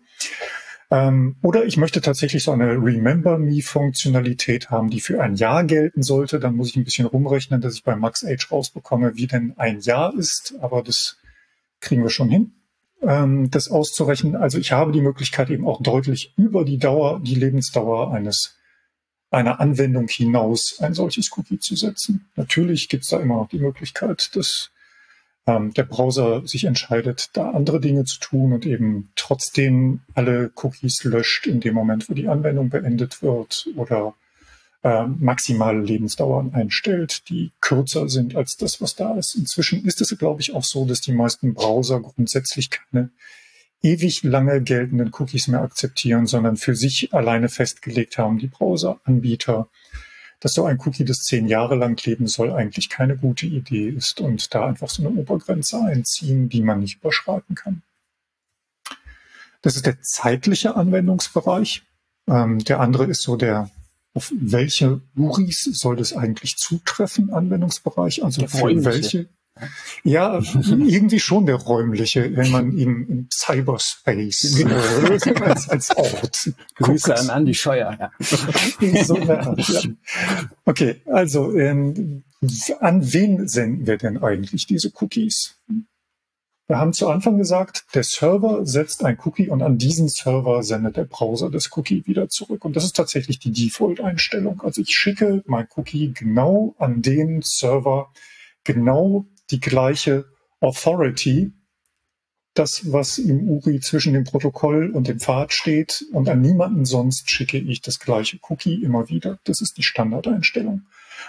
Ähm, 0.91 1.37
oder 1.43 1.65
ich 1.65 1.79
möchte 1.79 2.01
tatsächlich 2.03 2.45
so 2.45 2.53
eine 2.53 2.73
Remember 2.73 3.39
Me-Funktionalität 3.39 4.71
haben, 4.71 4.91
die 4.91 5.01
für 5.01 5.23
ein 5.23 5.37
Jahr 5.37 5.65
gelten 5.65 6.03
sollte. 6.03 6.39
Dann 6.39 6.55
muss 6.57 6.69
ich 6.69 6.77
ein 6.77 6.85
bisschen 6.85 7.07
rumrechnen, 7.07 7.61
dass 7.61 7.75
ich 7.75 7.83
bei 7.83 7.97
Max 7.97 8.25
Age 8.25 8.51
rausbekomme, 8.51 9.17
wie 9.17 9.27
denn 9.27 9.55
ein 9.57 9.81
Jahr 9.81 10.15
ist. 10.15 10.55
Aber 10.61 10.83
das 10.83 11.17
kriegen 11.81 12.03
wir 12.03 12.11
schon 12.11 12.29
hin, 12.29 12.53
ähm, 13.03 13.51
das 13.51 13.71
auszurechnen. 13.71 14.37
Also 14.37 14.59
ich 14.59 14.73
habe 14.73 14.93
die 14.93 15.01
Möglichkeit 15.01 15.49
eben 15.49 15.67
auch 15.67 15.83
deutlich 15.83 16.35
über 16.37 16.65
die 16.65 16.79
Dauer, 16.79 17.21
die 17.21 17.37
Lebensdauer 17.37 18.13
eines 18.13 18.57
einer 19.31 19.61
Anwendung 19.61 20.09
hinaus 20.09 20.79
ein 20.81 20.93
solches 20.93 21.31
Cookie 21.37 21.59
zu 21.59 21.75
setzen. 21.75 22.29
Natürlich 22.37 22.91
gibt 22.91 23.05
es 23.05 23.11
da 23.11 23.19
immer 23.19 23.37
noch 23.37 23.49
die 23.49 23.61
Möglichkeit, 23.61 24.37
dass 24.37 24.71
ähm, 25.47 25.73
der 25.75 25.85
Browser 25.85 26.47
sich 26.47 26.65
entscheidet, 26.65 27.31
da 27.35 27.51
andere 27.51 27.81
Dinge 27.81 28.05
zu 28.05 28.21
tun 28.21 28.53
und 28.53 28.67
eben 28.67 29.11
trotzdem 29.17 30.01
alle 30.15 30.53
Cookies 30.57 31.03
löscht 31.05 31.47
in 31.47 31.61
dem 31.61 31.75
Moment, 31.75 32.09
wo 32.09 32.15
die 32.15 32.29
Anwendung 32.29 32.71
beendet 32.71 33.23
wird 33.23 33.69
oder 33.77 34.15
äh, 34.85 35.07
maximale 35.07 35.81
Lebensdauern 35.81 36.53
einstellt, 36.55 37.29
die 37.29 37.53
kürzer 37.61 38.09
sind 38.09 38.37
als 38.37 38.57
das, 38.57 38.81
was 38.81 38.95
da 38.95 39.17
ist. 39.17 39.35
Inzwischen 39.35 39.85
ist 39.85 40.01
es, 40.01 40.17
glaube 40.19 40.41
ich, 40.41 40.55
auch 40.55 40.65
so, 40.65 40.85
dass 40.85 41.01
die 41.01 41.13
meisten 41.13 41.55
Browser 41.55 42.01
grundsätzlich 42.01 42.71
keine 42.71 43.11
ewig 43.83 44.23
lange 44.23 44.63
geltenden 44.63 45.11
Cookies 45.13 45.49
mehr 45.49 45.61
akzeptieren, 45.61 46.27
sondern 46.27 46.57
für 46.57 46.77
sich 46.77 47.13
alleine 47.13 47.49
festgelegt 47.49 48.19
haben, 48.19 48.39
die 48.39 48.47
Browseranbieter, 48.47 49.69
dass 50.43 50.55
so 50.55 50.65
ein 50.65 50.79
Cookie, 50.85 51.05
das 51.05 51.19
zehn 51.19 51.47
Jahre 51.47 51.77
lang 51.77 52.05
leben 52.05 52.27
soll, 52.27 52.53
eigentlich 52.53 52.89
keine 52.89 53.17
gute 53.17 53.47
Idee 53.47 53.89
ist 53.89 54.21
und 54.21 54.53
da 54.53 54.67
einfach 54.67 54.89
so 54.89 55.07
eine 55.07 55.17
Obergrenze 55.17 55.81
einziehen, 55.81 56.49
die 56.49 56.63
man 56.63 56.81
nicht 56.81 56.97
überschreiten 56.99 57.55
kann. 57.55 57.83
Das 59.63 59.77
ist 59.77 59.87
der 59.87 60.03
zeitliche 60.03 60.75
Anwendungsbereich. 60.75 61.85
Ähm, 62.27 62.59
der 62.59 62.81
andere 62.81 63.05
ist 63.05 63.23
so 63.23 63.37
der, 63.37 63.71
auf 64.15 64.33
welche 64.37 65.01
URIs 65.15 65.63
soll 65.63 65.95
das 65.95 66.13
eigentlich 66.13 66.57
zutreffen, 66.57 67.33
Anwendungsbereich? 67.33 68.25
Also 68.25 68.49
für 68.49 68.85
welche? 68.85 69.29
Ja, 70.03 70.41
irgendwie 70.65 71.21
schon 71.21 71.47
der 71.47 71.57
räumliche, 71.57 72.35
wenn 72.37 72.51
man 72.51 72.77
ihn 72.77 73.07
im 73.09 73.29
Cyberspace 73.33 74.61
äh, 74.61 75.35
als, 75.41 75.69
als 75.69 75.97
Ort. 75.97 76.53
Grüße 76.77 77.09
guckt. 77.09 77.21
an 77.21 77.31
Andi 77.31 77.55
Scheuer. 77.55 77.97
Ja. 77.99 78.11
so 79.05 79.17
ja. 79.17 79.55
Okay, 80.65 81.03
also 81.07 81.57
ähm, 81.57 82.25
an 82.81 83.13
wen 83.13 83.47
senden 83.47 83.87
wir 83.87 83.99
denn 83.99 84.23
eigentlich 84.23 84.67
diese 84.67 84.91
Cookies? 85.01 85.61
Wir 86.69 86.79
haben 86.79 86.95
zu 86.95 87.09
Anfang 87.09 87.37
gesagt, 87.37 87.85
der 87.95 88.03
Server 88.03 88.65
setzt 88.65 89.05
ein 89.05 89.19
Cookie 89.25 89.49
und 89.49 89.63
an 89.63 89.79
diesen 89.79 90.09
Server 90.09 90.63
sendet 90.63 90.97
der 90.97 91.05
Browser 91.05 91.51
das 91.51 91.77
Cookie 91.77 92.07
wieder 92.07 92.29
zurück. 92.29 92.65
Und 92.65 92.77
das 92.77 92.85
ist 92.85 92.97
tatsächlich 92.97 93.39
die 93.39 93.53
Default-Einstellung. 93.53 94.63
Also 94.63 94.81
ich 94.81 94.97
schicke 94.97 95.43
mein 95.47 95.69
Cookie 95.77 96.13
genau 96.15 96.75
an 96.79 97.03
den 97.03 97.43
Server, 97.43 98.11
genau 98.65 99.27
die 99.53 99.61
gleiche 99.61 100.25
Authority, 100.61 101.53
das, 102.55 102.93
was 102.93 103.19
im 103.19 103.49
URI 103.49 103.81
zwischen 103.81 104.13
dem 104.13 104.25
Protokoll 104.25 104.91
und 104.91 105.09
dem 105.09 105.21
Pfad 105.21 105.53
steht 105.53 106.05
und 106.13 106.29
an 106.29 106.43
niemanden 106.43 106.85
sonst 106.85 107.31
schicke 107.31 107.59
ich 107.59 107.81
das 107.81 107.99
gleiche 107.99 108.39
Cookie 108.49 108.83
immer 108.83 109.09
wieder. 109.09 109.39
Das 109.45 109.61
ist 109.61 109.79
die 109.79 109.83
Standardeinstellung. 109.83 110.83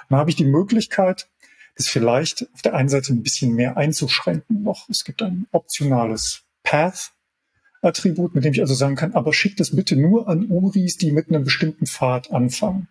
Dann 0.10 0.20
habe 0.20 0.30
ich 0.30 0.36
die 0.36 0.46
Möglichkeit, 0.46 1.30
das 1.76 1.88
vielleicht 1.88 2.48
auf 2.54 2.62
der 2.62 2.76
einen 2.76 2.90
Seite 2.90 3.14
ein 3.14 3.24
bisschen 3.24 3.54
mehr 3.54 3.78
einzuschränken 3.78 4.64
noch. 4.64 4.90
Es 4.90 5.06
gibt 5.06 5.22
ein 5.22 5.48
optionales 5.52 6.44
Path-Attribut, 6.64 8.36
mit 8.36 8.44
dem 8.44 8.54
ich 8.54 8.62
also 8.62 8.74
sagen 8.74 8.96
kann, 8.96 9.14
aber 9.14 9.34
schickt 9.34 9.60
es 9.60 9.76
bitte 9.76 9.96
nur 9.96 10.28
an 10.28 10.50
URIs, 10.50 10.98
die 10.98 11.12
mit 11.12 11.30
einem 11.30 11.46
bestimmten 11.46 11.88
Pfad 11.88 12.32
anfangen. 12.32 12.90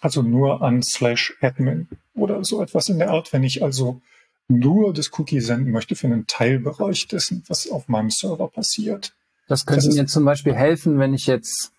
Also 0.00 0.22
nur 0.22 0.62
an 0.62 0.82
slash 0.82 1.36
admin 1.40 1.88
oder 2.14 2.42
so 2.42 2.62
etwas 2.62 2.88
in 2.88 2.98
der 2.98 3.10
Art. 3.10 3.32
Wenn 3.32 3.44
ich 3.44 3.62
also 3.62 4.00
nur 4.48 4.92
das 4.92 5.10
Cookie 5.18 5.40
senden 5.40 5.72
möchte 5.72 5.96
für 5.96 6.06
einen 6.06 6.26
Teilbereich 6.26 7.08
dessen, 7.08 7.42
was 7.48 7.70
auf 7.70 7.88
meinem 7.88 8.10
Server 8.10 8.48
passiert. 8.48 9.14
Das 9.48 9.66
könnte 9.66 9.86
das 9.86 9.96
mir 9.96 10.06
zum 10.06 10.24
Beispiel 10.24 10.54
helfen, 10.54 10.98
wenn 10.98 11.14
ich 11.14 11.26
jetzt 11.26 11.72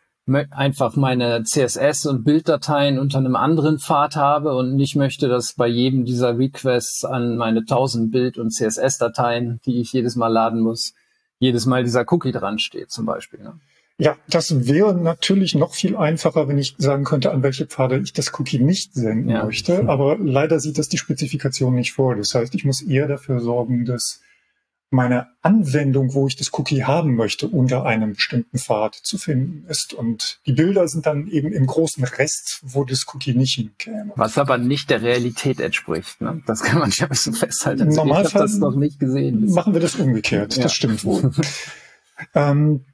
einfach 0.51 0.95
meine 0.95 1.43
CSS 1.43 2.07
und 2.07 2.23
Bilddateien 2.23 2.97
unter 2.97 3.19
einem 3.19 3.35
anderen 3.35 3.77
Pfad 3.77 4.15
habe 4.15 4.55
und 4.55 4.75
nicht 4.75 4.95
möchte, 4.95 5.27
dass 5.27 5.53
bei 5.53 5.67
jedem 5.67 6.05
dieser 6.05 6.37
Requests 6.37 7.05
an 7.05 7.37
meine 7.37 7.59
1000 7.59 8.11
Bild- 8.11 8.39
und 8.39 8.51
CSS-Dateien, 8.51 9.59
die 9.65 9.79
ich 9.81 9.93
jedes 9.93 10.15
Mal 10.15 10.29
laden 10.29 10.61
muss, 10.61 10.93
jedes 11.37 11.67
Mal 11.67 11.83
dieser 11.83 12.11
Cookie 12.11 12.31
dran 12.31 12.57
steht 12.57 12.91
zum 12.91 13.05
Beispiel. 13.05 13.41
Ne? 13.41 13.59
Ja, 13.97 14.17
das 14.27 14.67
wäre 14.67 14.93
natürlich 14.93 15.55
noch 15.55 15.73
viel 15.73 15.95
einfacher, 15.95 16.49
wenn 16.49 16.57
ich 16.57 16.75
sagen 16.77 17.05
könnte, 17.05 17.31
an 17.31 17.43
welche 17.43 17.65
Pfade 17.65 17.97
ich 17.99 18.11
das 18.11 18.37
Cookie 18.37 18.59
nicht 18.59 18.93
senden 18.93 19.29
ja. 19.29 19.45
möchte. 19.45 19.87
Aber 19.87 20.17
leider 20.17 20.59
sieht 20.59 20.77
das 20.77 20.89
die 20.89 20.97
Spezifikation 20.97 21.73
nicht 21.73 21.93
vor. 21.93 22.15
Das 22.15 22.35
heißt, 22.35 22.53
ich 22.55 22.65
muss 22.65 22.81
eher 22.81 23.07
dafür 23.07 23.39
sorgen, 23.39 23.85
dass 23.85 24.19
meine 24.91 25.27
Anwendung, 25.41 26.13
wo 26.13 26.27
ich 26.27 26.35
das 26.35 26.51
Cookie 26.53 26.83
haben 26.83 27.15
möchte, 27.15 27.47
unter 27.47 27.85
einem 27.85 28.13
bestimmten 28.13 28.57
Pfad 28.57 28.95
zu 28.95 29.17
finden 29.17 29.65
ist. 29.67 29.93
Und 29.93 30.39
die 30.45 30.53
Bilder 30.53 30.87
sind 30.87 31.05
dann 31.05 31.27
eben 31.27 31.51
im 31.53 31.65
großen 31.65 32.03
Rest, 32.03 32.61
wo 32.63 32.83
das 32.83 33.05
Cookie 33.13 33.33
nicht 33.33 33.55
hinkäme. 33.55 34.11
Was 34.15 34.37
aber 34.37 34.57
nicht 34.57 34.89
der 34.89 35.01
Realität 35.01 35.59
entspricht. 35.59 36.21
Ne? 36.21 36.41
Das 36.45 36.63
kann 36.63 36.79
man 36.79 36.91
ja 36.91 37.07
so 37.13 37.31
festhalten. 37.31 37.83
Also 37.83 38.03
Normalfall 38.03 38.45
ich 38.45 38.51
das 38.51 38.59
noch 38.59 38.75
nicht 38.75 38.99
gesehen. 38.99 39.51
Machen 39.53 39.73
wir 39.73 39.81
das 39.81 39.95
umgekehrt. 39.95 40.57
Ja. 40.57 40.63
Das 40.63 40.73
stimmt 40.73 41.03
wohl. 41.05 41.31
ähm, 42.35 42.85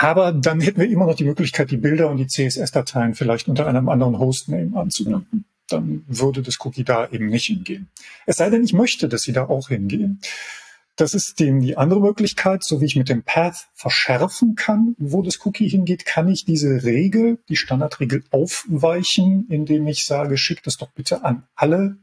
aber 0.00 0.32
dann 0.32 0.62
hätten 0.62 0.80
wir 0.80 0.88
immer 0.88 1.04
noch 1.04 1.14
die 1.14 1.24
Möglichkeit, 1.24 1.70
die 1.70 1.76
Bilder 1.76 2.08
und 2.08 2.16
die 2.16 2.26
CSS-Dateien 2.26 3.14
vielleicht 3.14 3.48
unter 3.48 3.66
einem 3.66 3.90
anderen 3.90 4.18
Hostname 4.18 4.74
anzubinden. 4.74 5.44
Dann 5.68 6.04
würde 6.08 6.40
das 6.40 6.56
Cookie 6.64 6.84
da 6.84 7.10
eben 7.10 7.26
nicht 7.26 7.46
hingehen. 7.46 7.90
Es 8.24 8.36
sei 8.36 8.48
denn, 8.48 8.64
ich 8.64 8.72
möchte, 8.72 9.10
dass 9.10 9.22
sie 9.22 9.34
da 9.34 9.44
auch 9.44 9.68
hingehen. 9.68 10.22
Das 10.96 11.12
ist 11.12 11.38
dem 11.38 11.60
die 11.60 11.76
andere 11.76 12.00
Möglichkeit, 12.00 12.64
so 12.64 12.80
wie 12.80 12.86
ich 12.86 12.96
mit 12.96 13.10
dem 13.10 13.24
Path 13.24 13.68
verschärfen 13.74 14.54
kann, 14.54 14.96
wo 14.98 15.20
das 15.20 15.44
Cookie 15.44 15.68
hingeht, 15.68 16.06
kann 16.06 16.28
ich 16.28 16.46
diese 16.46 16.82
Regel, 16.82 17.38
die 17.50 17.56
Standardregel 17.56 18.24
aufweichen, 18.30 19.48
indem 19.50 19.86
ich 19.86 20.06
sage, 20.06 20.38
schick 20.38 20.62
das 20.62 20.78
doch 20.78 20.92
bitte 20.92 21.24
an 21.24 21.42
alle 21.54 21.98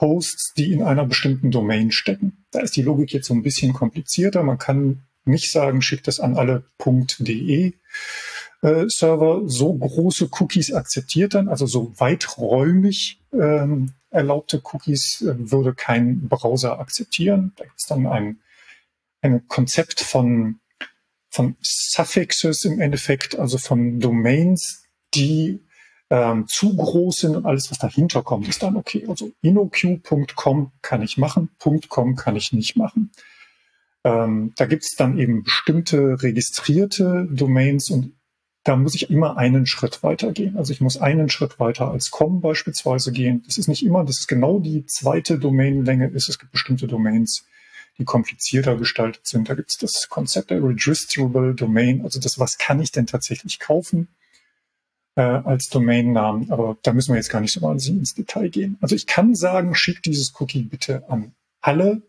Hosts, 0.00 0.52
die 0.56 0.72
in 0.72 0.84
einer 0.84 1.04
bestimmten 1.04 1.50
Domain 1.50 1.90
stecken. 1.90 2.44
Da 2.52 2.60
ist 2.60 2.76
die 2.76 2.82
Logik 2.82 3.12
jetzt 3.12 3.26
so 3.26 3.34
ein 3.34 3.42
bisschen 3.42 3.72
komplizierter. 3.72 4.44
Man 4.44 4.58
kann 4.58 5.02
nicht 5.24 5.50
sagen, 5.50 5.82
schickt 5.82 6.06
das 6.06 6.20
an 6.20 6.36
alle 6.36 6.64
.de 7.18 7.74
äh, 8.62 8.84
Server. 8.88 9.42
So 9.46 9.74
große 9.74 10.28
Cookies 10.38 10.72
akzeptiert 10.72 11.34
dann, 11.34 11.48
also 11.48 11.66
so 11.66 11.92
weiträumig 11.98 13.20
ähm, 13.32 13.92
erlaubte 14.10 14.62
Cookies 14.72 15.22
äh, 15.22 15.50
würde 15.50 15.74
kein 15.74 16.28
Browser 16.28 16.78
akzeptieren. 16.78 17.52
Da 17.56 17.64
gibt 17.64 17.80
es 17.80 17.86
dann 17.86 18.06
ein, 18.06 18.40
ein 19.22 19.46
Konzept 19.48 20.00
von, 20.00 20.60
von 21.30 21.56
Suffixes 21.60 22.64
im 22.64 22.80
Endeffekt, 22.80 23.38
also 23.38 23.58
von 23.58 24.00
Domains, 24.00 24.84
die 25.14 25.60
ähm, 26.10 26.46
zu 26.46 26.76
groß 26.76 27.18
sind 27.18 27.36
und 27.36 27.46
alles, 27.46 27.70
was 27.70 27.78
dahinter 27.78 28.22
kommt, 28.22 28.48
ist 28.48 28.62
dann 28.62 28.76
okay. 28.76 29.04
Also 29.08 29.32
inoq.com 29.42 30.72
kann 30.82 31.02
ich 31.02 31.18
machen, 31.18 31.50
.com 31.88 32.14
kann 32.14 32.36
ich 32.36 32.52
nicht 32.52 32.76
machen. 32.76 33.10
Ähm, 34.04 34.52
da 34.56 34.66
gibt 34.66 34.84
es 34.84 34.94
dann 34.96 35.18
eben 35.18 35.42
bestimmte 35.42 36.22
registrierte 36.22 37.26
Domains 37.30 37.90
und 37.90 38.12
da 38.64 38.76
muss 38.76 38.94
ich 38.94 39.10
immer 39.10 39.36
einen 39.36 39.66
Schritt 39.66 40.02
weiter 40.02 40.32
gehen. 40.32 40.56
Also 40.56 40.72
ich 40.72 40.80
muss 40.80 40.96
einen 40.96 41.28
Schritt 41.28 41.60
weiter 41.60 41.90
als 41.90 42.10
com 42.10 42.40
beispielsweise 42.40 43.12
gehen. 43.12 43.42
Das 43.46 43.58
ist 43.58 43.68
nicht 43.68 43.84
immer, 43.84 44.04
das 44.04 44.20
ist 44.20 44.26
genau 44.26 44.58
die 44.58 44.86
zweite 44.86 45.38
Domainlänge 45.38 46.08
ist. 46.08 46.28
Es 46.28 46.38
gibt 46.38 46.52
bestimmte 46.52 46.86
Domains, 46.86 47.44
die 47.98 48.04
komplizierter 48.04 48.76
gestaltet 48.76 49.26
sind. 49.26 49.48
Da 49.48 49.54
gibt 49.54 49.70
es 49.70 49.76
das 49.76 50.08
Konzept 50.08 50.50
der 50.50 50.62
Registrable 50.62 51.54
Domain, 51.54 52.02
also 52.02 52.18
das, 52.20 52.38
was 52.38 52.56
kann 52.56 52.80
ich 52.80 52.90
denn 52.90 53.06
tatsächlich 53.06 53.58
kaufen 53.58 54.08
äh, 55.16 55.22
als 55.22 55.68
Domainnamen. 55.68 56.50
Aber 56.50 56.78
da 56.82 56.94
müssen 56.94 57.12
wir 57.12 57.16
jetzt 57.16 57.30
gar 57.30 57.40
nicht 57.40 57.52
so 57.52 57.60
wahnsinnig 57.60 58.00
ins 58.00 58.14
Detail 58.14 58.48
gehen. 58.48 58.78
Also 58.80 58.94
ich 58.94 59.06
kann 59.06 59.34
sagen, 59.34 59.74
schick 59.74 60.02
dieses 60.02 60.32
Cookie 60.40 60.62
bitte 60.62 61.08
an 61.10 61.34
alle 61.60 62.02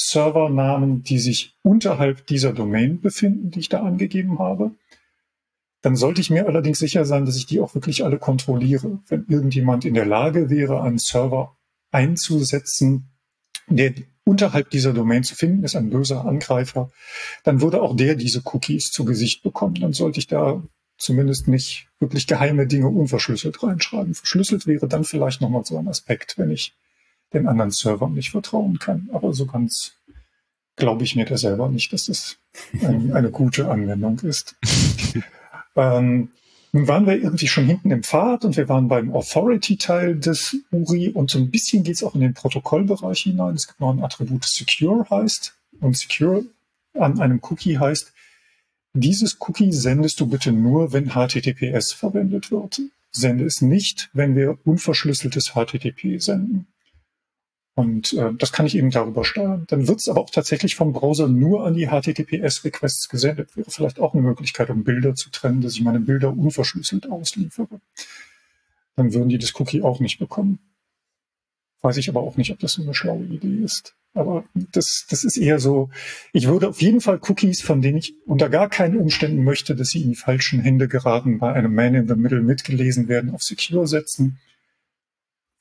Servernamen, 0.00 1.02
die 1.02 1.18
sich 1.18 1.56
unterhalb 1.62 2.26
dieser 2.26 2.52
Domain 2.52 3.00
befinden, 3.00 3.50
die 3.50 3.60
ich 3.60 3.68
da 3.68 3.82
angegeben 3.82 4.38
habe. 4.38 4.70
Dann 5.82 5.96
sollte 5.96 6.20
ich 6.20 6.30
mir 6.30 6.46
allerdings 6.46 6.78
sicher 6.78 7.04
sein, 7.04 7.26
dass 7.26 7.36
ich 7.36 7.46
die 7.46 7.60
auch 7.60 7.74
wirklich 7.74 8.04
alle 8.04 8.18
kontrolliere. 8.18 9.00
Wenn 9.08 9.26
irgendjemand 9.28 9.84
in 9.84 9.94
der 9.94 10.06
Lage 10.06 10.50
wäre, 10.50 10.82
einen 10.82 10.98
Server 10.98 11.56
einzusetzen, 11.90 13.10
der 13.66 13.92
unterhalb 14.24 14.70
dieser 14.70 14.92
Domain 14.92 15.24
zu 15.24 15.34
finden 15.34 15.64
ist, 15.64 15.74
ein 15.74 15.90
böser 15.90 16.24
Angreifer, 16.24 16.90
dann 17.44 17.60
würde 17.60 17.82
auch 17.82 17.96
der 17.96 18.14
diese 18.14 18.42
Cookies 18.44 18.90
zu 18.90 19.04
Gesicht 19.04 19.42
bekommen. 19.42 19.76
Dann 19.76 19.92
sollte 19.92 20.20
ich 20.20 20.26
da 20.26 20.62
zumindest 20.96 21.48
nicht 21.48 21.88
wirklich 21.98 22.26
geheime 22.26 22.66
Dinge 22.66 22.88
unverschlüsselt 22.88 23.62
reinschreiben. 23.62 24.14
Verschlüsselt 24.14 24.66
wäre 24.66 24.86
dann 24.86 25.04
vielleicht 25.04 25.40
nochmal 25.40 25.64
so 25.64 25.76
ein 25.78 25.88
Aspekt, 25.88 26.38
wenn 26.38 26.50
ich 26.50 26.74
den 27.32 27.46
anderen 27.46 27.70
Servern 27.70 28.14
nicht 28.14 28.30
vertrauen 28.30 28.78
kann. 28.78 29.08
Aber 29.12 29.32
so 29.32 29.46
ganz 29.46 29.94
glaube 30.76 31.04
ich 31.04 31.16
mir 31.16 31.24
da 31.24 31.36
selber 31.36 31.68
nicht, 31.68 31.92
dass 31.92 32.06
das 32.06 32.38
ein, 32.82 33.12
eine 33.12 33.30
gute 33.30 33.70
Anwendung 33.70 34.20
ist. 34.20 34.56
ähm, 35.76 36.30
nun 36.72 36.86
waren 36.86 37.06
wir 37.06 37.16
irgendwie 37.16 37.48
schon 37.48 37.64
hinten 37.64 37.90
im 37.90 38.02
Pfad 38.02 38.44
und 38.44 38.56
wir 38.56 38.68
waren 38.68 38.88
beim 38.88 39.12
Authority-Teil 39.12 40.16
des 40.16 40.56
URI 40.70 41.10
und 41.10 41.30
so 41.30 41.38
ein 41.38 41.50
bisschen 41.50 41.82
geht 41.82 41.96
es 41.96 42.02
auch 42.02 42.14
in 42.14 42.20
den 42.20 42.34
Protokollbereich 42.34 43.20
hinein. 43.20 43.54
Es 43.54 43.66
gibt 43.66 43.80
noch 43.80 43.92
ein 43.92 44.04
Attribut 44.04 44.44
Secure 44.44 45.06
heißt 45.08 45.56
und 45.80 45.96
Secure 45.96 46.44
an 46.94 47.20
einem 47.20 47.40
Cookie 47.42 47.78
heißt, 47.78 48.12
dieses 48.94 49.36
Cookie 49.40 49.72
sendest 49.72 50.20
du 50.20 50.26
bitte 50.26 50.52
nur, 50.52 50.92
wenn 50.92 51.10
HTTPS 51.10 51.92
verwendet 51.92 52.50
wird. 52.50 52.80
Sende 53.10 53.44
es 53.44 53.62
nicht, 53.62 54.10
wenn 54.12 54.36
wir 54.36 54.58
unverschlüsseltes 54.64 55.52
HTTP 55.54 56.20
senden. 56.20 56.66
Und 57.78 58.12
äh, 58.14 58.34
das 58.36 58.50
kann 58.50 58.66
ich 58.66 58.76
eben 58.76 58.90
darüber 58.90 59.24
steuern. 59.24 59.62
Dann 59.68 59.86
wird 59.86 60.00
es 60.00 60.08
aber 60.08 60.20
auch 60.20 60.30
tatsächlich 60.30 60.74
vom 60.74 60.92
Browser 60.92 61.28
nur 61.28 61.64
an 61.64 61.74
die 61.74 61.86
HTTPS-Requests 61.86 63.08
gesendet. 63.08 63.56
Wäre 63.56 63.70
vielleicht 63.70 64.00
auch 64.00 64.14
eine 64.14 64.22
Möglichkeit, 64.22 64.68
um 64.70 64.82
Bilder 64.82 65.14
zu 65.14 65.30
trennen, 65.30 65.60
dass 65.60 65.74
ich 65.74 65.82
meine 65.82 66.00
Bilder 66.00 66.36
unverschlüsselt 66.36 67.08
ausliefere. 67.08 67.80
Dann 68.96 69.14
würden 69.14 69.28
die 69.28 69.38
das 69.38 69.54
Cookie 69.60 69.82
auch 69.82 70.00
nicht 70.00 70.18
bekommen. 70.18 70.58
Weiß 71.80 71.98
ich 71.98 72.08
aber 72.08 72.20
auch 72.20 72.36
nicht, 72.36 72.50
ob 72.50 72.58
das 72.58 72.72
so 72.72 72.82
eine 72.82 72.94
schlaue 72.94 73.22
Idee 73.22 73.62
ist. 73.62 73.94
Aber 74.12 74.42
das, 74.54 75.06
das 75.08 75.22
ist 75.22 75.36
eher 75.36 75.60
so, 75.60 75.88
ich 76.32 76.48
würde 76.48 76.70
auf 76.70 76.82
jeden 76.82 77.00
Fall 77.00 77.20
Cookies, 77.28 77.62
von 77.62 77.80
denen 77.80 77.98
ich 77.98 78.16
unter 78.26 78.48
gar 78.48 78.68
keinen 78.68 78.98
Umständen 78.98 79.44
möchte, 79.44 79.76
dass 79.76 79.90
sie 79.90 80.02
in 80.02 80.08
die 80.08 80.16
falschen 80.16 80.58
Hände 80.58 80.88
geraten, 80.88 81.38
bei 81.38 81.52
einem 81.52 81.76
Man 81.76 81.94
in 81.94 82.08
the 82.08 82.16
Middle 82.16 82.42
mitgelesen 82.42 83.06
werden, 83.06 83.30
auf 83.30 83.44
Secure 83.44 83.86
setzen 83.86 84.40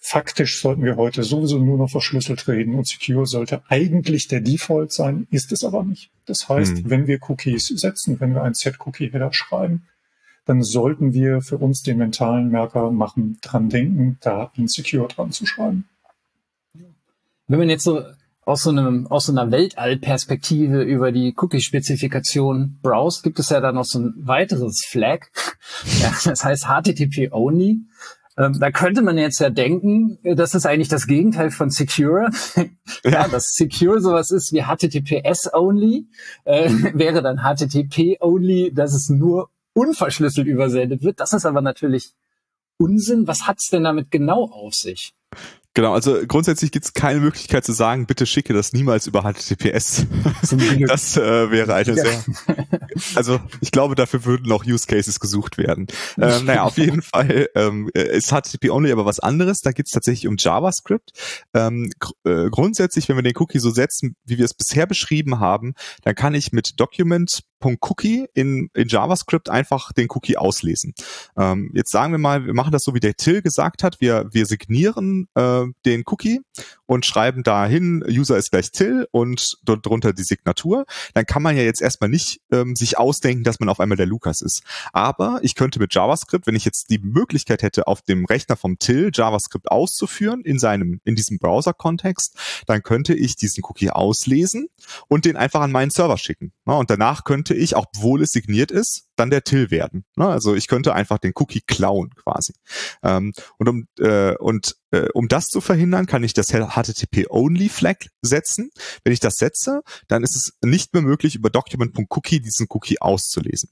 Faktisch 0.09 0.61
sollten 0.61 0.85
wir 0.85 0.95
heute 0.95 1.21
sowieso 1.23 1.59
nur 1.59 1.77
noch 1.77 1.89
verschlüsselt 1.89 2.47
reden 2.47 2.75
und 2.75 2.87
Secure 2.87 3.25
sollte 3.25 3.61
eigentlich 3.67 4.29
der 4.29 4.39
Default 4.39 4.93
sein, 4.93 5.27
ist 5.31 5.51
es 5.51 5.65
aber 5.65 5.83
nicht. 5.83 6.11
Das 6.25 6.47
heißt, 6.47 6.85
mhm. 6.85 6.89
wenn 6.89 7.07
wir 7.07 7.19
Cookies 7.27 7.67
setzen, 7.67 8.17
wenn 8.21 8.33
wir 8.33 8.41
ein 8.41 8.53
Set-Cookie-Header 8.53 9.33
schreiben, 9.33 9.85
dann 10.45 10.63
sollten 10.63 11.11
wir 11.11 11.41
für 11.41 11.57
uns 11.57 11.83
den 11.83 11.97
mentalen 11.97 12.47
Merker 12.47 12.89
machen, 12.89 13.37
dran 13.41 13.67
denken, 13.67 14.17
da 14.21 14.49
Insecure 14.55 15.09
dran 15.09 15.33
zu 15.33 15.45
schreiben. 15.45 15.89
Wenn 17.47 17.59
man 17.59 17.69
jetzt 17.69 17.83
so 17.83 18.01
aus 18.45 18.63
so, 18.63 18.69
einem, 18.69 19.07
aus 19.07 19.25
so 19.25 19.33
einer 19.33 19.51
Weltallperspektive 19.51 20.83
über 20.83 21.11
die 21.11 21.33
Cookie-Spezifikation 21.35 22.79
browst, 22.81 23.23
gibt 23.23 23.39
es 23.39 23.49
ja 23.49 23.59
dann 23.59 23.75
noch 23.75 23.83
so 23.83 23.99
ein 23.99 24.13
weiteres 24.19 24.85
Flag. 24.85 25.25
Ja, 25.99 26.11
das 26.23 26.45
heißt 26.45 26.67
HTTP 26.67 27.33
Only. 27.33 27.81
Ähm, 28.37 28.59
da 28.59 28.69
könnte 28.71 29.01
man 29.01 29.17
jetzt 29.17 29.39
ja 29.39 29.49
denken, 29.49 30.19
das 30.23 30.53
ist 30.53 30.65
eigentlich 30.65 30.89
das 30.89 31.07
Gegenteil 31.07 31.49
von 31.49 31.71
Secure. 31.71 32.29
ja. 33.03 33.11
ja, 33.11 33.27
dass 33.27 33.53
Secure 33.53 33.99
sowas 33.99 34.31
ist 34.31 34.53
wie 34.53 34.61
HTTPS 34.63 35.53
only, 35.53 36.07
äh, 36.45 36.69
wäre 36.93 37.21
dann 37.21 37.39
HTTP 37.39 38.17
only, 38.21 38.71
dass 38.73 38.93
es 38.93 39.09
nur 39.09 39.49
unverschlüsselt 39.73 40.47
übersendet 40.47 41.03
wird. 41.03 41.19
Das 41.19 41.33
ist 41.33 41.45
aber 41.45 41.61
natürlich 41.61 42.13
Unsinn. 42.77 43.27
Was 43.27 43.47
hat's 43.47 43.69
denn 43.69 43.83
damit 43.83 44.11
genau 44.11 44.45
auf 44.45 44.75
sich? 44.75 45.13
Genau, 45.77 45.93
also 45.93 46.25
grundsätzlich 46.27 46.71
gibt 46.71 46.85
es 46.85 46.93
keine 46.95 47.19
Möglichkeit 47.19 47.63
zu 47.63 47.71
sagen, 47.71 48.07
bitte 48.07 48.25
schicke 48.25 48.51
das 48.51 48.73
niemals 48.73 49.05
über 49.05 49.21
HTTPS. 49.21 50.07
das 50.87 51.17
äh, 51.17 51.51
wäre 51.51 51.75
eine 51.75 51.93
ja. 51.93 52.03
sehr. 52.03 52.23
Also 53.13 53.39
ich 53.61 53.69
glaube, 53.69 53.93
dafür 53.93 54.25
würden 54.25 54.47
noch 54.47 54.65
Use 54.65 54.87
Cases 54.87 55.19
gesucht 55.19 55.59
werden. 55.59 55.85
Ähm, 56.19 56.45
naja, 56.45 56.63
auf 56.63 56.79
jeden 56.79 57.03
Fall 57.03 57.49
ähm, 57.53 57.91
ist 57.93 58.31
HTTP 58.31 58.71
only 58.71 58.91
aber 58.91 59.05
was 59.05 59.19
anderes. 59.19 59.61
Da 59.61 59.71
geht 59.71 59.85
es 59.85 59.91
tatsächlich 59.91 60.27
um 60.27 60.37
JavaScript. 60.39 61.11
Ähm, 61.53 61.91
gr 61.99 62.13
äh, 62.23 62.49
grundsätzlich, 62.49 63.07
wenn 63.07 63.15
wir 63.15 63.21
den 63.21 63.37
Cookie 63.37 63.59
so 63.59 63.69
setzen, 63.69 64.15
wie 64.25 64.39
wir 64.39 64.45
es 64.45 64.55
bisher 64.55 64.87
beschrieben 64.87 65.39
haben, 65.39 65.75
dann 66.01 66.15
kann 66.15 66.33
ich 66.33 66.51
mit 66.51 66.79
Document 66.79 67.41
Cookie 67.81 68.27
in, 68.33 68.69
in 68.73 68.87
JavaScript 68.87 69.49
einfach 69.49 69.91
den 69.91 70.07
Cookie 70.09 70.37
auslesen. 70.37 70.93
Ähm, 71.37 71.71
jetzt 71.73 71.91
sagen 71.91 72.13
wir 72.13 72.19
mal, 72.19 72.45
wir 72.45 72.53
machen 72.53 72.71
das 72.71 72.83
so, 72.83 72.93
wie 72.93 72.99
der 72.99 73.15
Till 73.15 73.41
gesagt 73.41 73.83
hat. 73.83 73.99
Wir, 73.99 74.27
wir 74.31 74.45
signieren 74.45 75.27
äh, 75.35 75.63
den 75.85 76.03
Cookie 76.05 76.41
und 76.85 77.05
schreiben 77.05 77.43
dahin, 77.43 78.03
User 78.07 78.37
ist 78.37 78.51
gleich 78.51 78.71
Till 78.71 79.07
und 79.11 79.57
drunter 79.65 80.13
die 80.13 80.23
Signatur. 80.23 80.85
Dann 81.13 81.25
kann 81.25 81.41
man 81.41 81.55
ja 81.55 81.63
jetzt 81.63 81.81
erstmal 81.81 82.09
nicht 82.09 82.41
ähm, 82.51 82.75
sich 82.75 82.97
ausdenken, 82.97 83.43
dass 83.43 83.59
man 83.59 83.69
auf 83.69 83.79
einmal 83.79 83.97
der 83.97 84.05
Lukas 84.05 84.41
ist. 84.41 84.63
Aber 84.93 85.39
ich 85.41 85.55
könnte 85.55 85.79
mit 85.79 85.93
JavaScript, 85.93 86.47
wenn 86.47 86.55
ich 86.55 86.65
jetzt 86.65 86.89
die 86.89 86.99
Möglichkeit 86.99 87.61
hätte, 87.61 87.87
auf 87.87 88.01
dem 88.01 88.25
Rechner 88.25 88.55
vom 88.55 88.79
Till 88.79 89.11
JavaScript 89.13 89.69
auszuführen 89.69 90.41
in 90.41 90.59
seinem, 90.59 91.01
in 91.03 91.15
diesem 91.15 91.39
Browser-Kontext, 91.39 92.37
dann 92.65 92.83
könnte 92.83 93.13
ich 93.13 93.35
diesen 93.35 93.63
Cookie 93.65 93.89
auslesen 93.89 94.69
und 95.07 95.25
den 95.25 95.35
einfach 95.35 95.61
an 95.61 95.71
meinen 95.71 95.91
Server 95.91 96.17
schicken. 96.17 96.53
und 96.65 96.89
danach 96.89 97.23
könnte 97.23 97.46
ich, 97.53 97.75
obwohl 97.75 98.21
es 98.21 98.31
signiert 98.31 98.71
ist, 98.71 99.07
dann 99.15 99.29
der 99.29 99.43
Till 99.43 99.71
werden. 99.71 100.05
Also 100.15 100.55
ich 100.55 100.67
könnte 100.67 100.93
einfach 100.93 101.17
den 101.17 101.33
Cookie 101.35 101.61
klauen 101.61 102.11
quasi. 102.15 102.53
Ähm, 103.03 103.33
und 103.57 103.67
um, 103.67 103.87
äh, 103.99 104.35
und 104.37 104.75
äh, 104.91 105.07
um 105.13 105.27
das 105.27 105.47
zu 105.47 105.59
verhindern, 105.59 106.05
kann 106.05 106.23
ich 106.23 106.33
das 106.33 106.47
HTTP-Only-Flag 106.47 107.97
setzen. 108.21 108.69
Wenn 109.03 109.13
ich 109.13 109.19
das 109.19 109.35
setze, 109.35 109.81
dann 110.07 110.23
ist 110.23 110.35
es 110.35 110.53
nicht 110.63 110.93
mehr 110.93 111.01
möglich, 111.01 111.35
über 111.35 111.49
Document.cookie 111.49 112.39
diesen 112.39 112.67
Cookie 112.69 113.01
auszulesen. 113.01 113.69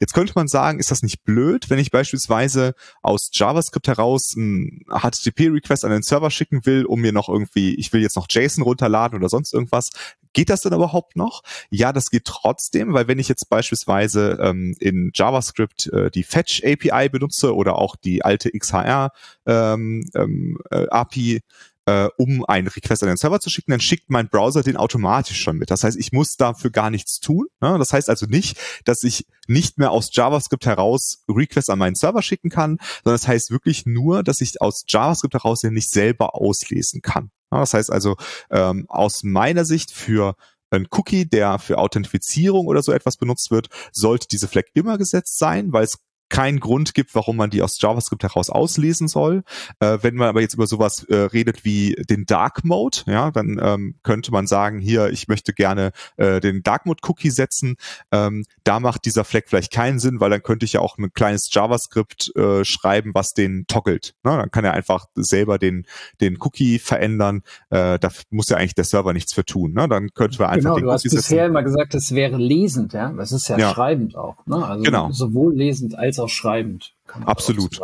Jetzt 0.00 0.14
könnte 0.14 0.32
man 0.34 0.48
sagen, 0.48 0.78
ist 0.78 0.90
das 0.90 1.02
nicht 1.02 1.22
blöd, 1.24 1.70
wenn 1.70 1.78
ich 1.78 1.90
beispielsweise 1.90 2.74
aus 3.02 3.30
JavaScript 3.32 3.88
heraus 3.88 4.34
einen 4.36 4.84
HTTP-Request 4.88 5.84
an 5.84 5.90
den 5.90 6.02
Server 6.02 6.30
schicken 6.30 6.64
will, 6.66 6.84
um 6.84 7.00
mir 7.00 7.12
noch 7.12 7.28
irgendwie, 7.28 7.74
ich 7.74 7.92
will 7.92 8.02
jetzt 8.02 8.16
noch 8.16 8.26
JSON 8.28 8.64
runterladen 8.64 9.18
oder 9.18 9.28
sonst 9.28 9.52
irgendwas, 9.52 9.90
Geht 10.32 10.50
das 10.50 10.60
denn 10.60 10.72
überhaupt 10.72 11.16
noch? 11.16 11.42
Ja, 11.70 11.92
das 11.92 12.10
geht 12.10 12.24
trotzdem, 12.24 12.92
weil 12.92 13.08
wenn 13.08 13.18
ich 13.18 13.28
jetzt 13.28 13.48
beispielsweise 13.48 14.38
ähm, 14.40 14.76
in 14.78 15.10
JavaScript 15.14 15.88
äh, 15.92 16.10
die 16.10 16.22
Fetch 16.22 16.62
API 16.64 17.08
benutze 17.08 17.54
oder 17.54 17.76
auch 17.76 17.96
die 17.96 18.24
alte 18.24 18.50
XHR 18.50 19.10
ähm, 19.46 20.04
ähm, 20.14 20.58
äh, 20.70 20.86
API, 20.88 21.40
äh, 21.86 22.08
um 22.16 22.44
einen 22.44 22.68
Request 22.68 23.02
an 23.02 23.08
den 23.08 23.16
Server 23.16 23.40
zu 23.40 23.50
schicken, 23.50 23.72
dann 23.72 23.80
schickt 23.80 24.10
mein 24.10 24.28
Browser 24.28 24.62
den 24.62 24.76
automatisch 24.76 25.40
schon 25.40 25.56
mit. 25.56 25.70
Das 25.70 25.82
heißt, 25.82 25.98
ich 25.98 26.12
muss 26.12 26.36
dafür 26.36 26.70
gar 26.70 26.90
nichts 26.90 27.18
tun. 27.18 27.46
Ne? 27.60 27.76
Das 27.78 27.92
heißt 27.92 28.08
also 28.08 28.26
nicht, 28.26 28.58
dass 28.84 29.02
ich 29.02 29.26
nicht 29.48 29.78
mehr 29.78 29.90
aus 29.90 30.10
JavaScript 30.12 30.66
heraus 30.66 31.24
Requests 31.28 31.70
an 31.70 31.78
meinen 31.78 31.96
Server 31.96 32.22
schicken 32.22 32.50
kann, 32.50 32.78
sondern 33.02 33.18
das 33.18 33.26
heißt 33.26 33.50
wirklich 33.50 33.86
nur, 33.86 34.22
dass 34.22 34.40
ich 34.40 34.60
aus 34.60 34.84
JavaScript 34.86 35.34
heraus 35.34 35.62
ja 35.62 35.70
nicht 35.70 35.90
selber 35.90 36.34
auslesen 36.34 37.02
kann. 37.02 37.30
Das 37.50 37.74
heißt 37.74 37.90
also 37.90 38.16
ähm, 38.50 38.86
aus 38.88 39.22
meiner 39.22 39.64
Sicht 39.64 39.92
für 39.92 40.34
ein 40.70 40.86
Cookie, 40.92 41.26
der 41.28 41.58
für 41.58 41.78
Authentifizierung 41.78 42.66
oder 42.66 42.82
so 42.82 42.92
etwas 42.92 43.16
benutzt 43.16 43.50
wird, 43.50 43.68
sollte 43.92 44.28
diese 44.28 44.48
Flag 44.48 44.64
immer 44.74 44.98
gesetzt 44.98 45.38
sein, 45.38 45.72
weil 45.72 45.84
es 45.84 45.98
keinen 46.30 46.60
Grund 46.60 46.94
gibt, 46.94 47.14
warum 47.14 47.36
man 47.36 47.50
die 47.50 47.62
aus 47.62 47.80
JavaScript 47.80 48.22
heraus 48.22 48.48
auslesen 48.48 49.08
soll. 49.08 49.42
Äh, 49.80 49.98
wenn 50.02 50.14
man 50.14 50.28
aber 50.28 50.40
jetzt 50.40 50.54
über 50.54 50.66
sowas 50.66 51.04
äh, 51.04 51.14
redet 51.14 51.64
wie 51.64 51.96
den 52.08 52.24
Dark 52.24 52.64
Mode, 52.64 52.98
ja, 53.06 53.30
dann 53.30 53.60
ähm, 53.62 53.96
könnte 54.02 54.32
man 54.32 54.46
sagen, 54.46 54.78
hier, 54.78 55.10
ich 55.10 55.28
möchte 55.28 55.52
gerne 55.52 55.92
äh, 56.16 56.40
den 56.40 56.62
Dark 56.62 56.86
Mode 56.86 57.00
Cookie 57.06 57.30
setzen. 57.30 57.76
Ähm, 58.12 58.44
da 58.64 58.80
macht 58.80 59.04
dieser 59.04 59.24
Flag 59.24 59.42
vielleicht 59.46 59.72
keinen 59.72 59.98
Sinn, 59.98 60.20
weil 60.20 60.30
dann 60.30 60.42
könnte 60.42 60.64
ich 60.64 60.74
ja 60.74 60.80
auch 60.80 60.96
ein 60.96 61.12
kleines 61.12 61.48
JavaScript 61.52 62.34
äh, 62.36 62.64
schreiben, 62.64 63.10
was 63.14 63.32
den 63.32 63.66
toggelt. 63.66 64.14
Ne? 64.22 64.36
Dann 64.36 64.50
kann 64.50 64.64
er 64.64 64.72
einfach 64.72 65.06
selber 65.14 65.58
den, 65.58 65.86
den 66.20 66.38
Cookie 66.40 66.78
verändern. 66.78 67.42
Äh, 67.70 67.98
da 67.98 68.10
muss 68.30 68.48
ja 68.48 68.56
eigentlich 68.56 68.74
der 68.74 68.84
Server 68.84 69.12
nichts 69.12 69.34
für 69.34 69.44
tun. 69.44 69.72
Ne? 69.72 69.88
Dann 69.88 70.10
könnte 70.14 70.38
man 70.40 70.50
einfach 70.50 70.76
genau, 70.76 70.86
du 70.86 70.92
hast 70.92 71.02
bisher 71.02 71.46
immer 71.46 71.64
gesagt, 71.64 71.94
es 71.94 72.14
wäre 72.14 72.36
lesend, 72.36 72.92
ja. 72.92 73.12
Das 73.12 73.32
ist 73.32 73.48
ja, 73.48 73.58
ja. 73.58 73.72
schreibend 73.72 74.16
auch. 74.16 74.46
Ne? 74.46 74.64
Also 74.64 74.84
genau. 74.84 75.10
sowohl 75.10 75.54
lesend 75.54 75.98
als 75.98 76.19
auch 76.20 76.28
schreibend. 76.28 76.94
Absolut. 77.24 77.80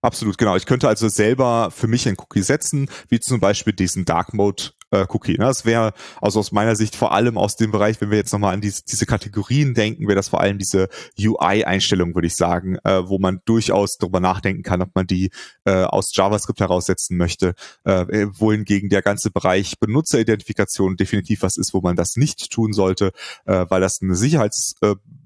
Absolut, 0.00 0.38
genau. 0.38 0.54
Ich 0.54 0.66
könnte 0.66 0.86
also 0.86 1.08
selber 1.08 1.72
für 1.72 1.88
mich 1.88 2.06
einen 2.06 2.16
Cookie 2.18 2.42
setzen, 2.42 2.88
wie 3.08 3.18
zum 3.18 3.40
Beispiel 3.40 3.72
diesen 3.72 4.04
Dark 4.04 4.32
Mode 4.32 4.70
äh, 4.90 5.06
Cookie. 5.08 5.32
Ne? 5.32 5.44
Das 5.44 5.64
wäre 5.64 5.92
also 6.20 6.38
aus 6.38 6.52
meiner 6.52 6.76
Sicht 6.76 6.94
vor 6.94 7.12
allem 7.12 7.36
aus 7.36 7.56
dem 7.56 7.72
Bereich, 7.72 8.00
wenn 8.00 8.10
wir 8.10 8.18
jetzt 8.18 8.32
nochmal 8.32 8.54
an 8.54 8.60
diese, 8.60 8.84
diese 8.84 9.06
Kategorien 9.06 9.74
denken, 9.74 10.06
wäre 10.06 10.14
das 10.14 10.28
vor 10.28 10.40
allem 10.40 10.58
diese 10.58 10.88
UI-Einstellung, 11.18 12.14
würde 12.14 12.28
ich 12.28 12.36
sagen, 12.36 12.76
äh, 12.84 13.08
wo 13.08 13.18
man 13.18 13.40
durchaus 13.44 13.98
darüber 13.98 14.20
nachdenken 14.20 14.62
kann, 14.62 14.82
ob 14.82 14.94
man 14.94 15.06
die 15.06 15.30
äh, 15.64 15.82
aus 15.82 16.14
JavaScript 16.14 16.60
heraussetzen 16.60 17.16
möchte, 17.16 17.54
äh, 17.84 18.26
wohingegen 18.30 18.90
der 18.90 19.02
ganze 19.02 19.32
Bereich 19.32 19.80
Benutzeridentifikation 19.80 20.96
definitiv 20.96 21.42
was 21.42 21.56
ist, 21.56 21.74
wo 21.74 21.80
man 21.80 21.96
das 21.96 22.16
nicht 22.16 22.50
tun 22.50 22.72
sollte, 22.72 23.12
äh, 23.46 23.66
weil 23.68 23.80
das 23.80 24.00
eine 24.00 24.14
Sicherheitsbedenken 24.14 25.02
äh, 25.02 25.17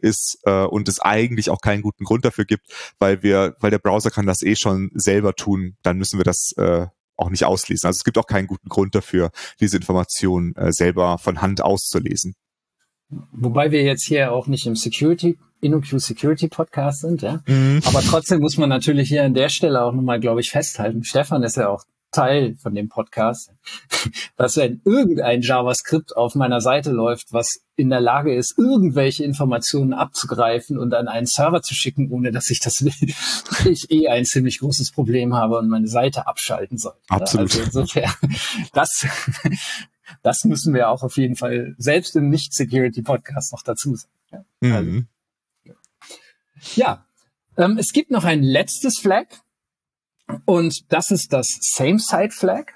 ist 0.00 0.38
äh, 0.44 0.64
und 0.64 0.88
es 0.88 1.00
eigentlich 1.00 1.50
auch 1.50 1.60
keinen 1.60 1.82
guten 1.82 2.04
Grund 2.04 2.24
dafür 2.24 2.44
gibt, 2.44 2.66
weil 2.98 3.22
wir, 3.22 3.56
weil 3.60 3.70
der 3.70 3.78
Browser 3.78 4.10
kann 4.10 4.26
das 4.26 4.42
eh 4.42 4.56
schon 4.56 4.90
selber 4.94 5.34
tun, 5.34 5.76
dann 5.82 5.98
müssen 5.98 6.18
wir 6.18 6.24
das 6.24 6.52
äh, 6.56 6.86
auch 7.16 7.30
nicht 7.30 7.44
ausschließen. 7.44 7.86
Also 7.86 7.98
es 7.98 8.04
gibt 8.04 8.18
auch 8.18 8.26
keinen 8.26 8.46
guten 8.46 8.68
Grund 8.68 8.94
dafür, 8.94 9.30
diese 9.60 9.76
Information 9.76 10.54
äh, 10.56 10.72
selber 10.72 11.18
von 11.18 11.40
Hand 11.40 11.62
auszulesen. 11.62 12.34
Wobei 13.32 13.70
wir 13.70 13.82
jetzt 13.82 14.04
hier 14.04 14.32
auch 14.32 14.46
nicht 14.46 14.66
im 14.66 14.74
Security, 14.74 15.38
InnoQ 15.60 16.00
Security 16.00 16.48
Podcast 16.48 17.02
sind, 17.02 17.22
ja. 17.22 17.42
Mhm. 17.46 17.82
Aber 17.84 18.00
trotzdem 18.00 18.40
muss 18.40 18.56
man 18.56 18.70
natürlich 18.70 19.08
hier 19.08 19.24
an 19.24 19.34
der 19.34 19.50
Stelle 19.50 19.82
auch 19.82 19.92
nochmal, 19.92 20.18
glaube 20.18 20.40
ich, 20.40 20.50
festhalten. 20.50 21.04
Stefan 21.04 21.42
ist 21.42 21.56
ja 21.56 21.68
auch 21.68 21.84
Teil 22.12 22.54
von 22.56 22.74
dem 22.74 22.88
Podcast, 22.88 23.50
dass 24.36 24.56
wenn 24.56 24.80
irgendein 24.84 25.42
JavaScript 25.42 26.16
auf 26.16 26.34
meiner 26.34 26.60
Seite 26.60 26.92
läuft, 26.92 27.32
was 27.32 27.62
in 27.74 27.90
der 27.90 28.00
Lage 28.00 28.34
ist, 28.34 28.58
irgendwelche 28.58 29.24
Informationen 29.24 29.94
abzugreifen 29.94 30.78
und 30.78 30.94
an 30.94 31.08
einen 31.08 31.26
Server 31.26 31.62
zu 31.62 31.74
schicken, 31.74 32.10
ohne 32.10 32.30
dass 32.30 32.50
ich 32.50 32.60
das 32.60 32.84
will, 32.84 33.14
ich 33.72 33.90
eh 33.90 34.08
ein 34.08 34.24
ziemlich 34.24 34.60
großes 34.60 34.92
Problem 34.92 35.34
habe 35.34 35.58
und 35.58 35.68
meine 35.68 35.88
Seite 35.88 36.26
abschalten 36.26 36.78
soll. 36.78 36.94
Absolut. 37.08 37.50
Also 37.50 37.62
insofern, 37.62 38.12
das, 38.72 39.06
das 40.22 40.44
müssen 40.44 40.74
wir 40.74 40.90
auch 40.90 41.02
auf 41.02 41.16
jeden 41.16 41.36
Fall 41.36 41.74
selbst 41.78 42.14
im 42.14 42.28
Nicht-Security-Podcast 42.28 43.52
noch 43.52 43.62
dazu 43.62 43.96
sagen. 43.96 44.12
Ja, 44.30 44.44
mhm. 44.60 45.08
also, 45.64 45.78
ja. 46.76 47.06
Ähm, 47.56 47.76
es 47.78 47.92
gibt 47.92 48.10
noch 48.10 48.24
ein 48.24 48.42
letztes 48.42 48.98
Flag, 48.98 49.26
und 50.44 50.92
das 50.92 51.10
ist 51.10 51.32
das 51.32 51.58
Same-Side-Flag. 51.60 52.74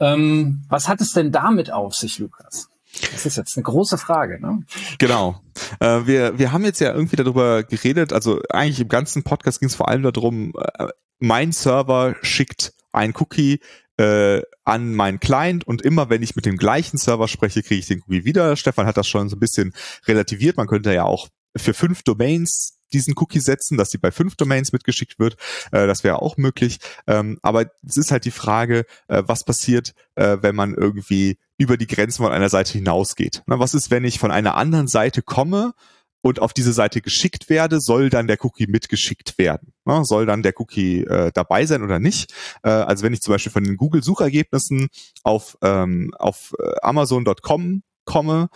Ähm, 0.00 0.64
was 0.68 0.88
hat 0.88 1.00
es 1.00 1.12
denn 1.12 1.32
damit 1.32 1.70
auf 1.70 1.94
sich, 1.94 2.18
Lukas? 2.18 2.68
Das 3.12 3.26
ist 3.26 3.36
jetzt 3.36 3.56
eine 3.56 3.64
große 3.64 3.98
Frage, 3.98 4.40
ne? 4.40 4.62
Genau. 4.98 5.40
Äh, 5.80 6.06
wir, 6.06 6.38
wir 6.38 6.52
haben 6.52 6.64
jetzt 6.64 6.80
ja 6.80 6.92
irgendwie 6.92 7.16
darüber 7.16 7.62
geredet, 7.62 8.12
also 8.12 8.40
eigentlich 8.50 8.80
im 8.80 8.88
ganzen 8.88 9.22
Podcast 9.22 9.60
ging 9.60 9.68
es 9.68 9.74
vor 9.74 9.88
allem 9.88 10.02
darum, 10.02 10.52
äh, 10.78 10.88
mein 11.18 11.52
Server 11.52 12.16
schickt 12.22 12.72
ein 12.92 13.14
Cookie 13.16 13.60
äh, 13.98 14.42
an 14.64 14.94
meinen 14.94 15.20
Client 15.20 15.66
und 15.66 15.82
immer 15.82 16.10
wenn 16.10 16.22
ich 16.22 16.36
mit 16.36 16.46
dem 16.46 16.56
gleichen 16.56 16.98
Server 16.98 17.28
spreche, 17.28 17.62
kriege 17.62 17.80
ich 17.80 17.86
den 17.86 18.02
Cookie 18.02 18.24
wieder. 18.24 18.56
Stefan 18.56 18.86
hat 18.86 18.96
das 18.96 19.06
schon 19.06 19.28
so 19.28 19.36
ein 19.36 19.40
bisschen 19.40 19.72
relativiert. 20.06 20.56
Man 20.56 20.66
könnte 20.66 20.92
ja 20.92 21.04
auch 21.04 21.28
für 21.56 21.74
fünf 21.74 22.02
Domains 22.02 22.75
diesen 22.92 23.14
Cookie 23.16 23.40
setzen, 23.40 23.76
dass 23.76 23.90
sie 23.90 23.98
bei 23.98 24.10
fünf 24.10 24.36
Domains 24.36 24.72
mitgeschickt 24.72 25.18
wird. 25.18 25.36
Äh, 25.72 25.86
das 25.86 26.04
wäre 26.04 26.22
auch 26.22 26.36
möglich. 26.36 26.78
Ähm, 27.06 27.38
aber 27.42 27.66
es 27.86 27.96
ist 27.96 28.10
halt 28.10 28.24
die 28.24 28.30
Frage, 28.30 28.84
äh, 29.08 29.22
was 29.26 29.44
passiert, 29.44 29.94
äh, 30.14 30.38
wenn 30.40 30.54
man 30.54 30.74
irgendwie 30.74 31.38
über 31.58 31.76
die 31.76 31.86
Grenzen 31.86 32.22
von 32.22 32.32
einer 32.32 32.48
Seite 32.48 32.72
hinausgeht. 32.72 33.42
Na, 33.46 33.58
was 33.58 33.74
ist, 33.74 33.90
wenn 33.90 34.04
ich 34.04 34.18
von 34.18 34.30
einer 34.30 34.56
anderen 34.56 34.88
Seite 34.88 35.22
komme 35.22 35.72
und 36.20 36.40
auf 36.40 36.52
diese 36.52 36.72
Seite 36.72 37.00
geschickt 37.00 37.48
werde, 37.48 37.80
soll 37.80 38.10
dann 38.10 38.26
der 38.26 38.44
Cookie 38.44 38.66
mitgeschickt 38.66 39.38
werden? 39.38 39.72
Na, 39.84 40.04
soll 40.04 40.26
dann 40.26 40.42
der 40.42 40.58
Cookie 40.60 41.04
äh, 41.04 41.30
dabei 41.32 41.66
sein 41.66 41.82
oder 41.82 41.98
nicht? 41.98 42.32
Äh, 42.62 42.70
also 42.70 43.04
wenn 43.04 43.12
ich 43.12 43.22
zum 43.22 43.32
Beispiel 43.32 43.52
von 43.52 43.64
den 43.64 43.76
Google-Suchergebnissen 43.76 44.88
auf, 45.22 45.56
ähm, 45.62 46.12
auf 46.18 46.54
äh, 46.58 46.74
Amazon.com 46.82 47.82
komme, 48.04 48.48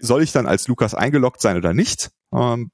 soll 0.00 0.22
ich 0.22 0.32
dann 0.32 0.46
als 0.46 0.68
Lukas 0.68 0.94
eingeloggt 0.94 1.40
sein 1.40 1.56
oder 1.56 1.74
nicht? 1.74 2.10
Ähm, 2.32 2.70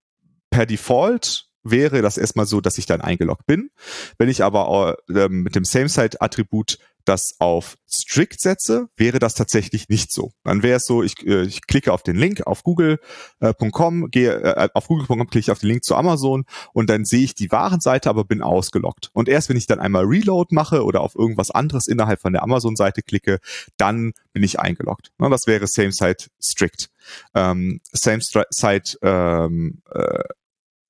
per 0.55 0.67
Default 0.67 1.49
wäre 1.65 2.01
das 2.01 2.17
erstmal 2.17 2.47
so, 2.47 2.61
dass 2.61 2.79
ich 2.79 2.87
dann 2.87 3.01
eingeloggt 3.01 3.47
bin. 3.47 3.71
Wenn 4.19 4.29
ich 4.29 4.45
aber 4.45 4.97
äh, 5.09 5.29
mit 5.29 5.57
dem 5.57 5.65
Same-Site-Attribut 5.65 6.79
das 7.05 7.35
auf 7.39 7.77
strict 7.87 8.41
setze, 8.41 8.89
wäre 8.97 9.19
das 9.19 9.35
tatsächlich 9.35 9.89
nicht 9.89 10.13
so. 10.13 10.33
Dann 10.43 10.63
wäre 10.63 10.77
es 10.77 10.87
so, 10.87 11.03
ich, 11.03 11.27
äh, 11.27 11.43
ich 11.43 11.67
klicke 11.67 11.93
auf 11.93 12.03
den 12.03 12.17
Link 12.17 12.47
auf 12.47 12.63
google.com, 12.63 14.05
äh, 14.05 14.09
gehe 14.09 14.33
äh, 14.33 14.69
auf 14.73 14.87
google.com 14.87 15.27
klicke 15.27 15.41
ich 15.41 15.51
auf 15.51 15.59
den 15.59 15.69
Link 15.69 15.85
zu 15.85 15.97
Amazon 15.97 16.45
und 16.73 16.89
dann 16.89 17.05
sehe 17.05 17.25
ich 17.25 17.35
die 17.35 17.51
Warenseite, 17.51 18.09
aber 18.09 18.25
bin 18.25 18.43
ausgeloggt. 18.43 19.11
Und 19.13 19.29
erst 19.29 19.49
wenn 19.49 19.57
ich 19.57 19.67
dann 19.67 19.81
einmal 19.81 20.05
Reload 20.05 20.55
mache 20.55 20.85
oder 20.85 21.01
auf 21.01 21.15
irgendwas 21.15 21.51
anderes 21.51 21.89
innerhalb 21.89 22.21
von 22.21 22.33
der 22.33 22.43
Amazon-Seite 22.43 23.03
klicke, 23.03 23.39
dann 23.77 24.13
bin 24.33 24.43
ich 24.43 24.61
eingeloggt. 24.61 25.11
Na, 25.19 25.29
das 25.29 25.47
wäre 25.47 25.67
Same-Site 25.67 26.29
strict. 26.41 26.91
Ähm, 27.35 27.81
Same-Site 27.93 28.99
ähm, 29.03 29.83
äh, 29.91 30.25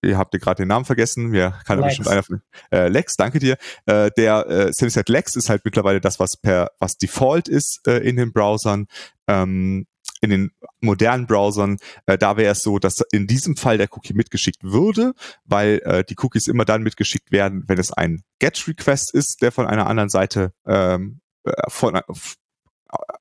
ihr 0.04 0.18
habt 0.18 0.34
ihr 0.34 0.40
gerade 0.40 0.62
den 0.62 0.68
Namen 0.68 0.84
vergessen, 0.84 1.28
mir 1.28 1.54
kann 1.66 1.78
Lex. 1.78 1.88
bestimmt 1.88 2.08
einer 2.08 2.22
von 2.22 2.42
äh, 2.70 2.88
Lex, 2.88 3.16
danke 3.16 3.38
dir. 3.38 3.56
Äh, 3.86 4.10
der 4.16 4.46
äh, 4.48 4.72
Simset 4.72 5.08
Lex 5.08 5.36
ist 5.36 5.48
halt 5.48 5.64
mittlerweile 5.64 6.00
das, 6.00 6.20
was 6.20 6.36
per 6.36 6.70
was 6.78 6.96
Default 6.96 7.48
ist 7.48 7.80
äh, 7.86 7.98
in 7.98 8.16
den 8.16 8.32
Browsern. 8.32 8.86
Ähm, 9.26 9.86
in 10.20 10.30
den 10.30 10.50
modernen 10.80 11.26
Browsern, 11.26 11.76
äh, 12.06 12.16
da 12.16 12.36
wäre 12.36 12.52
es 12.52 12.62
so, 12.62 12.78
dass 12.78 13.02
in 13.12 13.26
diesem 13.26 13.56
Fall 13.56 13.78
der 13.78 13.88
Cookie 13.92 14.14
mitgeschickt 14.14 14.62
würde, 14.62 15.12
weil 15.44 15.80
äh, 15.84 16.04
die 16.04 16.16
Cookies 16.18 16.46
immer 16.46 16.64
dann 16.64 16.82
mitgeschickt 16.82 17.30
werden, 17.30 17.64
wenn 17.66 17.78
es 17.78 17.92
ein 17.92 18.22
GET-Request 18.38 19.14
ist, 19.14 19.42
der 19.42 19.52
von 19.52 19.66
einer 19.66 19.86
anderen 19.86 20.08
Seite 20.08 20.52
ähm, 20.66 21.20
äh, 21.44 21.52
von, 21.68 22.00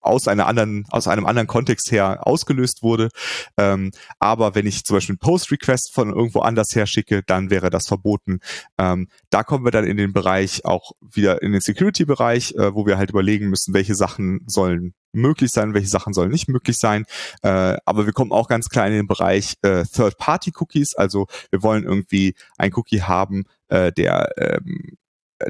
aus 0.02 0.28
einer 0.28 0.48
anderen, 0.48 0.86
aus 0.90 1.08
einem 1.08 1.26
anderen 1.26 1.48
Kontext 1.48 1.92
her 1.92 2.26
ausgelöst 2.28 2.84
wurde. 2.84 3.10
Ähm, 3.58 3.92
aber 4.20 4.56
wenn 4.56 4.68
ich 4.68 4.84
zum 4.84 4.98
Beispiel 4.98 5.14
einen 5.14 5.20
Post-Request 5.20 5.94
von 5.94 6.10
irgendwo 6.10 6.40
anders 6.40 6.76
her 6.76 6.86
schicke, 6.86 7.24
dann 7.26 7.50
wäre 7.50 7.70
das 7.70 7.88
verboten. 7.88 8.40
Ähm, 8.78 9.08
da 9.30 9.44
kommen 9.44 9.66
wir 9.66 9.72
dann 9.72 9.86
in 9.86 9.98
den 9.98 10.14
Bereich 10.14 10.66
auch 10.66 10.92
wieder 11.02 11.42
in 11.42 11.52
den 11.52 11.62
Security-Bereich, 11.62 12.56
äh, 12.56 12.74
wo 12.74 12.86
wir 12.86 12.98
halt 12.98 13.10
überlegen 13.10 13.50
müssen, 13.50 13.74
welche 13.74 13.96
Sachen 13.96 14.42
sollen 14.48 14.94
möglich 15.14 15.52
sein, 15.52 15.74
welche 15.74 15.88
Sachen 15.88 16.14
sollen 16.14 16.32
nicht 16.32 16.50
möglich 16.50 16.78
sein. 16.78 17.06
Äh, 17.44 17.78
aber 17.86 18.06
wir 18.06 18.14
kommen 18.14 18.32
auch 18.32 18.48
ganz 18.48 18.70
klar 18.70 18.88
in 18.88 18.94
den 18.94 19.08
Bereich 19.08 19.56
äh, 19.62 19.86
Third-Party-Cookies. 19.86 20.96
Also 20.96 21.28
wir 21.52 21.64
wollen 21.64 21.84
irgendwie 21.84 22.36
ein 22.58 22.74
Cookie 22.74 23.02
haben, 23.02 23.46
äh, 23.70 23.92
der 23.92 24.32
ähm, 24.38 24.98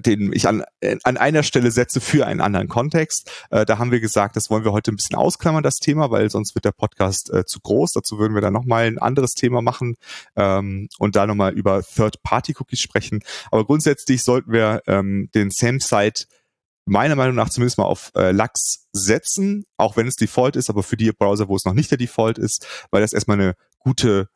den 0.02 0.34
ich 0.34 0.48
an, 0.48 0.64
an 1.04 1.18
einer 1.18 1.44
Stelle 1.44 1.72
setze 1.72 2.02
für 2.02 2.26
einen 2.26 2.42
anderen 2.42 2.68
Kontext. 2.68 3.32
Äh, 3.50 3.66
da 3.66 3.78
haben 3.78 3.92
wir 3.92 4.00
gesagt, 4.00 4.36
das 4.36 4.50
wollen 4.50 4.64
wir 4.64 4.72
heute 4.72 4.92
ein 4.92 4.96
bisschen 4.96 5.16
ausklammern, 5.16 5.64
das 5.64 5.78
Thema, 5.78 6.12
weil 6.12 6.30
sonst 6.30 6.56
wird 6.56 6.66
der 6.66 6.72
Podcast 6.72 7.32
äh, 7.32 7.46
zu 7.46 7.60
groß. 7.60 7.94
Dazu 7.94 8.20
würden 8.20 8.34
wir 8.34 8.42
dann 8.42 8.54
nochmal 8.54 8.86
ein 8.86 9.00
anderes 9.00 9.32
Thema 9.32 9.62
machen 9.62 9.96
ähm, 10.36 10.88
und 11.00 11.16
da 11.16 11.28
nochmal 11.28 11.54
über 11.54 11.84
Third-Party-Cookies 11.84 12.80
sprechen. 12.80 13.22
Aber 13.52 13.66
grundsätzlich 13.66 14.24
sollten 14.24 14.52
wir 14.52 14.82
ähm, 14.88 15.30
den 15.34 15.52
Same-Site 15.52 16.26
meiner 16.86 17.16
Meinung 17.16 17.36
nach 17.36 17.50
zumindest 17.50 17.78
mal 17.78 17.86
auf 17.86 18.12
äh, 18.16 18.32
Lux 18.32 18.88
setzen, 18.92 19.66
auch 19.78 19.96
wenn 19.96 20.08
es 20.08 20.16
Default 20.16 20.56
ist, 20.56 20.70
aber 20.70 20.84
für 20.84 20.98
die 20.98 21.12
Browser, 21.12 21.48
wo 21.48 21.56
es 21.56 21.66
noch 21.66 21.74
nicht 21.74 21.92
der 21.92 21.98
Default 21.98 22.38
ist, 22.38 22.68
weil 22.92 23.02
das 23.02 23.14
erstmal 23.14 23.40
eine 23.40 23.56
gute 23.80 24.28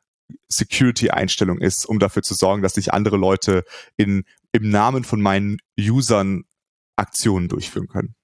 Security-Einstellung 0.50 1.60
ist, 1.60 1.86
um 1.86 2.00
dafür 2.00 2.24
zu 2.24 2.34
sorgen, 2.34 2.62
dass 2.62 2.74
sich 2.74 2.94
andere 2.94 3.18
Leute 3.18 3.64
in 3.96 4.24
im 4.58 4.70
Namen 4.70 5.04
von 5.04 5.22
meinen 5.22 5.58
Usern 5.80 6.44
Aktionen 6.96 7.48
durchführen 7.48 7.88
können. 7.88 8.16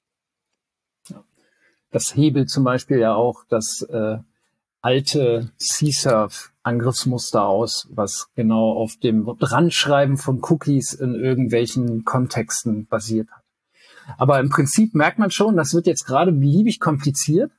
Das 1.92 2.16
hebelt 2.16 2.50
zum 2.50 2.64
Beispiel 2.64 2.98
ja 2.98 3.14
auch 3.14 3.44
das 3.50 3.84
äh, 3.84 4.18
alte 4.82 5.52
C-Surf-Angriffsmuster 5.58 7.46
aus, 7.46 7.88
was 7.92 8.30
genau 8.36 8.74
auf 8.74 8.98
dem 8.98 9.26
Dranschreiben 9.40 10.18
von 10.18 10.42
Cookies 10.44 10.94
in 10.94 11.16
irgendwelchen 11.16 12.04
Kontexten 12.04 12.88
basiert 12.88 13.30
hat. 13.32 13.44
Aber 14.18 14.40
im 14.40 14.50
Prinzip 14.50 14.96
merkt 14.96 15.20
man 15.20 15.32
schon, 15.32 15.56
das 15.56 15.74
wird 15.74 15.88
jetzt 15.88 16.06
gerade 16.06 16.32
beliebig 16.32 16.80
kompliziert. 16.80 17.52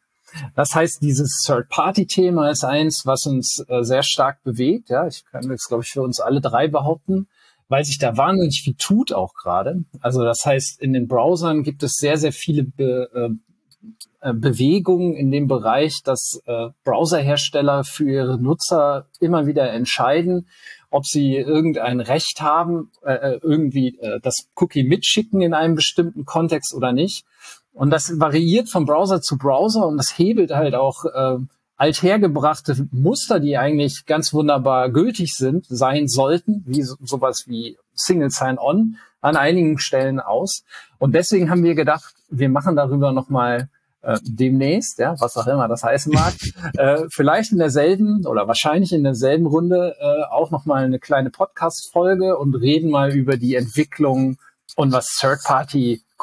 Das 0.54 0.74
heißt, 0.74 1.00
dieses 1.00 1.42
Third-Party-Thema 1.46 2.50
ist 2.50 2.64
eins, 2.64 3.06
was 3.06 3.26
uns 3.26 3.64
äh, 3.68 3.84
sehr 3.84 4.02
stark 4.02 4.42
bewegt. 4.42 4.90
Ja, 4.90 5.06
ich 5.06 5.24
kann 5.30 5.48
das, 5.48 5.66
glaube 5.68 5.84
ich, 5.84 5.90
für 5.90 6.02
uns 6.02 6.20
alle 6.20 6.40
drei 6.40 6.66
behaupten, 6.66 7.28
weil 7.68 7.84
sich 7.84 7.98
da 7.98 8.16
wahnsinnig 8.16 8.62
viel 8.62 8.74
tut 8.76 9.12
auch 9.12 9.34
gerade. 9.34 9.84
Also 10.00 10.22
das 10.22 10.44
heißt, 10.44 10.80
in 10.80 10.92
den 10.92 11.08
Browsern 11.08 11.62
gibt 11.62 11.82
es 11.82 11.94
sehr, 11.94 12.16
sehr 12.16 12.32
viele 12.32 12.64
Be 12.64 13.08
äh, 13.14 14.28
äh 14.28 14.34
Bewegungen 14.34 15.14
in 15.14 15.30
dem 15.30 15.48
Bereich, 15.48 16.02
dass 16.02 16.40
äh, 16.46 16.68
Browserhersteller 16.84 17.84
für 17.84 18.08
ihre 18.08 18.38
Nutzer 18.38 19.08
immer 19.20 19.46
wieder 19.46 19.70
entscheiden, 19.70 20.46
ob 20.90 21.06
sie 21.06 21.34
irgendein 21.34 22.00
Recht 22.00 22.40
haben, 22.40 22.92
äh, 23.02 23.14
äh, 23.14 23.40
irgendwie 23.42 23.98
äh, 23.98 24.20
das 24.20 24.48
Cookie 24.54 24.84
mitschicken 24.84 25.42
in 25.42 25.52
einem 25.52 25.74
bestimmten 25.74 26.24
Kontext 26.24 26.72
oder 26.72 26.92
nicht. 26.92 27.24
Und 27.72 27.90
das 27.90 28.20
variiert 28.20 28.70
von 28.70 28.84
Browser 28.84 29.20
zu 29.20 29.36
Browser 29.36 29.88
und 29.88 29.96
das 29.96 30.16
hebelt 30.16 30.52
halt 30.52 30.76
auch 30.76 31.04
äh, 31.04 31.38
althergebrachte 31.76 32.88
Muster, 32.92 33.40
die 33.40 33.58
eigentlich 33.58 34.06
ganz 34.06 34.32
wunderbar 34.32 34.90
gültig 34.90 35.34
sind, 35.34 35.66
sein 35.68 36.08
sollten, 36.08 36.62
wie 36.66 36.82
so, 36.82 36.96
sowas 37.00 37.44
wie 37.46 37.76
Single 37.94 38.30
Sign-On, 38.30 38.96
an 39.20 39.36
einigen 39.36 39.78
Stellen 39.78 40.20
aus. 40.20 40.64
Und 40.98 41.14
deswegen 41.14 41.50
haben 41.50 41.64
wir 41.64 41.74
gedacht, 41.74 42.14
wir 42.28 42.48
machen 42.48 42.76
darüber 42.76 43.12
nochmal 43.12 43.68
äh, 44.02 44.18
demnächst, 44.22 44.98
ja, 44.98 45.14
was 45.18 45.36
auch 45.36 45.46
immer 45.46 45.66
das 45.66 45.82
heißen 45.82 46.12
mag, 46.12 46.34
äh, 46.76 47.04
vielleicht 47.10 47.52
in 47.52 47.58
derselben 47.58 48.26
oder 48.26 48.46
wahrscheinlich 48.46 48.92
in 48.92 49.02
derselben 49.02 49.46
Runde 49.46 49.96
äh, 49.98 50.24
auch 50.30 50.50
nochmal 50.50 50.84
eine 50.84 50.98
kleine 50.98 51.30
Podcast-Folge 51.30 52.36
und 52.36 52.54
reden 52.54 52.90
mal 52.90 53.12
über 53.12 53.36
die 53.38 53.54
Entwicklung 53.54 54.36
und 54.76 54.92
was 54.92 55.08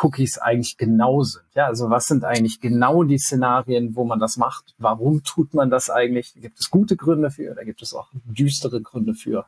Third-Party-Cookies 0.01 0.37
eigentlich 0.39 0.77
genau 0.77 1.23
sind. 1.23 1.45
Ja, 1.53 1.67
also 1.67 1.89
was 1.89 2.05
sind 2.05 2.23
eigentlich 2.23 2.59
genau 2.59 3.03
die 3.03 3.17
Szenarien, 3.17 3.95
wo 3.95 4.03
man 4.03 4.19
das 4.19 4.37
macht? 4.37 4.73
Warum 4.77 5.23
tut 5.23 5.53
man 5.53 5.69
das 5.69 5.89
eigentlich? 5.89 6.33
Gibt 6.35 6.59
es 6.59 6.69
gute 6.69 6.95
Gründe 6.95 7.31
für? 7.31 7.53
Da 7.55 7.63
gibt 7.63 7.81
es 7.81 7.93
auch 7.93 8.09
düstere 8.25 8.81
Gründe 8.81 9.13
für. 9.13 9.45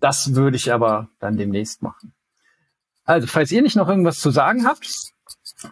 Das 0.00 0.34
würde 0.34 0.56
ich 0.56 0.72
aber 0.72 1.08
dann 1.18 1.36
demnächst 1.36 1.82
machen. 1.82 2.12
Also, 3.04 3.26
falls 3.26 3.50
ihr 3.50 3.62
nicht 3.62 3.76
noch 3.76 3.88
irgendwas 3.88 4.18
zu 4.20 4.30
sagen 4.30 4.66
habt, 4.66 5.12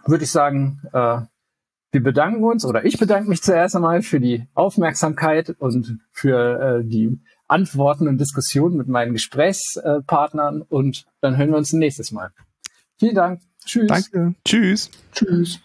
würde 0.06 0.24
ich 0.24 0.30
sagen, 0.30 0.82
äh, 0.92 1.20
wir 1.90 2.02
bedanken 2.02 2.44
uns 2.44 2.66
oder 2.66 2.84
ich 2.84 2.98
bedanke 2.98 3.30
mich 3.30 3.42
zuerst 3.42 3.74
einmal 3.74 4.02
für 4.02 4.20
die 4.20 4.46
Aufmerksamkeit 4.54 5.50
und 5.58 6.00
für 6.10 6.80
äh, 6.80 6.84
die 6.84 7.18
Antworten 7.46 8.08
und 8.08 8.18
Diskussionen 8.18 8.76
mit 8.76 8.88
meinen 8.88 9.14
Gesprächspartnern 9.14 10.60
und 10.62 11.06
dann 11.22 11.38
hören 11.38 11.50
wir 11.50 11.56
uns 11.56 11.72
nächstes 11.72 12.12
Mal. 12.12 12.32
Vielen 12.98 13.14
Dank. 13.14 13.40
Tschüss. 13.68 13.86
Danke. 13.86 14.34
Tschüss. 14.44 14.90
Tschüss. 15.12 15.60